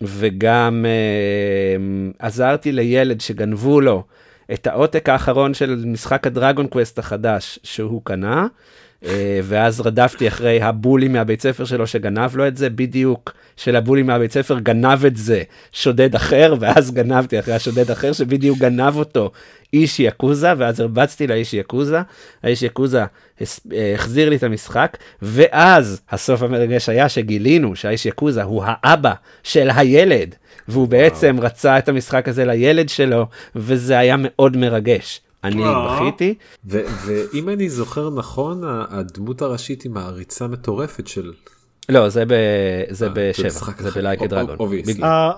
[0.00, 4.04] וגם אה, עזרתי לילד שגנבו לו
[4.52, 8.46] את העותק האחרון של משחק ה Dragon Quest החדש שהוא קנה.
[9.04, 9.08] Uh,
[9.42, 14.32] ואז רדפתי אחרי הבולי מהבית ספר שלו שגנב לו את זה, בדיוק של הבולי מהבית
[14.32, 15.42] ספר גנב את זה
[15.72, 19.30] שודד אחר, ואז גנבתי אחרי השודד אחר שבדיוק גנב אותו
[19.72, 22.00] איש יקוזה, ואז הרבצתי לאיש יקוזה,
[22.42, 23.04] האיש יקוזה
[23.94, 30.34] החזיר לי את המשחק, ואז הסוף המרגש היה שגילינו שהאיש יקוזה הוא האבא של הילד,
[30.68, 31.46] והוא בעצם וואו.
[31.46, 33.26] רצה את המשחק הזה לילד שלו,
[33.56, 35.20] וזה היה מאוד מרגש.
[35.44, 36.34] אני בכיתי.
[36.64, 41.32] ואם אני זוכר נכון, הדמות הראשית היא מעריצה מטורפת של
[41.88, 42.32] לא זה ב...
[42.90, 44.56] זה אה, בשבע, זה ב Like a Dragon.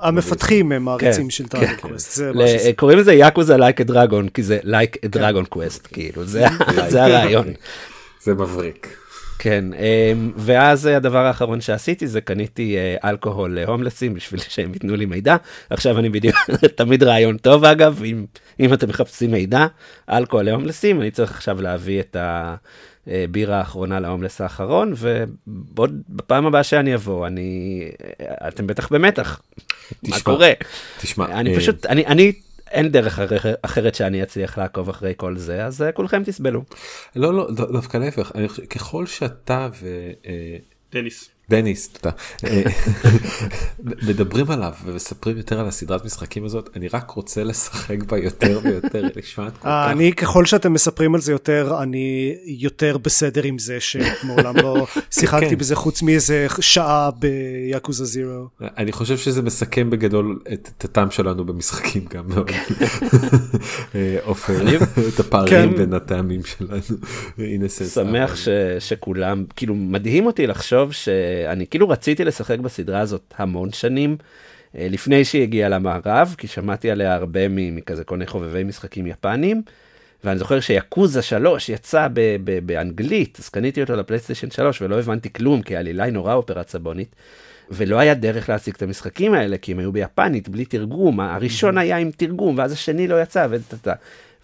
[0.00, 1.76] המפתחים הם מעריצים כן, של Dragon כן.
[1.76, 2.20] Quest.
[2.76, 6.24] קוראים לזה Yakuza Like a Dragon כי זה like Dragon Quest כאילו
[6.88, 7.46] זה הרעיון.
[8.22, 8.96] זה מבריק.
[9.46, 15.06] כן אמ, ואז הדבר האחרון שעשיתי זה קניתי אה, אלכוהול להומלסים בשביל שהם ייתנו לי
[15.06, 15.36] מידע
[15.70, 16.36] עכשיו אני בדיוק
[16.76, 18.24] תמיד רעיון טוב אגב אם
[18.60, 19.66] אם אתם מחפשים מידע
[20.10, 22.54] אלכוהול להומלסים אני צריך עכשיו להביא את ה...
[23.30, 27.82] בירה האחרונה להומלס האחרון, ובעוד, בפעם הבאה שאני אבוא, אני,
[28.48, 29.40] אתם בטח במתח.
[30.04, 30.52] תשמע, מה קורה?
[31.00, 31.60] תשמע, אני אה...
[31.60, 32.32] פשוט, אני, אני,
[32.70, 33.18] אין דרך
[33.62, 36.62] אחרת שאני אצליח לעקוב אחרי כל זה, אז אה, כולכם תסבלו.
[37.16, 38.32] לא, לא, דווקא להפך,
[38.70, 39.86] ככל שאתה ו...
[40.26, 40.56] אה,
[40.92, 41.35] דניס.
[41.50, 42.16] דניס, תודה.
[44.08, 49.02] מדברים עליו ומספרים יותר על הסדרת משחקים הזאת, אני רק רוצה לשחק בה יותר ויותר,
[49.16, 49.88] נשמעת כל כך.
[49.90, 55.48] אני, ככל שאתם מספרים על זה יותר, אני יותר בסדר עם זה שמעולם לא שיחקתי
[55.50, 55.58] כן.
[55.58, 58.48] בזה חוץ מאיזה שעה ביאקוזה זירו.
[58.60, 62.50] אני חושב שזה מסכם בגדול את הטעם שלנו במשחקים גם מאוד.
[63.94, 64.78] אה, עופר,
[65.14, 65.76] את הפערים כן.
[65.76, 66.80] בין הטעמים שלנו.
[67.94, 68.36] שמח
[68.78, 71.08] שכולם, כאילו מדהים אותי לחשוב ש...
[71.48, 74.16] אני כאילו רציתי לשחק בסדרה הזאת המון שנים,
[74.78, 79.62] אה, לפני שהיא הגיעה למערב, כי שמעתי עליה הרבה מכזה כל מיני חובבי משחקים יפנים.
[80.24, 85.32] ואני זוכר שיאקוזה 3 יצא ב- ב- באנגלית, אז קניתי אותו לפלייסטיישן 3 ולא הבנתי
[85.32, 87.14] כלום, כי העלילה היא נורא אופרת סבונית.
[87.70, 91.96] ולא היה דרך להשיג את המשחקים האלה, כי הם היו ביפנית, בלי תרגום, הראשון היה
[91.96, 93.56] עם תרגום, ואז השני לא יצא, ו...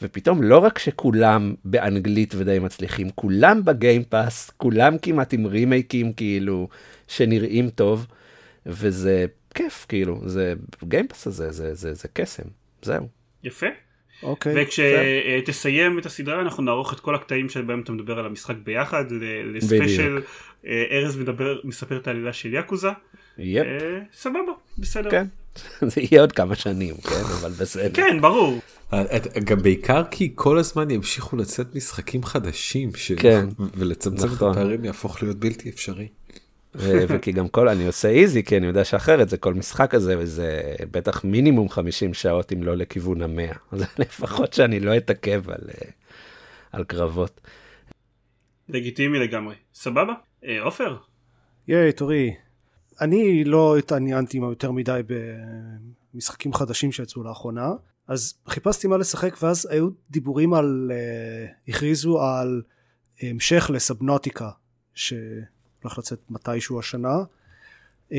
[0.03, 6.69] ופתאום לא רק שכולם באנגלית ודי מצליחים, כולם בגיימפאס, כולם כמעט עם רימייקים כאילו
[7.09, 8.07] שנראים טוב,
[8.67, 12.49] וזה כיף כאילו, זה גיימפאס הזה, זה, זה, זה קסם,
[12.83, 13.09] זהו.
[13.45, 13.67] יפה.
[14.23, 14.55] אוקיי.
[14.57, 19.05] וכשתסיים את הסדרה אנחנו נערוך את כל הקטעים שבהם אתה מדבר על המשחק ביחד
[19.55, 20.19] לספיישל
[20.67, 22.89] אה, ארז מדבר מספר את העלילה של יאקוזה.
[23.39, 23.67] יפ.
[23.67, 25.11] אה, סבבה בסדר.
[25.11, 25.27] כן.
[25.91, 27.95] זה יהיה עוד כמה שנים כן אבל בסדר.
[27.95, 28.61] כן ברור.
[29.45, 33.13] גם בעיקר כי כל הזמן ימשיכו לצאת משחקים חדשים ש...
[33.13, 34.51] כן, ולצמצם נכון.
[34.51, 36.09] את הפערים יהפוך להיות בלתי אפשרי.
[36.75, 40.75] וכי גם כל אני עושה איזי כי אני יודע שאחרת זה כל משחק הזה וזה
[40.91, 45.91] בטח מינימום 50 שעות אם לא לכיוון המאה אז לפחות שאני לא אתעכב על, אה,
[46.73, 47.41] על קרבות.
[48.69, 50.13] לגיטימי לגמרי סבבה
[50.45, 50.97] אה, עופר.
[51.69, 52.35] ייי תורי.
[53.01, 55.01] אני לא התעניינתי יותר מדי
[56.15, 57.69] במשחקים חדשים שיצאו לאחרונה
[58.09, 62.63] אז חיפשתי מה לשחק ואז היו דיבורים על uh, הכריזו על
[63.21, 64.51] המשך לסבנוטיקה
[64.95, 67.17] שהולך לצאת מתישהו השנה.
[68.11, 68.15] um,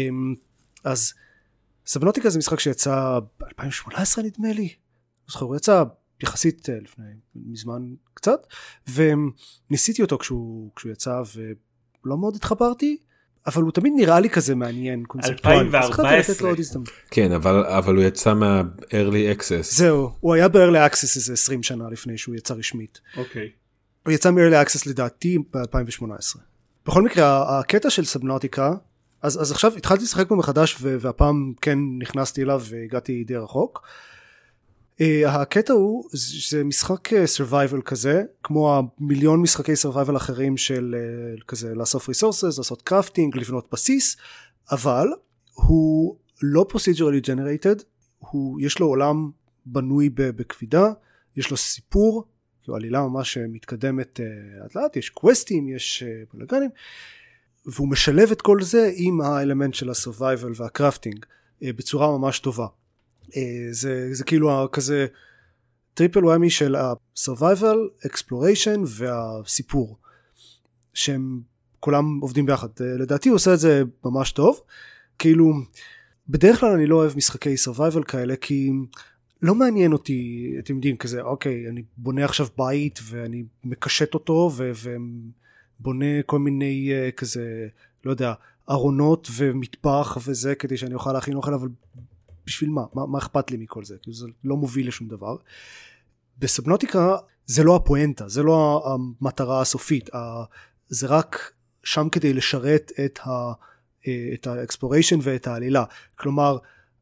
[0.84, 1.14] אז
[1.86, 4.74] סבנוטיקה זה משחק שיצא ב-2018 נדמה לי.
[5.28, 5.84] זוכר הוא יצא
[6.24, 7.06] יחסית uh, לפני
[7.36, 8.48] מזמן קצת
[8.94, 12.98] וניסיתי אותו כשהוא, כשהוא יצא ולא מאוד התחברתי
[13.48, 16.52] אבל הוא תמיד נראה לי כזה מעניין 2014
[17.12, 19.64] כן אבל אבל הוא יצא מה-early access.
[19.64, 23.02] זהו הוא היה ב-early access איזה 20 שנה לפני שהוא יצא רשמית.
[23.18, 23.50] אוקיי.
[24.06, 26.38] הוא יצא מ-early access לדעתי ב-2018
[26.86, 28.74] בכל מקרה הקטע של סבנוטיקה
[29.22, 33.88] אז, אז עכשיו התחלתי לשחק בו מחדש והפעם כן נכנסתי אליו והגעתי די רחוק
[35.28, 40.96] הקטע הוא זה משחק survival כזה כמו המיליון משחקי survival אחרים של
[41.40, 44.18] uh, כזה לאסוף resources לעשות קרפטינג לבנות בסיס
[44.72, 45.08] אבל
[45.54, 47.84] הוא לא procedurally generated
[48.20, 49.32] הוא יש לו עולם
[49.66, 50.92] בנוי בקפידה
[51.36, 52.24] יש לו סיפור
[52.62, 54.20] כאילו עלילה ממש מתקדמת
[54.64, 56.70] לאט לאט יש קווסטים יש בלאגנים
[57.66, 61.26] והוא משלב את כל זה עם האלמנט של ה survival וה crafting
[61.62, 62.64] בצורה ממש טובה.
[62.64, 62.83] אה,
[63.72, 65.08] זה, זה כאילו כזה
[65.94, 69.98] triple whammy של ה-survival, exploration והסיפור
[70.94, 71.42] שהם
[71.80, 72.68] כולם עובדים ביחד.
[72.82, 74.60] אה, לדעתי הוא עושה את זה ממש טוב.
[75.20, 75.54] כאילו
[76.30, 78.72] בדרך כלל אני לא אוהב משחקי survival כאלה כי
[79.42, 84.52] לא מעניין אותי אתם יודעים כזה אוקיי אני בונה עכשיו בית ואני מקשט אותו
[85.80, 87.68] ובונה כל מיני uh, כזה
[88.06, 88.34] לא יודע
[88.70, 91.68] ארונות ומטבח וזה כדי שאני אוכל להכין אוכל אבל
[92.46, 92.84] בשביל מה?
[92.94, 93.06] מה?
[93.06, 93.96] מה אכפת לי מכל זה?
[94.02, 95.36] כאילו זה לא מוביל לשום דבר.
[96.38, 97.16] ב Subnautica
[97.46, 100.10] זה לא הפואנטה, זה לא המטרה הסופית,
[100.88, 101.52] זה רק
[101.84, 103.54] שם כדי לשרת את, ה,
[104.34, 105.84] את ה exploration ואת העלילה.
[106.16, 106.58] כלומר,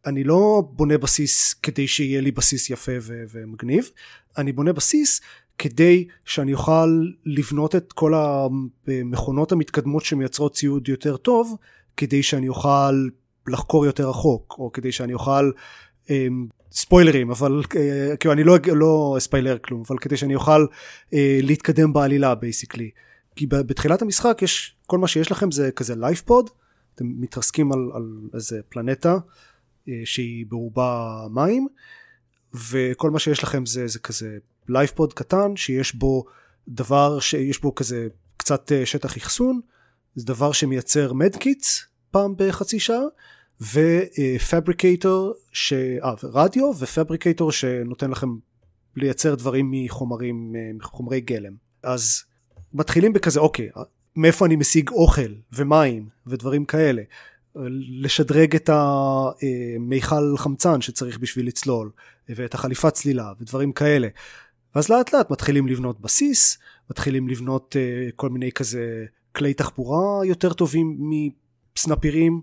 [0.06, 3.90] אני לא בונה בסיס כדי שיהיה לי בסיס יפה ו- ומגניב,
[4.38, 5.22] אני בונה בסיס
[5.58, 11.56] כדי שאני אוכל לבנות את כל המכונות המתקדמות שמייצרות ציוד יותר טוב,
[11.98, 13.08] כדי שאני אוכל
[13.48, 15.52] לחקור יותר רחוק או כדי שאני אוכל
[16.10, 20.66] אמ, ספוילרים אבל אה, כאילו אני לא לא ספיילר כלום אבל כדי שאני אוכל
[21.14, 22.90] אה, להתקדם בעלילה basically
[23.36, 26.50] כי בתחילת המשחק יש כל מה שיש לכם זה כזה life pod
[26.96, 29.18] אתם מתרסקים על, על איזה פלנטה
[29.90, 31.68] אה, שהיא ברובה מים
[32.72, 34.38] וכל מה שיש לכם זה, זה כזה
[34.70, 36.26] life pod קטן שיש בו
[36.68, 39.60] דבר שיש בו כזה קצת שטח אחסון
[40.16, 43.02] זה דבר שמייצר medkits פעם בחצי שעה
[43.62, 45.74] ופבריקטור, ש...
[45.74, 48.30] אה, רדיו ופבריקטור שנותן לכם
[48.96, 51.54] לייצר דברים מחומרים, מחומרי גלם.
[51.84, 52.24] אז
[52.74, 53.70] מתחילים בכזה, אוקיי,
[54.16, 57.02] מאיפה אני משיג אוכל ומים ודברים כאלה.
[58.02, 61.92] לשדרג את המיכל חמצן שצריך בשביל לצלול
[62.30, 64.08] ואת החליפת צלילה ודברים כאלה.
[64.76, 66.58] ואז לאט לאט מתחילים לבנות בסיס,
[66.90, 69.06] מתחילים לבנות uh, כל מיני כזה
[69.36, 70.98] כלי תחבורה יותר טובים
[71.78, 72.42] מסנפירים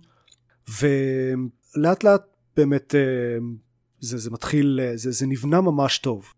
[0.81, 2.23] ולאט לאט
[2.57, 3.01] באמת אה,
[4.01, 6.33] זה, זה מתחיל, אה, זה, זה נבנה ממש טוב.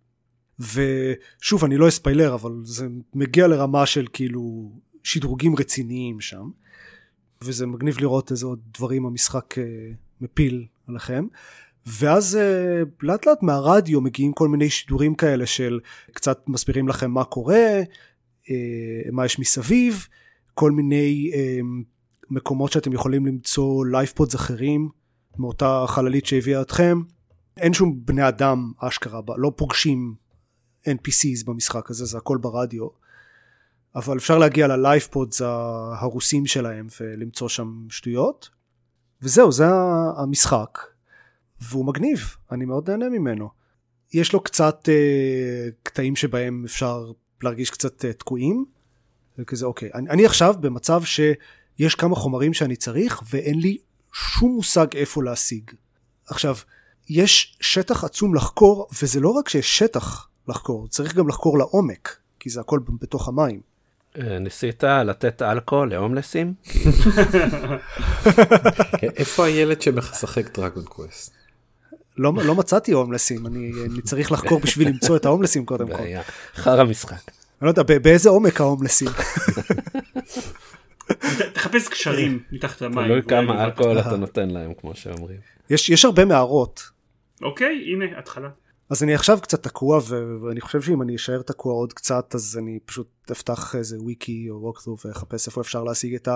[0.60, 4.72] ושוב אני לא אספיילר אבל זה מגיע לרמה של כאילו
[5.02, 6.50] שדרוגים רציניים שם
[7.44, 9.64] וזה מגניב לראות איזה עוד דברים המשחק אה,
[10.20, 11.26] מפיל עליכם
[11.86, 12.38] ואז
[13.02, 15.80] לאט לאט מהרדיו מגיעים כל מיני שידורים כאלה של
[16.12, 17.80] קצת מסבירים לכם מה קורה
[19.12, 20.06] מה יש מסביב
[20.54, 21.30] כל מיני
[22.30, 24.88] מקומות שאתם יכולים למצוא life pods אחרים
[25.38, 27.02] מאותה חללית שהביאה אתכם.
[27.56, 30.14] אין שום בני אדם אשכרה, לא פוגשים
[30.86, 32.88] NPCs במשחק הזה, זה הכל ברדיו.
[33.94, 35.42] אבל אפשר להגיע ל life pods
[36.00, 38.50] הרוסים שלהם ולמצוא שם שטויות.
[39.22, 39.66] וזהו, זה
[40.16, 40.78] המשחק.
[41.60, 43.48] והוא מגניב, אני מאוד נהנה ממנו.
[44.12, 47.12] יש לו קצת אה, קטעים שבהם אפשר
[47.42, 48.64] להרגיש קצת אה, תקועים.
[49.38, 51.20] וכזה אוקיי, אני, אני עכשיו במצב ש...
[51.80, 53.78] יש כמה חומרים שאני צריך ואין לי
[54.12, 55.70] שום מושג איפה להשיג.
[56.26, 56.56] עכשיו,
[57.08, 62.50] יש שטח עצום לחקור, וזה לא רק שיש שטח לחקור, צריך גם לחקור לעומק, כי
[62.50, 63.60] זה הכל בתוך המים.
[64.18, 66.54] אה, ניסית לתת אלכוהול להומלסים?
[69.00, 71.32] כן, איפה הילד שמשחק דרגון קווסט?
[72.16, 76.02] לא, לא מצאתי הומלסים, אני, אני צריך לחקור בשביל למצוא את ההומלסים קודם כל.
[76.54, 77.30] חרא משחק.
[77.60, 79.08] אני לא יודע, באיזה עומק ההומלסים?
[81.52, 83.06] תחפש קשרים מתחת למים.
[83.06, 85.40] תלוי כמה אלכוהול אתה נותן להם כמו שאומרים.
[85.70, 86.90] יש הרבה מערות.
[87.42, 88.48] אוקיי הנה התחלה.
[88.90, 92.78] אז אני עכשיו קצת תקוע ואני חושב שאם אני אשאר תקוע עוד קצת אז אני
[92.84, 96.28] פשוט אפתח איזה וויקי או ווקטרו ואחפש איפה אפשר להשיג את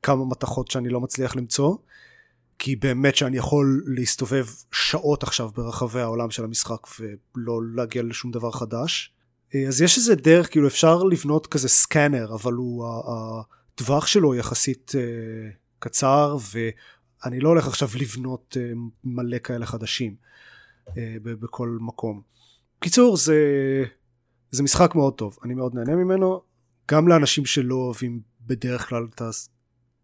[0.00, 1.76] הכמה מתכות שאני לא מצליח למצוא.
[2.58, 8.50] כי באמת שאני יכול להסתובב שעות עכשיו ברחבי העולם של המשחק ולא להגיע לשום דבר
[8.50, 9.12] חדש.
[9.68, 12.86] אז יש איזה דרך כאילו אפשר לבנות כזה סקאנר אבל הוא
[13.80, 20.16] הטווח שלו יחסית uh, קצר ואני לא הולך עכשיו לבנות uh, מלא כאלה חדשים
[20.86, 20.92] uh,
[21.24, 22.22] בכל מקום.
[22.80, 23.36] קיצור זה,
[24.50, 26.42] זה משחק מאוד טוב אני מאוד נהנה ממנו
[26.90, 29.22] גם לאנשים שלא אוהבים בדרך כלל את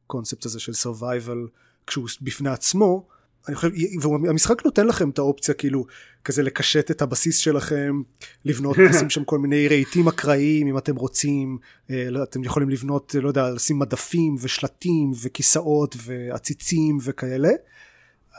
[0.07, 1.49] הקונספט הזה של survival
[1.87, 3.09] כשהוא בפני עצמו
[3.49, 3.69] אני חושב,
[4.03, 5.87] והמשחק נותן לכם את האופציה כאילו
[6.25, 8.03] כזה לקשט את הבסיס שלכם,
[8.45, 11.59] לבנות, לשים שם כל מיני רהיטים אקראיים אם אתם רוצים,
[11.91, 17.51] אה, לא, אתם יכולים לבנות, לא יודע, לשים מדפים ושלטים וכיסאות ועציצים וכאלה.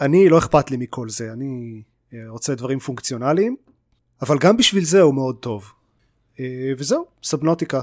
[0.01, 1.81] אני, לא אכפת לי מכל זה, אני
[2.13, 3.55] אה, רוצה דברים פונקציונליים,
[4.21, 5.71] אבל גם בשביל זה הוא מאוד טוב.
[6.39, 7.81] אה, וזהו, סבנוטיקה.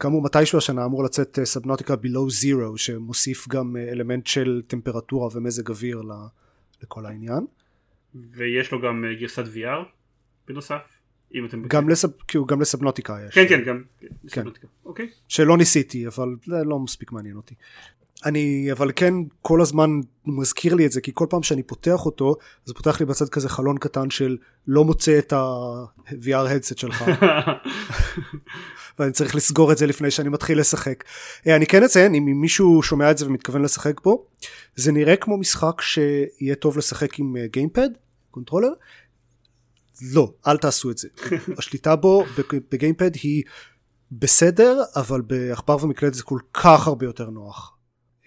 [0.00, 6.02] כאמור מתישהו השנה אמור לצאת סבנוטיקה below zero שמוסיף גם אלמנט של טמפרטורה ומזג אוויר
[6.82, 7.46] לכל העניין.
[8.14, 9.84] ויש לו גם גרסת VR
[10.48, 10.98] בנוסף.
[11.34, 12.08] אם אתם גם, לסב,
[12.46, 13.34] גם לסבנוטיקה יש.
[13.34, 13.82] כן כן גם
[14.30, 14.42] כן.
[14.84, 15.10] אוקיי.
[15.28, 17.54] שלא ניסיתי אבל זה לא מספיק מעניין אותי.
[18.24, 19.90] אני אבל כן כל הזמן
[20.26, 23.48] מזכיר לי את זה כי כל פעם שאני פותח אותו זה פותח לי בצד כזה
[23.48, 27.04] חלון קטן של לא מוצא את ה-VR headset שלך
[28.98, 31.04] ואני צריך לסגור את זה לפני שאני מתחיל לשחק.
[31.46, 34.26] אה, אני כן אציין אם מישהו שומע את זה ומתכוון לשחק בו
[34.76, 38.70] זה נראה כמו משחק שיהיה טוב לשחק עם gamepad אה, controller?
[40.12, 41.08] לא אל תעשו את זה.
[41.58, 42.24] השליטה בו
[42.72, 43.42] ב gamepad היא
[44.12, 47.76] בסדר אבל בעכבר ומקלדת זה כל כך הרבה יותר נוח.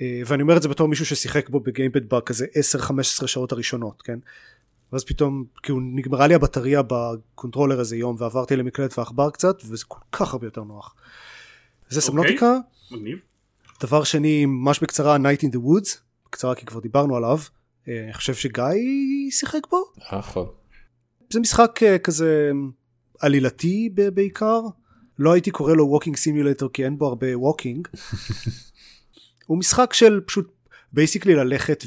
[0.01, 2.45] אה, ואני אומר את זה בתור מישהו ששיחק בו ב gamepad בכזה
[3.23, 4.19] 10-15 שעות הראשונות כן
[4.91, 9.85] ואז פתאום כאילו נגמרה לי הבטריה ב controller איזה יום ועברתי למקלדת ועכבר קצת וזה
[9.87, 10.95] כל כך הרבה יותר נוח.
[11.89, 12.03] זה okay.
[12.03, 12.11] אוקיי.
[12.11, 12.57] סמנטיקה.
[12.91, 13.17] מגניב.
[13.81, 17.37] דבר שני ממש בקצרה Night in the Woods בקצרה כי כבר דיברנו עליו
[17.87, 19.83] אה, אני חושב שגיא שיחק בו.
[20.13, 20.45] נכון.
[21.29, 22.51] זה משחק אה, כזה
[23.19, 24.61] עלילתי בעיקר
[25.19, 27.87] לא הייתי קורא לו walking simulator כי אין בו הרבה walking
[29.47, 30.51] הוא משחק של פשוט
[30.93, 31.83] basically ללכת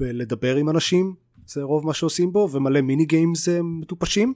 [0.00, 1.14] ולדבר עם אנשים
[1.46, 4.34] זה רוב מה שעושים בו ומלא mini games אה, מטופשים.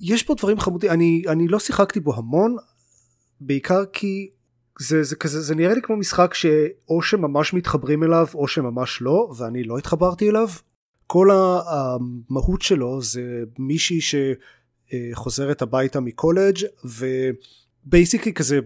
[0.00, 2.56] יש פה דברים חמודים אני אני לא שיחקתי בו המון
[3.40, 4.30] בעיקר כי
[4.78, 9.32] זה זה כזה זה נראה לי כמו משחק שאו שממש מתחברים אליו או שממש לא
[9.36, 10.48] ואני לא התחברתי אליו
[11.06, 11.28] כל
[11.66, 14.00] המהות שלו זה מישהי
[15.12, 18.58] שחוזרת הביתה מקולג' ובייסיקלי כזה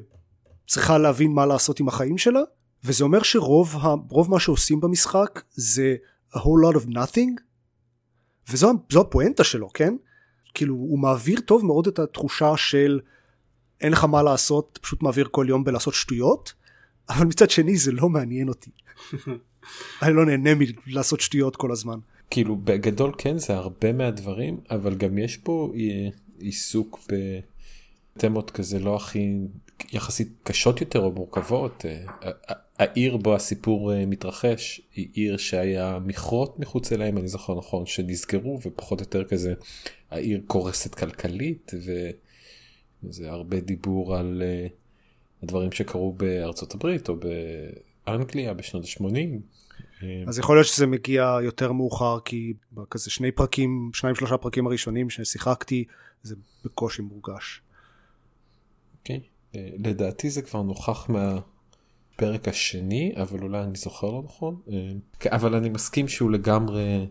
[0.66, 2.40] צריכה להבין מה לעשות עם החיים שלה
[2.84, 3.76] וזה אומר שרוב
[4.08, 5.96] רוב מה שעושים במשחק זה
[6.34, 7.40] a whole lot of nothing
[8.50, 9.94] וזו הפואנטה שלו כן
[10.54, 13.00] כאילו הוא מעביר טוב מאוד את התחושה של
[13.80, 16.52] אין לך מה לעשות פשוט מעביר כל יום בלעשות שטויות
[17.08, 18.70] אבל מצד שני זה לא מעניין אותי
[20.02, 20.50] אני לא נהנה
[20.86, 21.98] מלעשות שטויות כל הזמן.
[22.30, 25.72] כאילו בגדול כן זה הרבה מהדברים אבל גם יש פה
[26.38, 27.00] עיסוק
[28.16, 29.36] בתמות כזה לא הכי
[29.92, 31.84] יחסית קשות יותר או מורכבות.
[32.80, 37.86] אה, העיר בו הסיפור אה, מתרחש היא עיר שהיה מכרות מחוץ אליהם אני זוכר נכון
[37.86, 39.54] שנסגרו ופחות או יותר כזה
[40.10, 41.72] העיר קורסת כלכלית
[43.02, 44.66] וזה הרבה דיבור על אה,
[45.42, 47.14] הדברים שקרו בארצות הברית או
[48.06, 49.40] באנגליה בשנות ה-80
[50.28, 55.10] אז יכול להיות שזה מגיע יותר מאוחר כי בכזה שני פרקים שניים שלושה פרקים הראשונים
[55.10, 55.84] ששיחקתי
[56.22, 57.62] זה בקושי מורגש.
[59.04, 59.12] okay.
[59.54, 61.10] אה, לדעתי זה כבר נוכח
[62.14, 67.06] מהפרק השני אבל אולי אני זוכר לא נכון אה, אבל אני מסכים שהוא לגמרי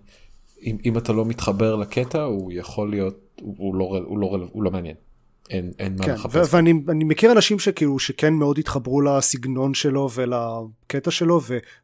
[0.64, 4.64] אם, אם אתה לא מתחבר לקטע הוא יכול להיות הוא, הוא לא הוא לא הוא
[4.64, 4.96] לא מעניין.
[5.50, 6.54] אין, אין כן, מה לחפש.
[6.54, 11.42] ואני מכיר אנשים שכאילו שכן מאוד התחברו לסגנון שלו ולקטע שלו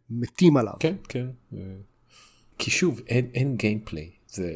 [0.09, 0.73] ומתים עליו.
[0.79, 1.27] כן, כן.
[2.57, 4.09] כי שוב, אין, אין גיימפליי.
[4.27, 4.53] זה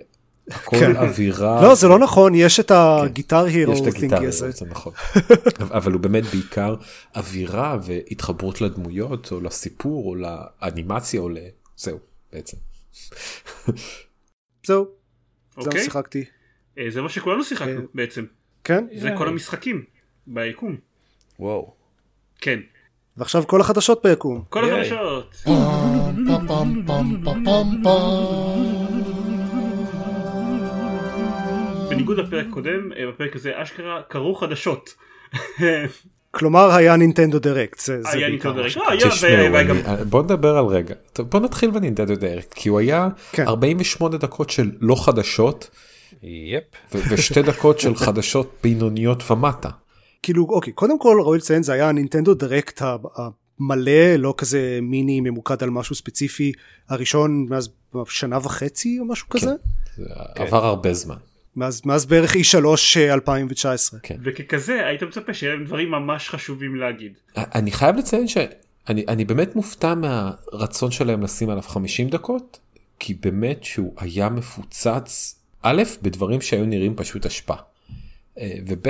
[0.51, 0.95] הכל כן.
[0.95, 1.61] אווירה.
[1.63, 3.73] לא, זה לא נכון, יש את הגיטר הירו.
[3.73, 4.93] יש את הגיטר הירו, זה נכון.
[5.77, 6.75] אבל הוא באמת בעיקר
[7.15, 11.99] אווירה והתחברות לדמויות או לסיפור או לאנימציה או לזהו
[12.33, 12.57] בעצם.
[14.67, 14.87] זהו.
[15.61, 16.25] זה מה שיחקתי.
[16.77, 18.25] אה, זה מה שכולנו שיחקנו אה, בעצם.
[18.63, 18.85] כן?
[18.95, 19.83] זה כל המשחקים
[20.27, 20.77] ביקום.
[21.39, 21.73] וואו.
[22.41, 22.59] כן.
[23.17, 24.43] ועכשיו כל החדשות ביקום.
[24.49, 25.35] כל החדשות.
[31.93, 34.93] בניגוד לפרק קודם, אה, בפרק הזה אשכרה קרו חדשות.
[36.31, 41.71] כלומר היה נינטנדו דירקט זה היה נינטנדו דירקט אה, בוא נדבר על רגע בוא נתחיל
[41.71, 43.07] בנינטנדו דירקט כי הוא היה
[43.39, 44.17] 48 כן.
[44.17, 45.69] דקות של לא חדשות
[46.23, 46.63] יפ.
[47.09, 49.69] ושתי דקות של חדשות בינוניות ומטה.
[50.23, 52.81] כאילו אוקיי קודם כל ראוי לציין זה היה נינטנדו דירקט
[53.15, 56.51] המלא לא כזה מיני ממוקד על משהו ספציפי
[56.89, 57.69] הראשון מאז
[58.05, 59.39] שנה וחצי או משהו כן.
[59.39, 59.51] כזה.
[59.95, 60.03] כן.
[60.43, 61.32] עבר הרבה זמן.
[61.55, 62.57] מאז, מאז בערך E3
[63.13, 63.99] 2019.
[64.03, 64.15] כן.
[64.23, 67.13] וככזה היית מצפה שיהיה להם דברים ממש חשובים להגיד.
[67.37, 72.59] אני חייב לציין שאני אני באמת מופתע מהרצון שלהם לשים עליו 50 דקות
[72.99, 77.53] כי באמת שהוא היה מפוצץ א', בדברים שהיו נראים פשוט אשפה,
[78.39, 78.87] אה, וב',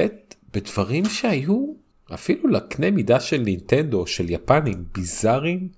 [0.53, 1.73] בדברים שהיו
[2.13, 5.69] אפילו לקנה מידה של נינטנדו, של יפנים, ביזאריים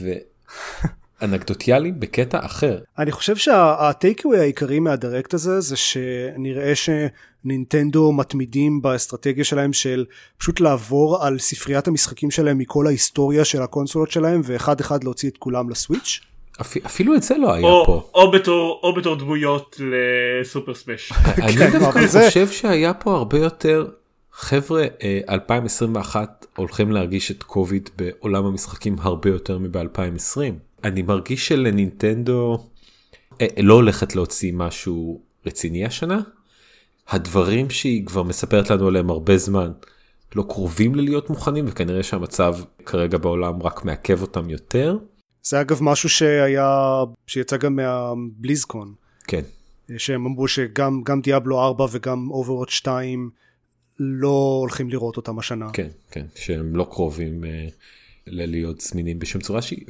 [1.22, 2.78] ואנקדוטיאליים בקטע אחר.
[2.98, 10.04] אני חושב שהטייקווי העיקרי מהדירקט הזה זה שנראה שנינטנדו מתמידים באסטרטגיה שלהם של
[10.38, 15.36] פשוט לעבור על ספריית המשחקים שלהם מכל ההיסטוריה של הקונסולות שלהם ואחד אחד להוציא את
[15.36, 16.20] כולם לסוויץ'.
[16.60, 18.10] אפילו את זה לא היה או, פה.
[18.14, 21.12] או בתור, או בתור דמויות לסופר ספייש.
[21.42, 23.86] אני כן, דווקא חושב שהיה פה הרבה יותר
[24.32, 24.84] חבר'ה
[25.28, 30.40] 2021 הולכים להרגיש את קוביד בעולם המשחקים הרבה יותר מב-2020.
[30.84, 32.58] אני מרגיש שלנינטנדו
[33.40, 36.20] אה, לא הולכת להוציא משהו רציני השנה.
[37.08, 39.72] הדברים שהיא כבר מספרת לנו עליהם הרבה זמן
[40.34, 42.56] לא קרובים ללהיות מוכנים וכנראה שהמצב
[42.86, 44.98] כרגע בעולם רק מעכב אותם יותר.
[45.42, 48.94] זה אגב משהו שהיה, שיצא גם מהבליזקון,
[49.26, 49.42] כן.
[49.96, 53.30] שהם אמרו שגם גם דיאבלו 4 וגם אוברוואץ' 2
[53.98, 55.70] לא הולכים לראות אותם השנה.
[55.72, 57.66] כן, כן, שהם לא קרובים אה,
[58.26, 59.84] ללהיות זמינים בשום צורה שהיא,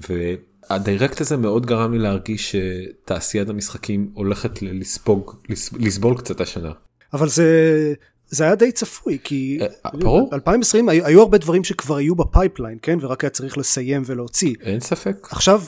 [0.72, 6.72] וה Direct הזה מאוד גרם לי להרגיש שתעשיית המשחקים הולכת לספוג, לס- לסבול קצת השנה.
[7.12, 7.94] אבל זה,
[8.28, 10.30] זה היה די צפוי, כי אה, ברור.
[10.32, 12.98] 2020 היו, היו הרבה דברים שכבר היו ב pipeline, כן?
[13.00, 14.54] ורק היה צריך לסיים ולהוציא.
[14.60, 15.28] אין ספק.
[15.30, 15.62] עכשיו,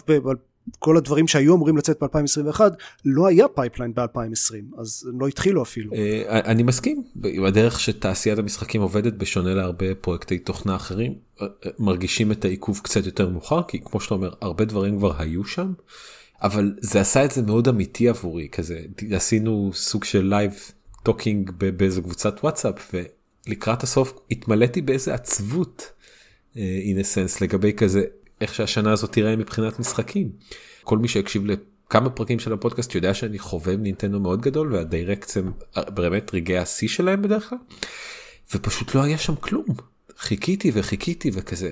[0.78, 2.60] כל הדברים שהיו אמורים לצאת ב-2021,
[3.04, 5.92] לא היה pipeline ב-2020, אז הם לא התחילו אפילו.
[5.94, 12.32] אה, אני מסכים, בדרך שתעשיית המשחקים עובדת בשונה להרבה פרויקטי תוכנה אחרים, אה, אה, מרגישים
[12.32, 15.72] את העיכוב קצת יותר מאוחר, כי כמו שאתה אומר, הרבה דברים כבר היו שם,
[16.42, 20.52] אבל זה עשה את זה מאוד אמיתי עבורי, כזה, עשינו סוג של live
[21.02, 22.94] talking באיזה קבוצת וואטסאפ,
[23.46, 25.92] ולקראת הסוף התמלאתי באיזה עצבות,
[26.54, 28.02] sense, לגבי כזה,
[28.40, 30.30] איך שהשנה הזאת תיראה מבחינת משחקים.
[30.82, 35.36] כל מי שהקשיב לכמה פרקים של הפודקאסט יודע שאני חובב נינטנדו מאוד גדול וה Direct
[35.36, 37.58] הם באמת רגעי השיא שלהם בדרך כלל.
[38.54, 39.66] ופשוט לא היה שם כלום.
[40.18, 41.70] חיכיתי וחיכיתי וכזה.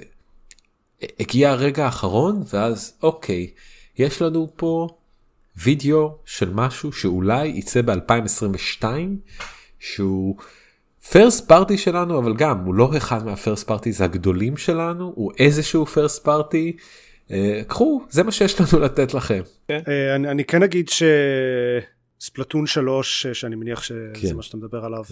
[1.20, 3.50] הגיע הרגע האחרון ואז אוקיי
[3.98, 4.88] יש לנו פה
[5.56, 8.84] וידאו של משהו שאולי יצא ב2022
[9.80, 10.36] שהוא
[11.10, 16.24] פרסט פארטי שלנו אבל גם הוא לא אחד מהפרסט פארטיז הגדולים שלנו הוא איזשהו פרסט
[16.24, 16.76] פארטי.
[17.66, 19.42] קחו זה מה שיש לנו לתת לכם.
[19.70, 20.88] אה, אני, אני כן אגיד
[22.20, 24.36] שספלטון 3 אה, שאני מניח שזה כן.
[24.36, 25.04] מה שאתה מדבר עליו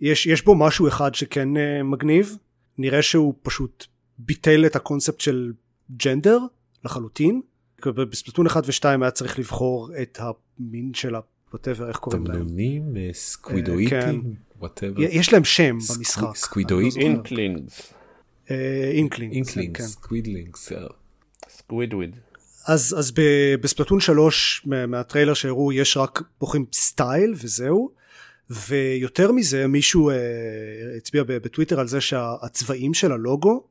[0.00, 2.36] יש, יש בו משהו אחד שכן אה, מגניב
[2.78, 3.86] נראה שהוא פשוט
[4.18, 5.52] ביטל את הקונספט של
[5.96, 6.38] gender
[6.84, 7.40] לחלוטין
[7.86, 13.12] בספלטון 1 ו2 היה צריך לבחור את המין של ה-whatever איך קוראים להם תמנונים כן.
[13.12, 14.98] סקווידואיטים whatever.
[14.98, 16.36] יש להם שם במשחק.
[16.36, 17.92] סקווידואיטים אינקלינגס,
[18.50, 19.86] אה, אינקלינג אינקלינגס כן.
[19.86, 20.72] סקווידלינגס
[21.48, 22.16] סקווידוויד.
[22.66, 23.12] אז, אז
[23.60, 27.90] בספלטון 3 מה- מהטריילר שהראו יש רק בוחרים style וזהו.
[28.50, 30.16] ויותר מזה מישהו אה,
[30.96, 33.64] הצביע ב- בטוויטר על זה שהצבעים של הלוגו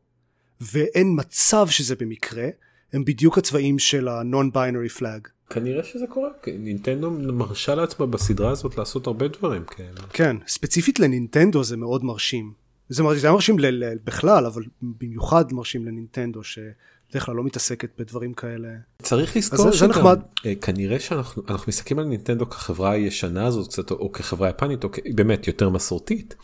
[0.62, 2.48] ואין מצב שזה במקרה
[2.94, 6.30] הם בדיוק הצבעים של ה-non-binary flag כנראה שזה קורה
[6.60, 10.00] נינטנדו מרשה לעצמה בסדרה הזאת לעשות הרבה דברים כאלה.
[10.14, 12.54] כן ספציפית לנינטנדו זה מאוד מרשים
[12.90, 17.44] זה, מר- זה היה מרשים ל- ל- בכלל אבל במיוחד מרשים לנינטנדו שבדרך כלל לא
[17.44, 18.70] מתעסקת בדברים כאלה
[19.02, 20.20] צריך לזכור שגם נחמד.
[20.46, 24.90] אה, כנראה שאנחנו אנחנו מסתכלים על נינטנדו כחברה הישנה הזאת קצת או כחברה יפנית או
[24.92, 26.36] כ- באמת יותר מסורתית.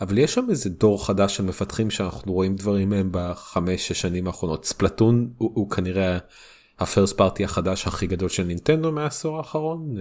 [0.00, 4.26] אבל יש שם איזה דור חדש של מפתחים שאנחנו רואים דברים מהם בחמש שש שנים
[4.26, 6.18] האחרונות ספלטון הוא, הוא כנראה
[6.78, 9.96] הפרסט פארטי החדש הכי גדול של נינטנדו מהעשור האחרון.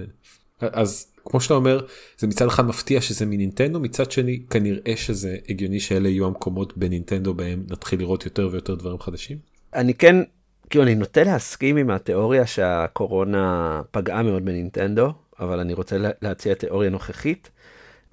[0.61, 1.85] אז כמו שאתה אומר
[2.17, 7.33] זה מצד אחד מפתיע שזה מנינטנדו מצד שני כנראה שזה הגיוני שאלה יהיו המקומות בנינטנדו
[7.33, 9.37] בהם נתחיל לראות יותר ויותר דברים חדשים.
[9.73, 10.15] אני כן,
[10.69, 16.53] כאילו אני נוטה להסכים עם התיאוריה שהקורונה פגעה מאוד בנינטנדו, אבל אני רוצה לה- להציע
[16.53, 17.49] תיאוריה נוכחית.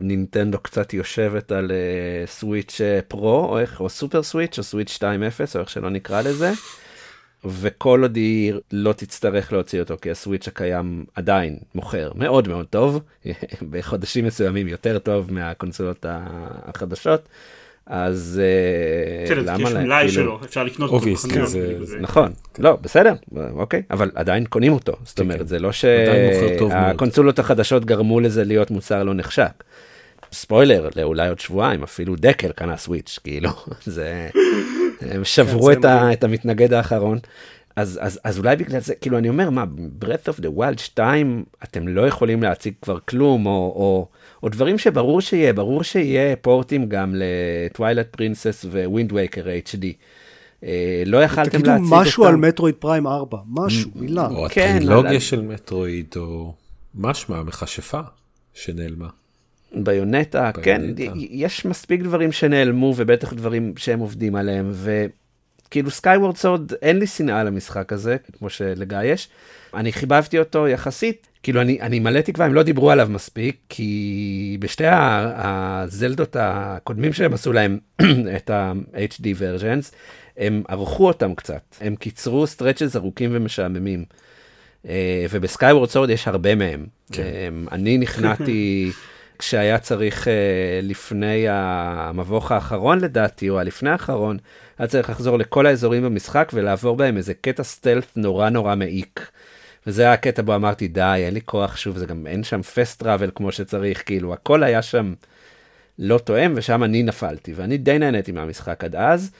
[0.00, 4.98] נינטנדו קצת יושבת על uh, סוויץ' אה, פרו, או איך, או סופר סוויץ', או סוויץ'
[4.98, 5.02] 2.0,
[5.54, 6.52] או איך שלא נקרא לזה.
[7.46, 13.00] וכל עוד היא לא תצטרך להוציא אותו, כי הסוויץ' הקיים עדיין מוכר מאוד מאוד טוב,
[13.70, 17.28] בחודשים מסוימים יותר טוב מהקונסולות החדשות,
[17.86, 18.40] אז
[19.30, 22.76] אה, למה יש להם, מלאי כאילו- שלו, אפשר לקנות אותו בחנויות, זה- כאילו, נכון, לא,
[22.82, 23.14] בסדר,
[23.52, 24.92] אוקיי, אבל עדיין קונים אותו.
[25.04, 25.46] זאת כן, אומרת, כן.
[25.46, 25.70] זה לא
[26.58, 26.90] טוב מאוד.
[26.90, 29.64] שהקונסולות החדשות גרמו לזה להיות מוצר לא נחשק.
[30.32, 33.50] ספוילר, לאולי עוד שבועיים, אפילו דקל קנה סוויץ', כאילו,
[33.84, 34.28] זה...
[35.00, 36.12] הם שברו זה את, ה.
[36.12, 37.18] את המתנגד האחרון.
[37.76, 39.64] אז, אז, אז אולי בגלל זה, כאילו, אני אומר, מה,
[40.00, 44.08] breath of the wild 2, אתם לא יכולים להציג כבר כלום, או, או,
[44.42, 49.84] או דברים שברור שיהיה, ברור שיהיה פורטים גם לטווילט פרינסס ווינד וייקר HD.
[51.06, 52.34] לא יכלתם תגידו להציג משהו אותם.
[52.34, 56.54] על מטרואיד פריים 4 משהו מילה או כן, הטרילוגיה של מטרואיד או
[56.94, 58.00] משמע מכשפה
[58.54, 59.08] שנעלמה.
[59.76, 60.82] ביונטה, כן.
[61.16, 67.44] יש מספיק דברים שנעלמו ובטח דברים שהם עובדים עליהם וכאילו סקייוורד סוד אין לי שנאה
[67.44, 69.28] למשחק הזה כמו שלגיא יש.
[69.74, 74.56] אני חיבבתי אותו יחסית כאילו אני אני מלא תקווה הם לא דיברו עליו מספיק כי
[74.60, 77.78] בשתי הזלדות הקודמים שהם עשו להם
[78.36, 79.94] את ה-HD versions
[80.36, 84.04] הם ערכו אותם קצת הם קיצרו stretches ארוכים ומשעממים.
[85.30, 86.86] וב Skyward Sword יש הרבה מהם.
[87.12, 87.54] כן.
[87.72, 88.90] אני נכנעתי
[89.38, 90.28] כשהיה צריך
[90.82, 94.36] לפני המבוך האחרון לדעתי, או הלפני האחרון,
[94.78, 99.30] היה צריך לחזור לכל האזורים במשחק ולעבור בהם איזה קטע stealth נורא נורא מעיק.
[99.86, 103.02] וזה היה הקטע בו אמרתי די אין לי כוח שוב זה גם אין שם fast
[103.02, 105.14] travel כמו שצריך כאילו הכל היה שם
[105.98, 109.30] לא תואם ושם אני נפלתי ואני די נהניתי מהמשחק עד אז.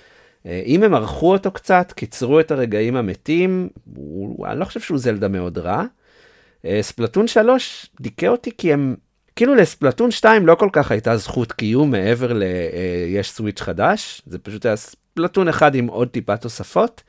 [0.46, 4.98] אה, אם הם ערכו אותו קצת קיצרו את הרגעים המתים הוא, אני לא חושב שהוא
[4.98, 5.84] זלדה מאוד רע.
[6.64, 8.96] אה, ספלטון 3 דיכא אותי כי הם
[9.36, 12.42] כאילו לספלטון 2 לא כל כך הייתה זכות קיום מעבר ל...
[12.42, 17.02] אה, יש סוויץ' חדש, זה פשוט היה ספלטון אחד עם עוד טיפה תוספות.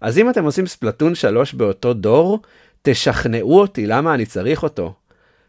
[0.00, 2.38] אז אם אתם עושים ספלטון 3 באותו דור,
[2.82, 4.94] תשכנעו אותי למה אני צריך אותו.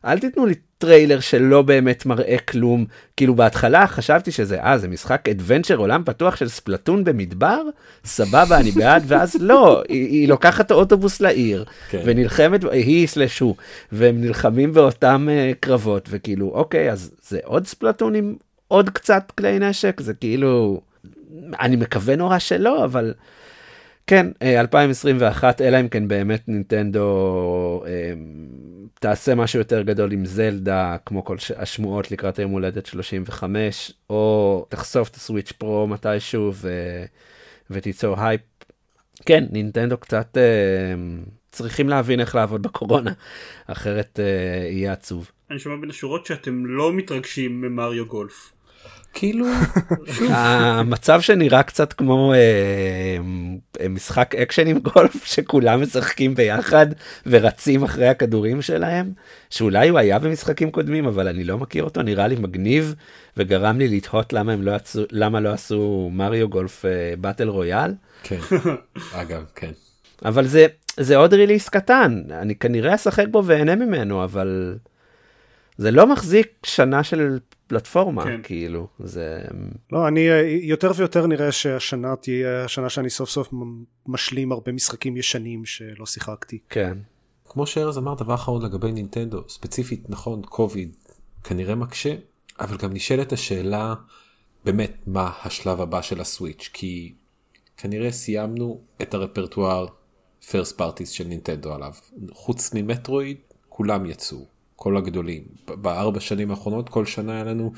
[0.06, 2.86] אל תיתנו לי טריילר שלא באמת מראה כלום.
[3.18, 7.62] כאילו בהתחלה חשבתי שזה, אה, זה משחק adventure עולם פתוח של ספלטון במדבר?
[8.06, 12.02] סבבה, אני בעד, ואז לא, היא, היא לוקחת אוטובוס לעיר, כן.
[12.06, 13.56] ונלחמת, היא slash הוא,
[13.92, 18.36] והם נלחמים באותם uh, קרבות, וכאילו, אוקיי, אז זה עוד ספלטון עם
[18.68, 20.02] עוד קצת כלי נשק?
[20.02, 20.82] זה כאילו,
[21.60, 23.14] אני מקווה נורא שלא, אבל...
[24.08, 28.14] כן, 2021, אה, אלא אם כן באמת נינטנדו אה,
[29.02, 35.10] תעשה משהו יותר גדול עם זלדה, כמו כל השמועות לקראת היום הולדת 35, או תחשוף
[35.10, 36.70] את הסוויץ' פרו מתישהו ו...
[37.70, 38.42] ותיצור הייפ.
[39.26, 40.44] כן, נינטנדו קצת אה,
[41.52, 43.12] צריכים להבין איך לעבוד בקורונה,
[43.68, 45.32] אחרת אה, יהיה עצוב.
[45.50, 48.52] אני שומע בין השורות שאתם לא מתרגשים ממריו גולף.
[49.14, 49.46] כאילו,
[50.30, 56.88] המצב שנראה קצת כמו אה, משחק אקשן עם גולף שכולם משחקים ביחד
[57.26, 59.12] ורצים אחרי הכדורים שלהם,
[59.50, 62.96] שאולי הוא היה במשחקים קודמים אבל אני לא מכיר אותו, נראה לי מגניב
[63.38, 67.94] וגרם לי לתהות למה הם לא עשו, למה לא עשו מריו גולף אה, באטל רויאל.
[68.24, 68.40] כן,
[69.22, 69.72] אגב, כן.
[70.26, 74.76] אבל זה, זה עוד ריליס קטן, אני כנראה אשחק בו ואהנה ממנו, אבל
[75.78, 77.40] זה לא מחזיק שנה של
[77.72, 78.40] פלטפורמה, כן.
[78.44, 79.42] כאילו, זה...
[79.92, 80.20] לא, אני,
[80.62, 83.50] יותר ויותר נראה שהשנה תהיה השנה שאני סוף סוף
[84.08, 86.60] משלים הרבה משחקים ישנים שלא שיחקתי.
[86.70, 86.98] כן.
[87.46, 90.96] כמו שארז אמר, דבר אחרון לגבי נינטנדו, ספציפית, נכון, קוביד
[91.44, 92.16] כנראה מקשה,
[92.60, 93.94] אבל גם נשאלת השאלה,
[94.66, 97.14] באמת, מה השלב הבא של הסוויץ', כי
[97.78, 99.88] כנראה סיימנו את הרפרטואר
[100.52, 101.94] פרסט פארטיס של נינטנדו עליו.
[102.32, 103.38] חוץ ממטרואיד,
[103.70, 104.46] כולם יצאו.
[104.82, 105.44] כל הגדולים.
[105.68, 107.72] בארבע שנים האחרונות כל שנה היה לנו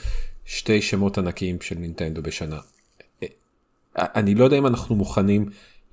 [0.46, 2.60] שתי שמות ענקיים של נינטנדו בשנה.
[3.24, 3.28] אה,
[3.96, 5.46] אני לא יודע אם אנחנו מוכנים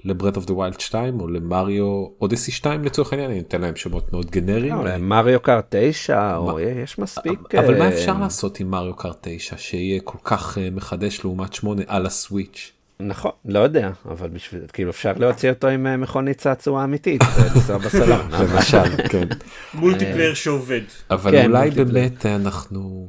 [0.05, 3.61] ל Breath of the Wild 2 או ל Mario Odyssey 2 לצורך העניין אני אתן
[3.61, 4.74] להם שמות מאוד גנריים.
[4.74, 7.54] לא, Mario Kart 9 או יש מספיק.
[7.54, 11.52] אבל מה אה, אפשר לעשות עם Mario Kart 9 שיהיה כל כך אה, מחדש לעומת
[11.52, 12.72] 8 על ה Switch.
[13.01, 17.22] נכון, לא יודע, אבל בשביל, כאילו אפשר להוציא אותו עם אה, מכונית צעצוע אמיתית,
[17.55, 18.30] לנסוע בסלון.
[18.32, 19.28] למשל, כן.
[19.74, 20.80] multiplayer שעובד.
[21.11, 23.09] אבל כן, אולי באמת אנחנו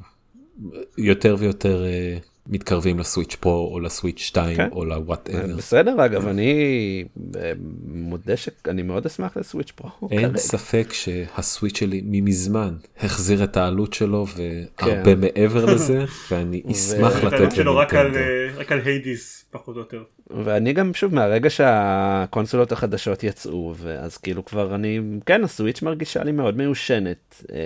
[0.98, 2.18] יותר ויותר אה,
[2.48, 4.70] מתקרבים ל Switch Pro או ל Switch 2 כן.
[4.72, 5.56] או ל whatever.
[5.58, 7.04] בסדר אגב אני
[7.36, 7.52] אה,
[7.86, 10.10] מודה שאני מאוד אשמח ל Switch Pro.
[10.12, 10.38] אין כרגע.
[10.38, 15.20] ספק שה Switch שלי ממזמן החזיר את העלות שלו והרבה כן.
[15.20, 17.28] מעבר לזה ואני אשמח לתת.
[17.28, 20.04] את העלות שלו רק על Hades פחות או יותר.
[20.30, 26.24] ואני גם שוב מהרגע שהקונסולות החדשות יצאו ואז כאילו כבר אני כן ה Switch מרגישה
[26.24, 27.58] לי מאוד מיושנת אה,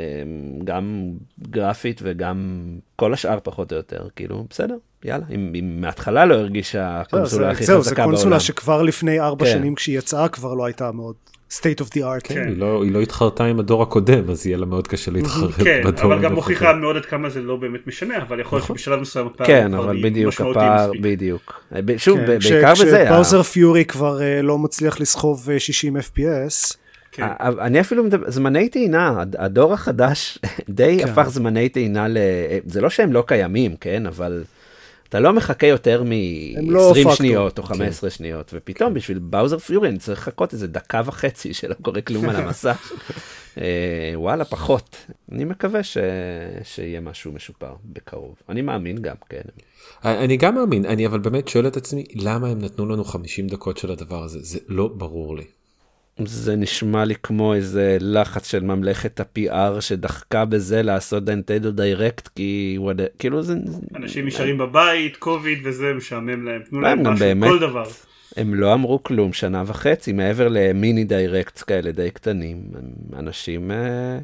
[0.64, 1.12] גם
[1.50, 7.02] גרפית וגם כל השאר פחות או יותר כאילו בסדר יאללה אם, אם מההתחלה לא הרגישה
[7.02, 7.84] הקונסולה הכי חזקה בעולם.
[7.84, 9.52] זהו זה קונסולה שכבר לפני ארבע כן.
[9.52, 11.16] שנים כשהיא יצאה כבר לא הייתה מאוד
[11.52, 12.22] state of the art.
[12.24, 12.48] כן, כן.
[12.48, 15.82] היא, לא, היא לא התחרתה עם הדור הקודם אז יהיה לה מאוד קשה להתחרט כן,
[15.86, 18.78] בדור אבל גם מוכיחה מאוד עד כמה זה לא באמת משנה אבל יכול להיות נכון.
[18.78, 23.04] שבשלב מסוים הפער כן אבל בדיוק הפער בדיוק בדיוק כן, בעיקר בזה.
[23.06, 26.76] כשבאוזר פיורי כבר uh, לא מצליח לסחוב 60 fps.
[27.16, 27.24] כן.
[27.40, 30.40] אני אפילו מדבר, זמני טעינה, הדור החדש
[30.70, 31.10] די כן.
[31.10, 32.18] הפך זמני טעינה ל...
[32.66, 34.44] זה לא שהם לא קיימים, כן, אבל
[35.10, 38.16] אתה לא מחכה יותר מ-20 לא שניות או 15 כן.
[38.16, 42.36] שניות, ופתאום בשביל באוזר פיורי אני צריך לחכות איזה דקה וחצי שלא קורה כלום על
[42.42, 42.92] המסך.
[43.58, 44.96] אה, וואלה, פחות.
[45.32, 45.98] אני מקווה ש...
[46.64, 48.36] שיהיה משהו משופר בקרוב.
[48.50, 49.42] אני מאמין גם, כן.
[50.06, 53.78] אני גם מאמין, אני אבל באמת שואל את עצמי, למה הם נתנו לנו 50 דקות
[53.78, 54.40] של הדבר הזה?
[54.42, 55.46] זה לא ברור לי.
[56.20, 62.78] זה נשמע לי כמו איזה לחץ של ממלכת ה-PR שדחקה בזה לעשות Nintendo Direct כי.
[63.20, 63.56] כאילו זה
[63.96, 67.84] אנשים נשארים בבית קוביד וזה משעמם להם תנו להם משהו באמת, כל דבר.
[68.38, 72.64] הם לא אמרו כלום שנה וחצי מעבר ל Mini Direct כאלה די קטנים
[73.14, 74.20] אנשים אה,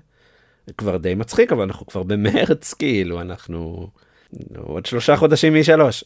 [0.78, 3.88] כבר די מצחיק אבל אנחנו כבר במרץ כאילו אנחנו
[4.58, 6.04] עוד שלושה חודשים משלוש.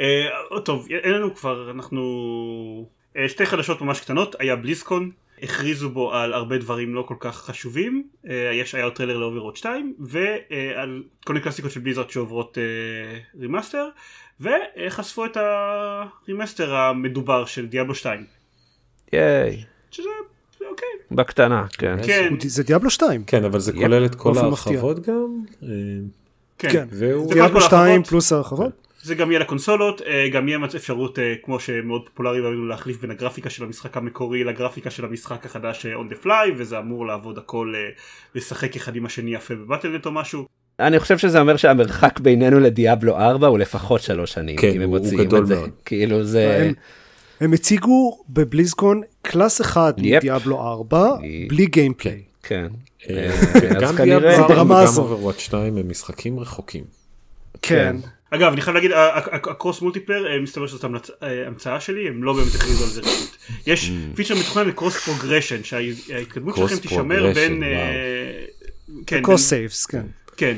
[0.00, 2.02] אה, טוב אין לנו כבר אנחנו
[3.28, 5.10] שתי חדשות ממש קטנות היה BlizzCon
[5.42, 9.20] הכריזו בו על הרבה דברים לא כל כך חשובים, אה, יש היה עוד טריילר ל
[9.20, 12.58] Overwatch 2 ועל כל מיני קלאסיקות של Blizzard שעוברות
[13.40, 13.88] remaster
[14.40, 18.24] וחשפו את ה remaster המדובר של Diablo 2.
[19.12, 19.64] ייי.
[19.90, 20.08] שזה
[20.70, 20.88] אוקיי.
[21.10, 21.96] בקטנה, כן.
[22.06, 22.34] כן.
[22.40, 23.24] זה Diablo 2.
[23.24, 25.44] כן, אבל זה כולל את כל ההרחבות גם?
[26.58, 26.68] כן.
[26.72, 26.88] כן.
[27.32, 28.87] Diablo 2 פלוס ההרחבות?
[29.02, 33.10] זה גם יהיה לקונסולות, אה, גם יהיה אפשרות אה, כמו שמאוד פופולרי לנו להחליף בין
[33.10, 37.38] הגרפיקה של המשחק המקורי לגרפיקה של המשחק החדש אה, on the fly וזה אמור לעבוד
[37.38, 37.74] הכל
[38.34, 40.46] לשחק אחד עם השני יפה ב Battle.net או משהו.
[40.80, 44.56] אני חושב שזה אומר שהמרחק בינינו ל Diablo 4 הוא לפחות שלוש שנים.
[44.56, 45.70] כן, הוא גדול מאוד.
[45.84, 46.62] כאילו זה...
[46.62, 46.72] הם,
[47.40, 51.16] הם הציגו ב BlizzCon class אחד מ Diablo 4
[51.48, 52.22] בלי gameplay.
[52.42, 52.66] כן.
[53.80, 56.84] גם Diablo 4 וגם Overwatch 2 הם משחקים רחוקים.
[57.62, 57.96] כן.
[58.30, 58.90] אגב אני חייב להגיד
[59.26, 60.84] ה cross multiplayer מסתבר שזאת
[61.46, 63.36] המצאה שלי הם לא באמת הכריזו על זה רשמית.
[63.66, 67.62] יש פיצ'ר מתוכנן ל cross progression שההתקדמות שלכם תישמר בין.
[69.22, 70.06] cross saves כן.
[70.36, 70.56] כן.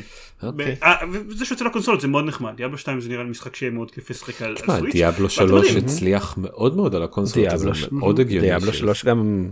[1.29, 4.11] וזה שיוצא לקונסולות זה מאוד נחמד Diablo 2 זה נראה לי משחק שיהיה מאוד כיף
[4.11, 4.93] לשחק על Switch.
[4.93, 8.47] Diablo 3 הצליח מאוד מאוד על הקונסולות זה מאוד הגיוני.
[8.47, 9.49] Diablo 3 גם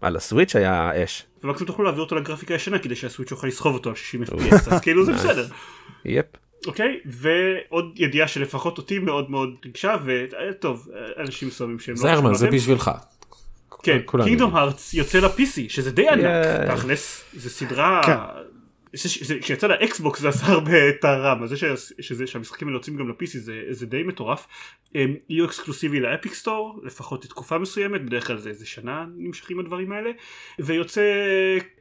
[0.00, 1.24] על ה Switch היה אש.
[1.44, 4.74] ומקסימום תוכלו להעביר אותו לגרפיקה ישנה כדי שה Switch יוכל לסחוב אותו על 60 fps
[4.74, 5.46] אז כאילו זה בסדר.
[6.04, 6.26] yep.
[6.66, 7.00] אוקיי?
[7.04, 10.88] ועוד ידיעה שלפחות אותי מאוד מאוד ריגשה וטוב
[11.18, 12.90] אנשים מסוימים שהם לא זרמן זה בשבילך.
[13.82, 16.24] כן Kingdom Hearts יוצא ל-PC שזה די ענק
[16.74, 17.24] תכלס.
[17.34, 18.16] זה סדרה כן.
[19.40, 21.56] כשיצא ל Xbox זה עשה הרבה טהרם אז זה
[22.00, 24.46] שזה שהמשחקים האלה יוצאים גם ל-PC זה, זה די מטורף.
[24.94, 29.60] הם יהיו אקסקלוסיבי ל Epic Store לפחות לתקופה מסוימת בדרך כלל זה איזה שנה נמשכים
[29.60, 30.10] הדברים האלה.
[30.58, 31.02] ויוצא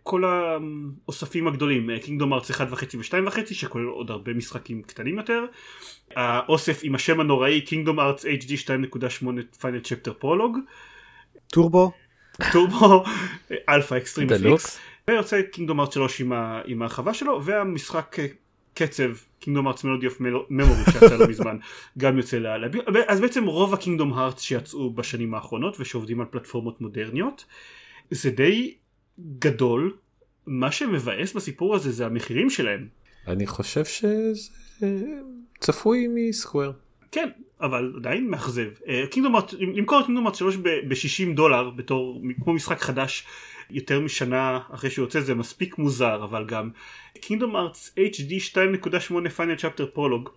[0.04, 2.62] כל האוספים הגדולים Kingdom Hearts 1.5
[2.98, 5.46] ו-2.5 שכולל עוד הרבה משחקים קטנים יותר.
[6.16, 9.26] האוסף עם השם הנוראי Kingdom Hearts HD 2.8
[9.60, 10.57] Final Chapter Prologue
[11.48, 11.92] טורבו.
[12.52, 13.04] טורבו
[13.70, 14.80] אלפא extreme fix
[15.10, 16.22] ויוצא Kingdom Hearts 3
[16.65, 18.15] עם ההרחבה שלו והמשחק
[18.73, 20.18] קצב Kingdom Hearts Melody of
[20.49, 21.57] Memory שיצא לא מזמן
[21.98, 26.82] גם יוצא להביע אז בעצם רוב ה Kingdom Hearts שיצאו בשנים האחרונות ושעובדים על פלטפורמות
[26.82, 27.45] מודרניות
[28.11, 28.73] זה די
[29.40, 29.94] גדול
[30.48, 32.88] מה שמבאס בסיפור הזה זה המחירים שלהם.
[33.27, 34.49] אני חושב שזה
[35.60, 36.72] צפוי מ Square.
[37.11, 37.30] כן
[37.61, 38.69] אבל עדיין מאכזב
[39.12, 43.26] Kingdom Hearts למכור את Kingdom Hearts 3 ב-60 דולר בתור כמו משחק חדש
[43.70, 46.70] יותר משנה אחרי שהוא יוצא זה מספיק מוזר אבל גם
[47.22, 50.30] Kingdom Hearts HD 2.8 Final Chapter Prologue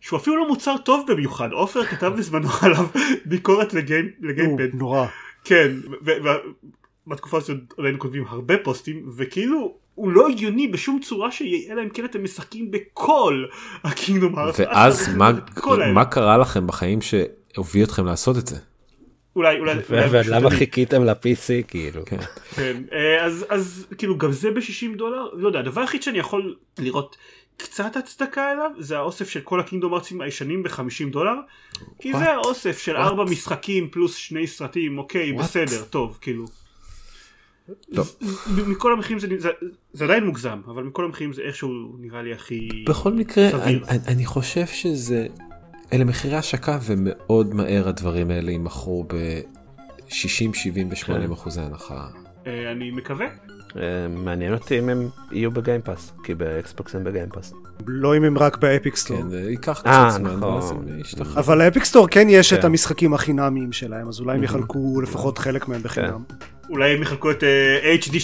[0.00, 2.86] שהוא אפילו לא מוצר טוב במיוחד עופר כתב בזמנו עליו
[3.24, 4.74] ביקורת לגיימפד.
[4.74, 5.06] נורא.
[5.44, 5.70] כן
[7.06, 12.04] ובתקופה הזאת עדיין כותבים הרבה פוסטים וכאילו הוא לא הגיוני בשום צורה שיהיה להם כן
[12.04, 13.44] אתם משחקים בכל
[13.84, 15.30] הקינגדום הארץ ואז מה,
[15.94, 18.56] מה קרה לכם בחיים שהוביל אתכם לעשות את זה
[19.36, 19.74] אולי אולי
[20.10, 22.04] ולמה חיכיתם ל-PC כאילו.
[22.06, 22.16] כן,
[22.56, 22.76] כן
[23.20, 25.28] אז אז כאילו גם זה ב-60 דולר?
[25.32, 27.16] לא יודע הדבר היחיד שאני יכול לראות
[27.56, 31.34] קצת הצדקה אליו זה האוסף של כל הקינגדום ארצים הישנים ב-50 דולר.
[31.98, 36.44] כי זה האוסף של ארבע משחקים פלוס שני סרטים אוקיי בסדר טוב כאילו.
[38.66, 39.48] מכל המחירים זה, זה,
[39.92, 43.78] זה עדיין מוגזם אבל מכל המחירים זה איכשהו נראה לי הכי בכל מקרה אני,
[44.08, 45.26] אני חושב שזה
[45.92, 50.12] אלה מחירי השקה ומאוד מהר הדברים האלה יימכרו ב-60,
[50.54, 52.06] 70 ו-80 אחוזי הנחה.
[52.46, 53.26] אני מקווה.
[54.08, 57.52] מעניין אותי אם הם יהיו ב Game Pass, כי ב Xbox הם ב Game Pass.
[57.86, 59.16] לא אם הם רק ב Epic Store.
[59.16, 60.54] כן, ייקח אה, קצת זמן, נכון.
[60.54, 61.38] ואז הם ישתחררו.
[61.38, 65.38] אבל ל Epic Store כן יש את המשחקים החינמיים שלהם, אז אולי הם יחלקו לפחות
[65.38, 66.22] חלק מהם בחינם.
[66.70, 67.44] אולי הם יחלקו את
[68.04, 68.14] HD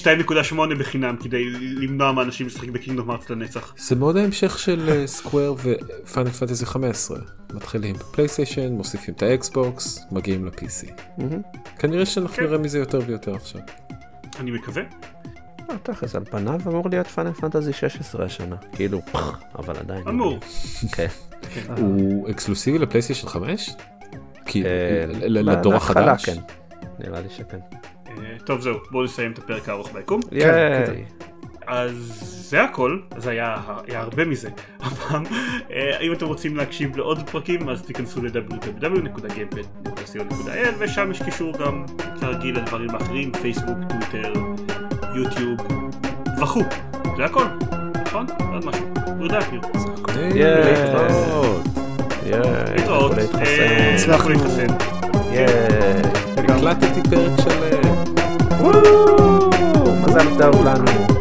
[0.52, 3.74] 2.8 בחינם כדי למנוע מאנשים לשחק ב Kingdom Hearts לנצח.
[3.78, 7.18] זה מאוד ההמשך של Square ו Final Fantasy 15.
[7.55, 10.90] מתחילים ב PlayStation, מוסיפים את ה Xbox, מגיעים ל-PC.
[11.78, 13.60] כנראה שאנחנו נראה מזה יותר ויותר עכשיו.
[14.40, 14.82] אני מקווה.
[15.82, 19.01] תכלס על פניו אמור להיות פאנל פנטזי 16 השנה כאילו
[19.59, 20.39] אבל עדיין אמור
[20.93, 21.06] כן.
[21.77, 23.70] הוא אקסקלוסיבי לפלייסטיישן 5?
[25.27, 26.24] לדור החדש?
[26.24, 26.36] כן.
[26.98, 27.59] נראה לי שכן.
[28.44, 30.20] טוב זהו בואו נסיים את הפרק הארוך ביקום.
[30.32, 31.05] ייי.
[31.66, 31.93] אז
[32.51, 33.56] זה הכל, אז היה,
[33.86, 34.48] היה הרבה מזה.
[34.80, 35.24] הפעם,
[36.01, 41.84] אם אתם רוצים להקשיב לעוד פרקים אז תיכנסו ל-www.gamepad.co.il ושם יש קישור גם
[42.20, 44.32] כרגיל לדברים האחרים, פייסבוק, טוויטר,
[45.14, 45.59] יוטיוב
[46.43, 46.62] וכו'.
[47.16, 47.44] זה הכל,
[48.06, 48.26] נכון?
[48.52, 48.86] עוד משהו.
[49.18, 49.60] תודה אקיר.
[52.74, 53.12] להתראות.
[53.94, 54.66] הצלחנו להתחסן.
[56.36, 58.05] הקלטתי פרק של...
[60.02, 61.15] מזל טוב לנו.